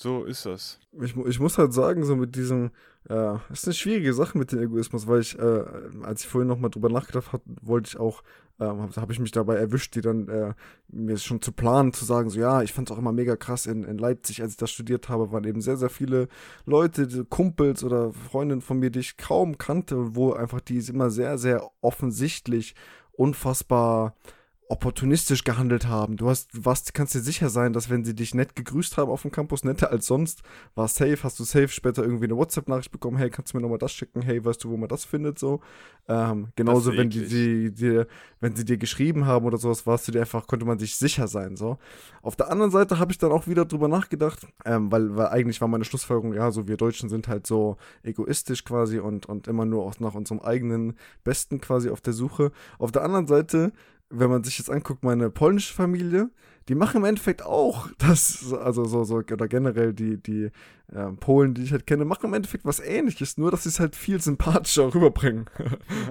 So 0.00 0.22
ist 0.22 0.46
das. 0.46 0.78
Ich, 1.00 1.16
ich 1.16 1.40
muss 1.40 1.58
halt 1.58 1.72
sagen, 1.72 2.04
so 2.04 2.14
mit 2.14 2.36
diesem, 2.36 2.70
äh, 3.08 3.34
ist 3.50 3.66
eine 3.66 3.74
schwierige 3.74 4.14
Sache 4.14 4.38
mit 4.38 4.52
dem 4.52 4.60
Egoismus, 4.60 5.08
weil 5.08 5.22
ich, 5.22 5.36
äh, 5.36 5.64
als 6.02 6.22
ich 6.22 6.28
vorhin 6.28 6.46
nochmal 6.46 6.70
drüber 6.70 6.88
nachgedacht 6.88 7.32
habe, 7.32 7.42
wollte 7.62 7.88
ich 7.88 7.98
auch, 7.98 8.22
ähm, 8.60 8.80
habe 8.80 8.94
hab 8.94 9.10
ich 9.10 9.18
mich 9.18 9.32
dabei 9.32 9.56
erwischt, 9.56 9.96
die 9.96 10.00
dann 10.00 10.28
äh, 10.28 10.54
mir 10.86 11.18
schon 11.18 11.42
zu 11.42 11.50
planen, 11.50 11.92
zu 11.92 12.04
sagen, 12.04 12.30
so 12.30 12.38
ja, 12.38 12.62
ich 12.62 12.72
fand 12.72 12.88
es 12.88 12.94
auch 12.94 12.98
immer 13.00 13.10
mega 13.10 13.34
krass 13.34 13.66
in, 13.66 13.82
in 13.82 13.98
Leipzig, 13.98 14.40
als 14.40 14.52
ich 14.52 14.56
das 14.56 14.70
studiert 14.70 15.08
habe, 15.08 15.32
waren 15.32 15.42
eben 15.42 15.60
sehr, 15.60 15.76
sehr 15.76 15.90
viele 15.90 16.28
Leute, 16.64 17.24
Kumpels 17.24 17.82
oder 17.82 18.12
Freundinnen 18.12 18.62
von 18.62 18.78
mir, 18.78 18.90
die 18.90 19.00
ich 19.00 19.16
kaum 19.16 19.58
kannte, 19.58 20.14
wo 20.14 20.32
einfach 20.32 20.60
die 20.60 20.78
immer 20.78 21.10
sehr, 21.10 21.38
sehr 21.38 21.68
offensichtlich 21.80 22.76
unfassbar 23.10 24.14
opportunistisch 24.70 25.44
gehandelt 25.44 25.88
haben. 25.88 26.16
Du 26.16 26.28
hast, 26.28 26.50
warst, 26.64 26.92
kannst 26.92 27.14
dir 27.14 27.20
sicher 27.20 27.48
sein, 27.48 27.72
dass 27.72 27.88
wenn 27.88 28.04
sie 28.04 28.14
dich 28.14 28.34
nett 28.34 28.54
gegrüßt 28.54 28.98
haben 28.98 29.10
auf 29.10 29.22
dem 29.22 29.30
Campus, 29.30 29.64
netter 29.64 29.90
als 29.90 30.06
sonst, 30.06 30.42
war 30.74 30.88
safe, 30.88 31.18
hast 31.22 31.40
du 31.40 31.44
safe 31.44 31.68
später 31.68 32.02
irgendwie 32.02 32.26
eine 32.26 32.36
WhatsApp-Nachricht 32.36 32.92
bekommen, 32.92 33.16
hey, 33.16 33.30
kannst 33.30 33.52
du 33.52 33.56
mir 33.56 33.62
nochmal 33.62 33.78
das 33.78 33.92
schicken, 33.92 34.20
hey, 34.20 34.44
weißt 34.44 34.62
du, 34.62 34.70
wo 34.70 34.76
man 34.76 34.88
das 34.88 35.06
findet, 35.06 35.38
so. 35.38 35.60
Ähm, 36.06 36.48
genauso, 36.54 36.94
wenn 36.96 37.08
die, 37.08 37.26
die, 37.26 37.72
die, 37.72 38.02
wenn 38.40 38.56
sie 38.56 38.66
dir 38.66 38.76
geschrieben 38.76 39.24
haben 39.24 39.46
oder 39.46 39.56
sowas, 39.56 39.86
warst 39.86 40.06
du 40.06 40.12
dir 40.12 40.20
einfach, 40.20 40.46
konnte 40.46 40.66
man 40.66 40.78
sich 40.78 40.96
sicher 40.96 41.28
sein, 41.28 41.56
so. 41.56 41.78
Auf 42.20 42.36
der 42.36 42.50
anderen 42.50 42.70
Seite 42.70 42.98
habe 42.98 43.10
ich 43.10 43.16
dann 43.16 43.32
auch 43.32 43.46
wieder 43.46 43.64
drüber 43.64 43.88
nachgedacht, 43.88 44.46
ähm, 44.66 44.92
weil, 44.92 45.16
weil 45.16 45.28
eigentlich 45.28 45.62
war 45.62 45.68
meine 45.68 45.86
Schlussfolgerung, 45.86 46.34
ja, 46.34 46.50
so 46.50 46.68
wir 46.68 46.76
Deutschen 46.76 47.08
sind 47.08 47.26
halt 47.26 47.46
so 47.46 47.78
egoistisch 48.02 48.64
quasi 48.64 48.98
und, 48.98 49.26
und 49.26 49.48
immer 49.48 49.64
nur 49.64 49.84
auch 49.84 49.98
nach 49.98 50.14
unserem 50.14 50.40
eigenen 50.40 50.94
Besten 51.24 51.58
quasi 51.58 51.88
auf 51.88 52.02
der 52.02 52.12
Suche. 52.12 52.52
Auf 52.78 52.92
der 52.92 53.02
anderen 53.02 53.26
Seite 53.26 53.72
wenn 54.10 54.30
man 54.30 54.44
sich 54.44 54.58
jetzt 54.58 54.70
anguckt, 54.70 55.04
meine 55.04 55.30
polnische 55.30 55.74
Familie, 55.74 56.30
die 56.68 56.74
machen 56.74 56.98
im 56.98 57.04
Endeffekt 57.04 57.42
auch 57.42 57.88
das, 57.98 58.52
also 58.52 58.84
so, 58.84 59.04
so, 59.04 59.16
oder 59.16 59.48
generell 59.48 59.92
die, 59.92 60.22
die 60.22 60.50
äh, 60.92 61.06
Polen, 61.20 61.54
die 61.54 61.62
ich 61.62 61.72
halt 61.72 61.86
kenne, 61.86 62.04
machen 62.04 62.26
im 62.26 62.34
Endeffekt 62.34 62.64
was 62.64 62.80
ähnliches, 62.80 63.36
nur 63.36 63.50
dass 63.50 63.64
sie 63.64 63.68
es 63.68 63.80
halt 63.80 63.94
viel 63.94 64.20
sympathischer 64.20 64.94
rüberbringen. 64.94 65.46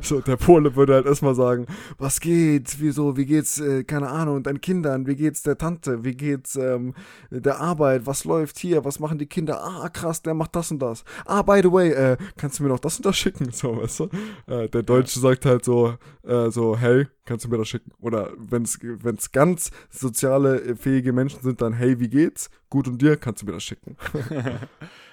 so, 0.02 0.22
der 0.22 0.38
Pole 0.38 0.76
würde 0.76 0.94
halt 0.94 1.06
erstmal 1.06 1.36
sagen, 1.36 1.66
was 1.98 2.20
geht, 2.20 2.80
wieso, 2.80 3.18
wie 3.18 3.26
geht's, 3.26 3.60
äh, 3.60 3.84
keine 3.84 4.10
Ahnung, 4.10 4.44
deinen 4.44 4.62
Kindern, 4.62 5.08
wie 5.08 5.16
geht's 5.16 5.42
der 5.42 5.58
Tante, 5.58 6.04
wie 6.04 6.16
geht's 6.16 6.56
ähm, 6.56 6.94
der 7.32 7.60
Arbeit, 7.60 8.06
was 8.06 8.24
läuft 8.24 8.60
hier, 8.60 8.86
was 8.86 9.00
machen 9.00 9.18
die 9.18 9.26
Kinder, 9.26 9.64
ah, 9.64 9.90
krass, 9.90 10.22
der 10.22 10.34
macht 10.34 10.56
das 10.56 10.72
und 10.72 10.80
das. 10.80 11.04
Ah, 11.26 11.42
by 11.42 11.62
the 11.64 11.72
way, 11.72 11.90
äh, 11.92 12.18
kannst 12.38 12.60
du 12.60 12.64
mir 12.64 12.70
noch 12.70 12.80
das 12.80 12.98
und 12.98 13.06
das 13.06 13.18
schicken, 13.18 13.50
so, 13.52 13.78
weißt 13.78 14.00
du? 14.02 14.10
Äh, 14.48 14.70
der 14.70 14.84
Deutsche 14.84 15.20
sagt 15.20 15.46
halt 15.46 15.66
so, 15.66 15.96
äh, 16.24 16.52
so, 16.52 16.78
hey, 16.78 17.08
kannst 17.26 17.46
du 17.46 17.50
mir 17.50 17.58
das 17.58 17.68
schicken? 17.68 17.92
Oder 18.00 18.32
wenn 18.38 18.64
es 18.64 19.32
ganz 19.32 19.72
soziale, 19.90 20.62
äh, 20.62 20.76
fähige 20.76 21.14
Menschen 21.14 21.42
sind, 21.42 21.62
dann, 21.62 21.74
hey, 21.74 22.00
wie 22.00 22.10
geht's? 22.10 22.50
Gut 22.70 22.88
und 22.88 23.02
dir, 23.02 23.16
kannst 23.16 23.42
du 23.42 23.46
mir 23.46 23.54
das 23.54 23.64
schicken? 23.64 23.96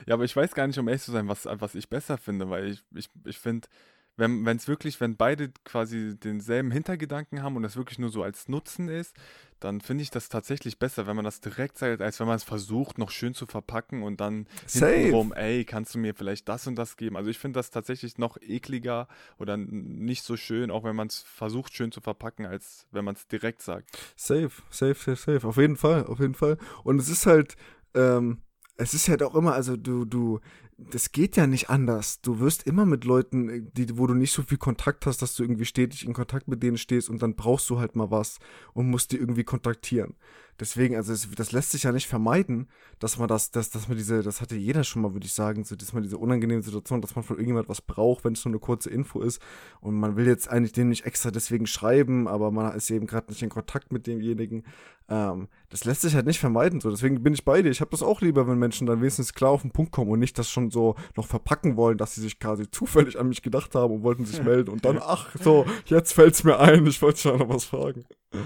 ja, 0.06 0.14
aber 0.14 0.24
ich 0.24 0.34
weiß 0.34 0.54
gar 0.54 0.66
nicht, 0.66 0.78
um 0.78 0.88
ehrlich 0.88 1.02
zu 1.02 1.12
sein, 1.12 1.28
was, 1.28 1.46
was 1.46 1.74
ich 1.74 1.88
besser 1.88 2.18
finde, 2.18 2.50
weil 2.50 2.70
ich, 2.70 2.82
ich, 2.94 3.08
ich 3.24 3.38
finde, 3.38 3.68
wenn 4.16 4.46
es 4.56 4.68
wirklich, 4.68 5.00
wenn 5.00 5.16
beide 5.16 5.50
quasi 5.64 6.18
denselben 6.18 6.70
Hintergedanken 6.70 7.42
haben 7.42 7.56
und 7.56 7.62
das 7.62 7.76
wirklich 7.76 7.98
nur 7.98 8.10
so 8.10 8.22
als 8.22 8.48
Nutzen 8.48 8.88
ist, 8.88 9.16
dann 9.60 9.80
finde 9.80 10.02
ich 10.02 10.10
das 10.10 10.28
tatsächlich 10.28 10.78
besser, 10.78 11.06
wenn 11.06 11.16
man 11.16 11.24
das 11.24 11.40
direkt 11.40 11.78
sagt, 11.78 12.02
als 12.02 12.20
wenn 12.20 12.26
man 12.26 12.36
es 12.36 12.44
versucht, 12.44 12.98
noch 12.98 13.10
schön 13.10 13.34
zu 13.34 13.46
verpacken 13.46 14.02
und 14.02 14.20
dann 14.20 14.46
hintenrum, 14.70 15.32
ey, 15.32 15.64
kannst 15.64 15.94
du 15.94 15.98
mir 15.98 16.14
vielleicht 16.14 16.48
das 16.48 16.66
und 16.66 16.76
das 16.76 16.96
geben? 16.96 17.16
Also 17.16 17.30
ich 17.30 17.38
finde 17.38 17.58
das 17.58 17.70
tatsächlich 17.70 18.18
noch 18.18 18.36
ekliger 18.40 19.08
oder 19.38 19.56
nicht 19.56 20.22
so 20.22 20.36
schön, 20.36 20.70
auch 20.70 20.84
wenn 20.84 20.94
man 20.94 21.08
es 21.08 21.22
versucht, 21.22 21.74
schön 21.74 21.92
zu 21.92 22.00
verpacken, 22.00 22.46
als 22.46 22.86
wenn 22.90 23.04
man 23.04 23.14
es 23.14 23.26
direkt 23.26 23.62
sagt. 23.62 23.90
Safe, 24.16 24.50
safe, 24.70 24.94
safe, 24.94 25.16
safe. 25.16 25.48
Auf 25.48 25.56
jeden 25.56 25.76
Fall, 25.76 26.06
auf 26.06 26.20
jeden 26.20 26.34
Fall. 26.34 26.58
Und 26.82 27.00
es 27.00 27.08
ist 27.08 27.26
halt, 27.26 27.56
ähm, 27.94 28.42
es 28.76 28.92
ist 28.92 29.08
halt 29.08 29.22
auch 29.22 29.34
immer, 29.34 29.54
also 29.54 29.76
du, 29.76 30.04
du, 30.04 30.40
das 30.76 31.12
geht 31.12 31.36
ja 31.36 31.46
nicht 31.46 31.70
anders. 31.70 32.20
Du 32.20 32.40
wirst 32.40 32.64
immer 32.64 32.84
mit 32.84 33.04
Leuten, 33.04 33.70
die, 33.74 33.96
wo 33.96 34.06
du 34.06 34.14
nicht 34.14 34.32
so 34.32 34.42
viel 34.42 34.58
Kontakt 34.58 35.06
hast, 35.06 35.22
dass 35.22 35.36
du 35.36 35.44
irgendwie 35.44 35.64
stetig 35.64 36.04
in 36.04 36.12
Kontakt 36.12 36.48
mit 36.48 36.62
denen 36.62 36.78
stehst 36.78 37.08
und 37.08 37.22
dann 37.22 37.36
brauchst 37.36 37.70
du 37.70 37.78
halt 37.78 37.96
mal 37.96 38.10
was 38.10 38.38
und 38.72 38.90
musst 38.90 39.12
die 39.12 39.16
irgendwie 39.16 39.44
kontaktieren. 39.44 40.14
Deswegen, 40.60 40.94
also 40.94 41.12
es, 41.12 41.28
das 41.34 41.50
lässt 41.50 41.72
sich 41.72 41.82
ja 41.82 41.90
nicht 41.90 42.06
vermeiden, 42.06 42.68
dass 43.00 43.18
man 43.18 43.26
das, 43.26 43.50
dass, 43.50 43.70
dass 43.70 43.88
man 43.88 43.96
diese, 43.96 44.22
das 44.22 44.40
hatte 44.40 44.54
jeder 44.54 44.84
schon 44.84 45.02
mal, 45.02 45.12
würde 45.12 45.26
ich 45.26 45.32
sagen, 45.32 45.64
so, 45.64 45.74
dass 45.74 45.92
man 45.92 46.04
diese 46.04 46.18
unangenehme 46.18 46.62
Situation, 46.62 47.00
dass 47.00 47.16
man 47.16 47.24
von 47.24 47.36
irgendjemand 47.36 47.68
was 47.68 47.80
braucht, 47.80 48.24
wenn 48.24 48.34
es 48.34 48.44
nur 48.44 48.52
eine 48.52 48.60
kurze 48.60 48.88
Info 48.90 49.20
ist 49.20 49.42
und 49.80 49.94
man 49.94 50.16
will 50.16 50.26
jetzt 50.26 50.48
eigentlich 50.48 50.72
dem 50.72 50.90
nicht 50.90 51.06
extra 51.06 51.32
deswegen 51.32 51.66
schreiben, 51.66 52.28
aber 52.28 52.52
man 52.52 52.74
ist 52.76 52.90
eben 52.90 53.06
gerade 53.06 53.30
nicht 53.30 53.42
in 53.42 53.48
Kontakt 53.48 53.92
mit 53.92 54.06
demjenigen. 54.06 54.64
Ähm, 55.08 55.48
das 55.70 55.84
lässt 55.84 56.02
sich 56.02 56.14
halt 56.14 56.26
nicht 56.26 56.38
vermeiden. 56.38 56.80
So. 56.80 56.90
Deswegen 56.90 57.22
bin 57.22 57.34
ich 57.34 57.44
bei 57.44 57.62
dir. 57.62 57.70
Ich 57.70 57.80
habe 57.80 57.90
das 57.90 58.02
auch 58.02 58.20
lieber, 58.20 58.46
wenn 58.46 58.58
Menschen 58.58 58.86
dann 58.86 59.00
wenigstens 59.00 59.34
klar 59.34 59.50
auf 59.50 59.62
den 59.62 59.70
Punkt 59.70 59.92
kommen 59.92 60.10
und 60.10 60.20
nicht 60.20 60.38
das 60.38 60.50
schon 60.50 60.70
so 60.70 60.94
noch 61.16 61.26
verpacken 61.26 61.76
wollen, 61.76 61.98
dass 61.98 62.14
sie 62.14 62.20
sich 62.20 62.38
quasi 62.38 62.70
zufällig 62.70 63.18
an 63.18 63.28
mich 63.28 63.42
gedacht 63.42 63.74
haben 63.74 63.94
und 63.94 64.02
wollten 64.02 64.24
sich 64.24 64.42
melden 64.44 64.70
und 64.70 64.84
dann, 64.84 64.98
ach, 65.00 65.34
so, 65.40 65.66
jetzt 65.86 66.12
fällt 66.12 66.34
es 66.34 66.44
mir 66.44 66.58
ein, 66.58 66.86
ich 66.86 67.00
wollte 67.02 67.20
schon 67.20 67.38
noch 67.38 67.48
was 67.48 67.64
fragen. 67.64 68.04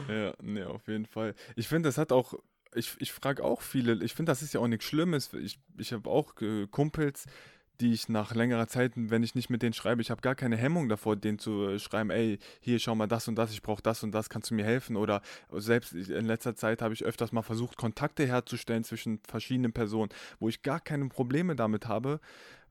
Ja, 0.08 0.34
ne, 0.42 0.68
auf 0.68 0.86
jeden 0.86 1.06
Fall. 1.06 1.34
Ich 1.56 1.68
finde, 1.68 1.88
das 1.88 1.98
hat 1.98 2.12
auch, 2.12 2.34
ich, 2.74 2.94
ich 2.98 3.12
frage 3.12 3.44
auch 3.44 3.62
viele, 3.62 4.02
ich 4.04 4.14
finde, 4.14 4.30
das 4.30 4.42
ist 4.42 4.54
ja 4.54 4.60
auch 4.60 4.68
nichts 4.68 4.84
Schlimmes. 4.84 5.32
Ich, 5.34 5.58
ich 5.78 5.92
habe 5.92 6.08
auch 6.08 6.34
äh, 6.40 6.66
Kumpels, 6.66 7.26
die 7.80 7.92
ich 7.92 8.08
nach 8.08 8.34
längerer 8.34 8.66
Zeit, 8.66 8.92
wenn 8.96 9.22
ich 9.22 9.34
nicht 9.34 9.50
mit 9.50 9.62
denen 9.62 9.72
schreibe, 9.72 10.02
ich 10.02 10.10
habe 10.10 10.20
gar 10.20 10.34
keine 10.34 10.56
Hemmung 10.56 10.88
davor, 10.88 11.16
denen 11.16 11.38
zu 11.38 11.68
äh, 11.68 11.78
schreiben, 11.78 12.10
ey, 12.10 12.38
hier 12.60 12.78
schau 12.78 12.94
mal 12.94 13.06
das 13.06 13.28
und 13.28 13.36
das, 13.36 13.52
ich 13.52 13.62
brauche 13.62 13.82
das 13.82 14.02
und 14.02 14.12
das, 14.12 14.28
kannst 14.28 14.50
du 14.50 14.54
mir 14.54 14.64
helfen? 14.64 14.96
Oder 14.96 15.22
selbst 15.52 15.92
in 15.92 16.26
letzter 16.26 16.56
Zeit 16.56 16.82
habe 16.82 16.94
ich 16.94 17.04
öfters 17.04 17.32
mal 17.32 17.42
versucht, 17.42 17.76
Kontakte 17.76 18.26
herzustellen 18.26 18.84
zwischen 18.84 19.20
verschiedenen 19.26 19.72
Personen, 19.72 20.10
wo 20.40 20.48
ich 20.48 20.62
gar 20.62 20.80
keine 20.80 21.08
Probleme 21.08 21.54
damit 21.54 21.86
habe, 21.86 22.20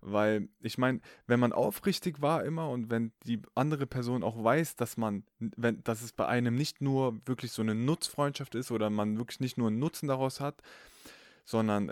weil 0.01 0.49
ich 0.61 0.77
meine, 0.77 0.99
wenn 1.25 1.39
man 1.39 1.53
aufrichtig 1.53 2.21
war 2.21 2.43
immer 2.43 2.69
und 2.69 2.89
wenn 2.89 3.11
die 3.25 3.41
andere 3.55 3.87
Person 3.87 4.23
auch 4.23 4.43
weiß, 4.43 4.75
dass 4.75 4.97
man, 4.97 5.23
wenn, 5.39 5.83
dass 5.83 6.01
es 6.01 6.13
bei 6.13 6.27
einem 6.27 6.55
nicht 6.55 6.81
nur 6.81 7.19
wirklich 7.25 7.51
so 7.51 7.61
eine 7.61 7.75
Nutzfreundschaft 7.75 8.55
ist 8.55 8.71
oder 8.71 8.89
man 8.89 9.17
wirklich 9.17 9.39
nicht 9.39 9.57
nur 9.57 9.67
einen 9.67 9.79
Nutzen 9.79 10.07
daraus 10.07 10.39
hat, 10.39 10.61
sondern 11.45 11.89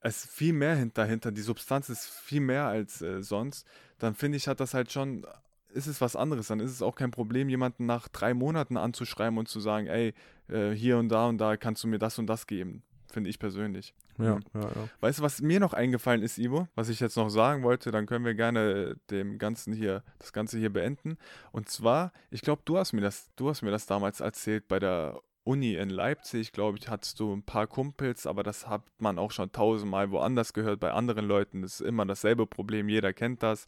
es 0.00 0.26
viel 0.26 0.52
mehr 0.52 0.86
dahinter, 0.94 1.32
die 1.32 1.42
Substanz 1.42 1.88
ist 1.88 2.06
viel 2.06 2.40
mehr 2.40 2.66
als 2.66 3.02
äh, 3.02 3.22
sonst, 3.22 3.66
dann 3.98 4.14
finde 4.14 4.36
ich, 4.36 4.48
hat 4.48 4.60
das 4.60 4.74
halt 4.74 4.92
schon, 4.92 5.26
ist 5.70 5.86
es 5.86 6.00
was 6.00 6.16
anderes. 6.16 6.48
Dann 6.48 6.60
ist 6.60 6.70
es 6.70 6.82
auch 6.82 6.94
kein 6.94 7.10
Problem, 7.10 7.48
jemanden 7.48 7.86
nach 7.86 8.08
drei 8.08 8.34
Monaten 8.34 8.76
anzuschreiben 8.76 9.38
und 9.38 9.48
zu 9.48 9.60
sagen, 9.60 9.86
ey, 9.86 10.14
äh, 10.48 10.70
hier 10.70 10.98
und 10.98 11.08
da 11.08 11.26
und 11.26 11.38
da 11.38 11.56
kannst 11.56 11.82
du 11.84 11.88
mir 11.88 11.98
das 11.98 12.18
und 12.18 12.26
das 12.26 12.46
geben. 12.46 12.82
Finde 13.10 13.30
ich 13.30 13.38
persönlich. 13.38 13.94
Ja, 14.18 14.36
mhm. 14.36 14.42
ja, 14.54 14.60
ja. 14.60 14.88
Weißt 15.00 15.18
du, 15.18 15.22
was 15.22 15.40
mir 15.40 15.60
noch 15.60 15.72
eingefallen 15.72 16.22
ist, 16.22 16.38
Ivo? 16.38 16.68
Was 16.74 16.88
ich 16.88 17.00
jetzt 17.00 17.16
noch 17.16 17.30
sagen 17.30 17.62
wollte, 17.62 17.90
dann 17.90 18.06
können 18.06 18.24
wir 18.24 18.34
gerne 18.34 18.96
dem 19.10 19.38
Ganzen 19.38 19.72
hier, 19.72 20.02
das 20.18 20.32
Ganze 20.32 20.58
hier 20.58 20.72
beenden. 20.72 21.16
Und 21.52 21.68
zwar, 21.68 22.12
ich 22.30 22.42
glaube, 22.42 22.62
du 22.64 22.76
hast 22.78 22.92
mir 22.92 23.00
das, 23.00 23.30
du 23.36 23.48
hast 23.48 23.62
mir 23.62 23.70
das 23.70 23.86
damals 23.86 24.20
erzählt 24.20 24.68
bei 24.68 24.78
der 24.78 25.20
Uni 25.48 25.76
in 25.76 25.88
Leipzig, 25.88 26.52
glaube 26.52 26.76
ich, 26.76 26.88
hattest 26.88 27.18
du 27.20 27.34
ein 27.34 27.42
paar 27.42 27.66
Kumpels, 27.66 28.26
aber 28.26 28.42
das 28.42 28.66
hat 28.66 28.82
man 28.98 29.18
auch 29.18 29.30
schon 29.30 29.50
tausendmal 29.50 30.10
woanders 30.10 30.52
gehört, 30.52 30.78
bei 30.78 30.92
anderen 30.92 31.24
Leuten. 31.24 31.62
Das 31.62 31.80
ist 31.80 31.86
immer 31.86 32.04
dasselbe 32.04 32.46
Problem, 32.46 32.90
jeder 32.90 33.14
kennt 33.14 33.42
das, 33.42 33.66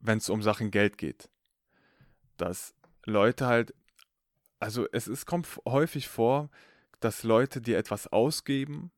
wenn 0.00 0.16
es 0.16 0.30
um 0.30 0.40
Sachen 0.40 0.70
Geld 0.70 0.96
geht. 0.96 1.28
Dass 2.38 2.74
Leute 3.04 3.46
halt, 3.46 3.74
also 4.60 4.86
es 4.92 5.06
ist, 5.06 5.26
kommt 5.26 5.46
häufig 5.66 6.08
vor, 6.08 6.48
dass 7.00 7.22
Leute 7.22 7.60
dir 7.60 7.76
etwas 7.76 8.06
ausgeben 8.06 8.90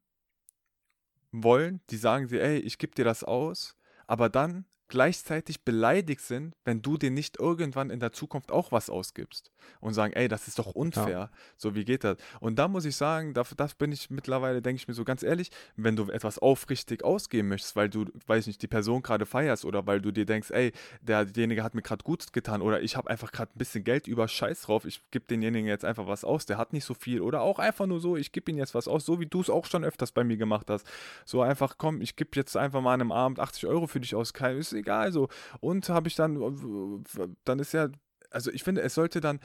wollen, 1.33 1.81
die 1.90 1.97
sagen 1.97 2.29
dir, 2.29 2.40
ey, 2.40 2.59
ich 2.59 2.79
gebe 2.79 2.95
dir 2.95 3.05
das 3.05 3.25
aus, 3.25 3.77
aber 4.07 4.29
dann 4.29 4.64
gleichzeitig 4.88 5.64
beleidigt 5.64 6.20
sind, 6.20 6.55
wenn 6.64 6.83
du 6.83 6.96
dir 6.96 7.11
nicht 7.11 7.38
irgendwann 7.38 7.90
in 7.90 8.01
der 8.01 8.12
Zukunft 8.12 8.51
auch 8.53 8.72
was 8.72 8.88
ausgibst 8.90 9.51
und 9.81 9.94
sagen, 9.94 10.12
ey, 10.14 10.29
das 10.29 10.49
ist 10.49 10.59
doch 10.59 10.75
unfair. 10.75 11.09
Ja. 11.09 11.31
So, 11.57 11.75
wie 11.75 11.85
geht 11.85 12.05
das? 12.05 12.16
Und 12.40 12.57
da 12.59 12.68
muss 12.68 12.85
ich 12.85 12.96
sagen, 12.96 13.35
da, 13.35 13.42
das 13.57 13.75
bin 13.75 13.92
ich 13.92 14.11
mittlerweile, 14.11 14.62
denke 14.62 14.81
ich 14.81 14.88
mir 14.88 14.94
so 14.94 15.05
ganz 15.05 15.22
ehrlich, 15.22 15.51
wenn 15.77 15.96
du 15.96 16.11
etwas 16.11 16.38
aufrichtig 16.38 17.05
ausgeben 17.05 17.49
möchtest, 17.49 17.77
weil 17.77 17.88
du, 17.88 18.07
weiß 18.27 18.42
ich 18.42 18.46
nicht, 18.49 18.62
die 18.62 18.68
Person 18.68 19.03
gerade 19.03 19.27
feierst 19.27 19.64
oder 19.64 19.87
weil 19.87 20.01
du 20.01 20.12
dir 20.12 20.25
denkst, 20.25 20.51
ey, 20.51 20.72
derjenige 21.01 21.62
hat 21.62 21.75
mir 21.75 21.83
gerade 21.83 22.05
gut 22.05 22.33
getan 22.33 22.62
oder 22.62 22.81
ich 22.81 22.96
habe 22.96 23.11
einfach 23.11 23.33
gerade 23.33 23.53
ein 23.55 23.59
bisschen 23.59 23.85
Geld 23.85 24.07
über 24.07 24.29
Scheiß 24.29 24.62
drauf, 24.62 24.85
ich 24.85 25.03
gebe 25.11 25.27
denjenigen 25.27 25.68
jetzt 25.68 25.85
einfach 25.85 26.07
was 26.07 26.25
aus, 26.25 26.46
der 26.46 26.59
hat 26.59 26.72
nicht 26.72 26.85
so 26.85 26.94
viel 26.94 27.20
oder 27.20 27.42
auch 27.42 27.59
einfach 27.59 27.87
nur 27.87 28.01
so, 28.01 28.16
ich 28.16 28.33
gebe 28.33 28.51
ihm 28.51 28.59
jetzt 28.59 28.75
was 28.75 28.88
aus, 28.88 29.05
so 29.05 29.20
wie 29.20 29.27
du 29.27 29.40
es 29.40 29.51
auch 29.51 29.66
schon 29.66 29.85
öfters 29.85 30.12
bei 30.12 30.25
mir 30.25 30.37
gemacht 30.37 30.70
hast. 30.70 30.87
So 31.25 31.42
einfach, 31.42 31.77
komm, 31.77 32.01
ich 32.01 32.16
gebe 32.16 32.31
jetzt 32.35 32.57
einfach 32.57 32.81
mal 32.81 32.94
an 32.94 33.01
einem 33.01 33.12
Abend 33.12 33.40
80 33.40 33.66
Euro 33.66 33.87
für 33.87 34.01
dich 34.01 34.14
aus, 34.14 34.33
ist 34.37 34.76
egal, 34.77 35.12
so. 35.12 35.29
Und 35.61 35.89
habe 35.89 36.09
ich 36.09 36.15
dann, 36.15 37.05
dann 37.45 37.59
ist 37.59 37.73
ja, 37.73 37.89
also 38.31 38.51
ich 38.51 38.62
finde, 38.62 38.83
es 38.83 38.95
sollte 38.95 39.21
dann 39.21 39.41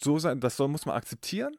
so 0.00 0.18
sein, 0.18 0.40
das 0.40 0.56
soll, 0.56 0.68
muss 0.68 0.86
man 0.86 0.96
akzeptieren. 0.96 1.56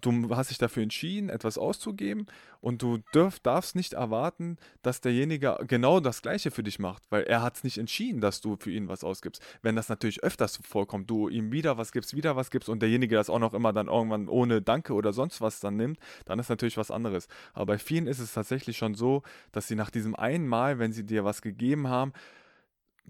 Du 0.00 0.36
hast 0.36 0.50
dich 0.50 0.58
dafür 0.58 0.84
entschieden, 0.84 1.30
etwas 1.30 1.58
auszugeben 1.58 2.26
und 2.60 2.80
du 2.80 2.98
dürf, 3.12 3.40
darfst 3.40 3.74
nicht 3.74 3.94
erwarten, 3.94 4.56
dass 4.82 5.00
derjenige 5.00 5.58
genau 5.66 5.98
das 5.98 6.22
Gleiche 6.22 6.52
für 6.52 6.62
dich 6.62 6.78
macht, 6.78 7.02
weil 7.10 7.24
er 7.24 7.42
hat 7.42 7.56
es 7.56 7.64
nicht 7.64 7.76
entschieden, 7.76 8.20
dass 8.20 8.40
du 8.40 8.56
für 8.56 8.70
ihn 8.70 8.86
was 8.86 9.02
ausgibst. 9.02 9.42
Wenn 9.62 9.74
das 9.74 9.88
natürlich 9.88 10.22
öfters 10.22 10.60
vorkommt, 10.62 11.10
du 11.10 11.28
ihm 11.28 11.50
wieder 11.50 11.76
was 11.76 11.90
gibst, 11.90 12.14
wieder 12.14 12.36
was 12.36 12.52
gibst 12.52 12.68
und 12.68 12.82
derjenige 12.82 13.16
das 13.16 13.30
auch 13.30 13.40
noch 13.40 13.52
immer 13.52 13.72
dann 13.72 13.88
irgendwann 13.88 14.28
ohne 14.28 14.62
Danke 14.62 14.92
oder 14.92 15.12
sonst 15.12 15.40
was 15.40 15.58
dann 15.58 15.76
nimmt, 15.76 15.98
dann 16.24 16.38
ist 16.38 16.50
natürlich 16.50 16.76
was 16.76 16.92
anderes. 16.92 17.26
Aber 17.52 17.66
bei 17.66 17.78
vielen 17.78 18.06
ist 18.06 18.20
es 18.20 18.32
tatsächlich 18.32 18.76
schon 18.76 18.94
so, 18.94 19.24
dass 19.50 19.66
sie 19.66 19.74
nach 19.74 19.90
diesem 19.90 20.14
einen 20.14 20.46
Mal, 20.46 20.78
wenn 20.78 20.92
sie 20.92 21.04
dir 21.04 21.24
was 21.24 21.42
gegeben 21.42 21.88
haben, 21.88 22.12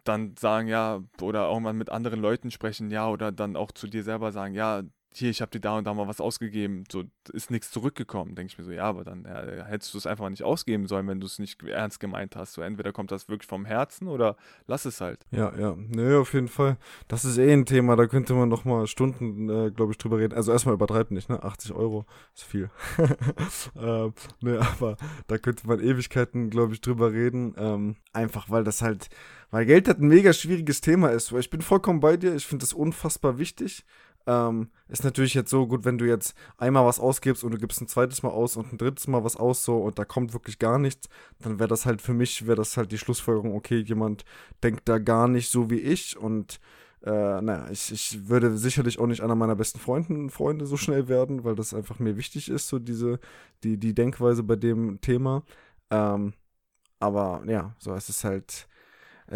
dann 0.05 0.37
sagen, 0.39 0.69
ja, 0.69 1.03
oder 1.21 1.49
auch 1.49 1.61
mal 1.61 1.73
mit 1.73 1.91
anderen 1.91 2.21
Leuten 2.21 2.51
sprechen, 2.51 2.91
ja, 2.91 3.09
oder 3.09 3.33
dann 3.33 3.57
auch 3.57 3.73
zu 3.73 3.87
dir 3.87 4.03
selber 4.05 4.33
sagen, 4.33 4.55
ja, 4.55 4.83
hier, 5.13 5.31
ich 5.31 5.41
habe 5.41 5.51
dir 5.51 5.61
da 5.61 5.77
und 5.77 5.85
da 5.85 5.93
mal 5.93 6.07
was 6.07 6.21
ausgegeben, 6.21 6.85
so 6.91 7.03
ist 7.33 7.51
nichts 7.51 7.71
zurückgekommen. 7.71 8.37
Denke 8.37 8.53
ich 8.53 8.59
mir 8.59 8.65
so, 8.65 8.71
ja, 8.71 8.85
aber 8.85 9.03
dann 9.03 9.25
ja, 9.25 9.65
hättest 9.65 9.93
du 9.93 9.99
es 9.99 10.07
einfach 10.07 10.29
nicht 10.29 10.45
ausgeben 10.45 10.87
sollen, 10.87 11.09
wenn 11.09 11.19
du 11.19 11.27
es 11.27 11.41
nicht 11.41 11.61
ernst 11.65 11.99
gemeint 11.99 12.37
hast. 12.37 12.53
So 12.53 12.63
entweder 12.63 12.93
kommt 12.93 13.11
das 13.11 13.29
wirklich 13.29 13.49
vom 13.49 13.65
Herzen 13.65 14.07
oder 14.07 14.37
lass 14.67 14.85
es 14.85 15.01
halt. 15.01 15.27
Ja, 15.33 15.53
ja, 15.59 15.75
nee, 15.77 16.15
auf 16.15 16.33
jeden 16.33 16.49
Fall. 16.49 16.77
Das 17.09 17.25
ist 17.25 17.39
eh 17.39 17.53
ein 17.53 17.67
Thema, 17.67 17.97
da 17.97 18.07
könnte 18.07 18.35
man 18.35 18.49
noch 18.49 18.65
mal 18.65 18.87
Stunden, 18.87 19.49
äh, 19.49 19.71
glaube 19.73 19.93
ich, 19.93 19.99
drüber 19.99 20.19
reden. 20.19 20.35
Also 20.35 20.53
erstmal 20.53 20.75
übertreibt 20.75 21.11
nicht, 21.11 21.29
ne? 21.29 21.43
80 21.43 21.73
Euro 21.73 22.07
ist 22.35 22.45
viel. 22.45 22.71
ähm, 23.77 24.15
nee, 24.41 24.57
aber 24.57 24.97
da 25.27 25.39
könnte 25.39 25.67
man 25.67 25.81
Ewigkeiten, 25.81 26.51
glaube 26.51 26.75
ich, 26.75 26.81
drüber 26.81 27.13
reden. 27.13 27.55
Ähm, 27.59 27.97
einfach, 28.13 28.49
weil 28.49 28.63
das 28.63 28.81
halt, 28.81 29.09
weil 29.51 29.67
Geld 29.67 29.89
halt 29.89 29.99
ein 29.99 30.09
mega 30.09 30.33
schwieriges 30.33 30.81
Thema 30.81 31.09
ist. 31.09 31.33
Ich 31.33 31.51
bin 31.51 31.63
vollkommen 31.63 31.99
bei 31.99 32.17
dir, 32.17 32.37
ich 32.37 32.47
finde 32.47 32.63
das 32.63 32.73
unfassbar 32.73 33.39
wichtig. 33.39 33.85
Ähm, 34.27 34.71
ist 34.89 35.05
natürlich 35.05 35.35
jetzt 35.35 35.51
so 35.51 35.67
gut, 35.67 35.85
wenn 35.85 35.99
du 35.99 36.07
jetzt 36.07 36.35
einmal 36.59 36.85
was 36.85 37.01
ausgibst 37.01 37.43
und 37.43 37.53
du 37.53 37.59
gibst 37.59 37.81
ein 37.81 37.89
zweites 37.89 38.23
Mal 38.23 38.31
aus 38.31 38.57
und 38.57 38.73
ein 38.73 38.79
drittes 38.79 39.09
Mal 39.09 39.25
was 39.25 39.37
aus 39.37 39.65
so 39.65 39.79
und 39.79 39.99
da 39.99 40.05
kommt 40.05 40.33
wirklich 40.35 40.59
gar 40.59 40.79
nichts, 40.79 41.09
dann 41.41 41.59
wäre 41.59 41.69
das 41.69 41.87
halt 41.87 42.03
für 42.03 42.13
mich, 42.15 42.47
wäre 42.47 42.57
das 42.57 42.77
halt 42.77 42.93
die 42.93 42.99
Schlussfolgerung, 42.99 43.55
okay, 43.55 43.79
jemand 43.79 44.25
denkt 44.63 44.89
da 44.89 44.99
gar 44.99 45.27
nicht 45.29 45.51
so 45.51 45.71
wie 45.71 45.81
ich 45.81 46.17
und 46.19 46.61
äh, 47.03 47.41
naja, 47.41 47.69
ich, 47.71 47.93
ich 47.93 48.29
würde 48.29 48.57
sicherlich 48.59 48.99
auch 48.99 49.07
nicht 49.07 49.23
einer 49.23 49.35
meiner 49.35 49.57
besten 49.57 49.79
Freunden, 49.79 50.31
Freunde 50.31 50.67
so 50.67 50.77
schnell 50.77 51.09
werden, 51.09 51.45
weil 51.45 51.55
das 51.55 51.73
einfach 51.73 51.99
mir 51.99 52.17
wichtig 52.17 52.51
ist, 52.51 52.69
so 52.69 52.79
diese, 52.79 53.21
die, 53.65 53.79
die 53.79 53.95
Denkweise 53.95 54.43
bei 54.43 54.57
dem 54.57 55.01
Thema. 55.01 55.43
Ähm, 55.91 56.35
aber 57.01 57.43
ja, 57.47 57.75
so 57.79 57.95
es 57.95 58.09
ist 58.11 58.25
halt, 58.25 58.69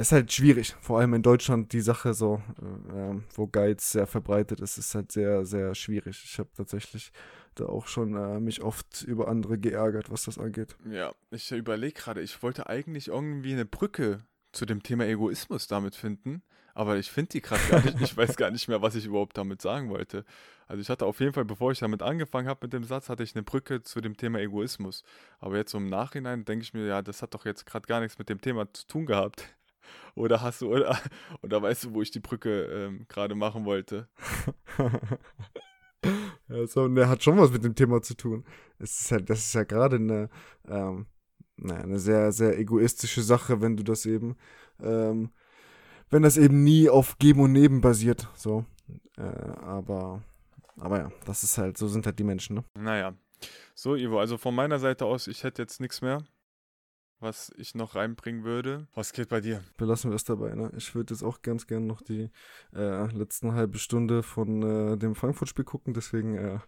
ist 0.00 0.12
halt 0.12 0.32
schwierig. 0.32 0.74
Vor 0.80 0.98
allem 0.98 1.14
in 1.14 1.22
Deutschland 1.22 1.72
die 1.72 1.80
Sache 1.80 2.14
so, 2.14 2.42
äh, 2.58 3.20
wo 3.34 3.46
Geiz 3.46 3.92
sehr 3.92 4.06
verbreitet 4.06 4.60
ist, 4.60 4.76
ist 4.76 4.94
halt 4.94 5.12
sehr, 5.12 5.44
sehr 5.44 5.74
schwierig. 5.74 6.20
Ich 6.24 6.38
habe 6.38 6.50
tatsächlich 6.56 7.12
da 7.54 7.66
auch 7.66 7.86
schon 7.86 8.16
äh, 8.16 8.40
mich 8.40 8.62
oft 8.62 9.02
über 9.02 9.28
andere 9.28 9.58
geärgert, 9.58 10.10
was 10.10 10.24
das 10.24 10.38
angeht. 10.38 10.76
Ja, 10.90 11.14
ich 11.30 11.50
überlege 11.52 11.94
gerade, 11.94 12.20
ich 12.22 12.42
wollte 12.42 12.68
eigentlich 12.68 13.08
irgendwie 13.08 13.52
eine 13.52 13.64
Brücke 13.64 14.24
zu 14.52 14.66
dem 14.66 14.82
Thema 14.82 15.06
Egoismus 15.06 15.66
damit 15.66 15.94
finden, 15.94 16.42
aber 16.74 16.96
ich 16.96 17.10
finde 17.10 17.30
die 17.30 17.40
gerade 17.40 17.62
gar 17.70 17.84
nicht. 17.84 18.00
Ich 18.00 18.16
weiß 18.16 18.36
gar 18.36 18.50
nicht 18.50 18.66
mehr, 18.68 18.82
was 18.82 18.96
ich 18.96 19.06
überhaupt 19.06 19.36
damit 19.36 19.62
sagen 19.62 19.90
wollte. 19.90 20.24
Also 20.66 20.80
ich 20.80 20.88
hatte 20.88 21.06
auf 21.06 21.20
jeden 21.20 21.32
Fall, 21.32 21.44
bevor 21.44 21.70
ich 21.70 21.78
damit 21.78 22.02
angefangen 22.02 22.48
habe 22.48 22.60
mit 22.62 22.72
dem 22.72 22.84
Satz, 22.84 23.08
hatte 23.08 23.22
ich 23.22 23.34
eine 23.34 23.42
Brücke 23.42 23.82
zu 23.82 24.00
dem 24.00 24.16
Thema 24.16 24.40
Egoismus. 24.40 25.04
Aber 25.38 25.56
jetzt 25.56 25.70
so 25.70 25.78
im 25.78 25.88
Nachhinein 25.88 26.44
denke 26.44 26.64
ich 26.64 26.74
mir, 26.74 26.86
ja, 26.86 27.02
das 27.02 27.22
hat 27.22 27.34
doch 27.34 27.44
jetzt 27.44 27.66
gerade 27.66 27.86
gar 27.86 28.00
nichts 28.00 28.18
mit 28.18 28.28
dem 28.28 28.40
Thema 28.40 28.72
zu 28.72 28.86
tun 28.86 29.06
gehabt. 29.06 29.54
Oder 30.14 30.40
hast 30.42 30.60
du, 30.60 30.72
oder, 30.72 30.98
oder 31.42 31.62
weißt 31.62 31.84
du, 31.84 31.94
wo 31.94 32.02
ich 32.02 32.10
die 32.10 32.20
Brücke 32.20 32.64
ähm, 32.64 33.06
gerade 33.08 33.34
machen 33.34 33.64
wollte? 33.64 34.08
ja, 36.48 36.66
so, 36.66 36.88
der 36.88 37.08
hat 37.08 37.22
schon 37.22 37.38
was 37.38 37.50
mit 37.50 37.64
dem 37.64 37.74
Thema 37.74 38.02
zu 38.02 38.14
tun. 38.14 38.44
Es 38.78 39.00
ist 39.00 39.12
halt, 39.12 39.30
das 39.30 39.40
ist 39.40 39.54
ja 39.54 39.64
gerade 39.64 39.96
eine, 39.96 40.28
ähm, 40.68 41.06
naja, 41.56 41.82
eine 41.82 41.98
sehr, 41.98 42.32
sehr 42.32 42.58
egoistische 42.58 43.22
Sache, 43.22 43.60
wenn 43.60 43.76
du 43.76 43.82
das 43.82 44.06
eben, 44.06 44.36
ähm, 44.80 45.30
wenn 46.10 46.22
das 46.22 46.36
eben 46.36 46.62
nie 46.62 46.88
auf 46.88 47.18
Geben 47.18 47.40
und 47.40 47.52
Neben 47.52 47.80
basiert. 47.80 48.28
So. 48.34 48.64
Äh, 49.16 49.22
aber, 49.22 50.22
aber 50.76 50.98
ja, 50.98 51.12
das 51.26 51.44
ist 51.44 51.58
halt, 51.58 51.78
so 51.78 51.88
sind 51.88 52.06
halt 52.06 52.18
die 52.18 52.24
Menschen, 52.24 52.56
ne? 52.56 52.64
Naja. 52.78 53.14
So, 53.74 53.96
Ivo, 53.96 54.20
also 54.20 54.38
von 54.38 54.54
meiner 54.54 54.78
Seite 54.78 55.04
aus, 55.04 55.26
ich 55.26 55.44
hätte 55.44 55.62
jetzt 55.62 55.80
nichts 55.80 56.00
mehr, 56.00 56.24
was 57.24 57.52
ich 57.56 57.74
noch 57.74 57.96
reinbringen 57.96 58.44
würde. 58.44 58.86
Was 58.94 59.12
geht 59.12 59.28
bei 59.28 59.40
dir? 59.40 59.64
Belassen 59.76 60.10
wir 60.10 60.14
es 60.14 60.22
dabei, 60.22 60.54
ne? 60.54 60.70
Ich 60.76 60.94
würde 60.94 61.12
jetzt 61.12 61.24
auch 61.24 61.42
ganz 61.42 61.66
gerne 61.66 61.86
noch 61.86 62.02
die 62.02 62.30
äh, 62.72 63.06
letzten 63.12 63.54
halbe 63.54 63.78
Stunde 63.78 64.22
von 64.22 64.62
äh, 64.62 64.96
dem 64.96 65.16
Frankfurt-Spiel 65.16 65.64
gucken, 65.64 65.94
deswegen 65.94 66.36
äh, 66.36 66.58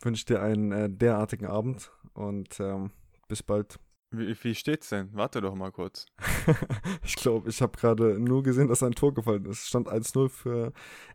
wünsche 0.00 0.20
ich 0.20 0.24
dir 0.24 0.42
einen 0.42 0.72
äh, 0.72 0.90
derartigen 0.90 1.46
Abend 1.46 1.92
und 2.14 2.58
ähm, 2.58 2.90
bis 3.28 3.44
bald. 3.44 3.78
Wie, 4.10 4.36
wie 4.42 4.54
steht's 4.54 4.88
denn? 4.88 5.10
Warte 5.12 5.40
doch 5.40 5.54
mal 5.54 5.70
kurz. 5.70 6.06
ich 7.04 7.16
glaube, 7.16 7.48
ich 7.48 7.60
habe 7.60 7.76
gerade 7.76 8.18
nur 8.18 8.42
gesehen, 8.42 8.68
dass 8.68 8.82
ein 8.82 8.92
Tor 8.92 9.12
gefallen 9.12 9.44
ist. 9.44 9.62
Es 9.62 9.68
stand 9.68 9.88
1-0 9.88 10.28
für 10.28 10.72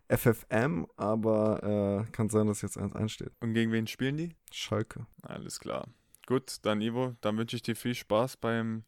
FFM, 0.09 0.87
aber 0.95 2.05
äh, 2.07 2.11
kann 2.11 2.29
sein, 2.29 2.47
dass 2.47 2.61
jetzt 2.61 2.77
1-1 2.77 3.09
steht. 3.09 3.31
Und 3.39 3.53
gegen 3.53 3.71
wen 3.71 3.87
spielen 3.87 4.17
die? 4.17 4.35
Schalke. 4.51 5.07
Alles 5.23 5.59
klar. 5.59 5.87
Gut, 6.27 6.57
dann 6.61 6.81
Ivo, 6.81 7.15
dann 7.21 7.37
wünsche 7.37 7.55
ich 7.55 7.61
dir 7.61 7.75
viel 7.75 7.95
Spaß 7.95 8.37
beim 8.37 8.83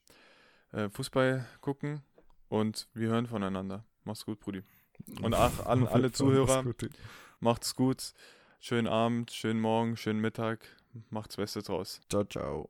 äh, 0.74 0.90
Fußball 0.90 1.46
gucken 1.62 2.02
und 2.50 2.88
wir 2.94 3.10
hören 3.10 3.28
voneinander. 3.28 3.86
Mach's 4.04 4.26
gut, 4.26 4.40
Brudi. 4.40 4.64
Und 5.22 5.34
ach, 5.34 5.66
an 5.66 5.88
alle 5.88 6.12
Zuhörer, 6.12 6.64
macht's 7.40 7.76
gut. 7.76 8.14
Schönen 8.60 8.88
Abend, 8.88 9.32
schönen 9.32 9.60
Morgen, 9.60 9.98
schönen 9.98 10.20
Mittag. 10.20 10.66
Macht's 11.10 11.38
Beste 11.38 11.62
draus. 11.62 12.02
Ciao, 12.10 12.24
ciao. 12.26 12.70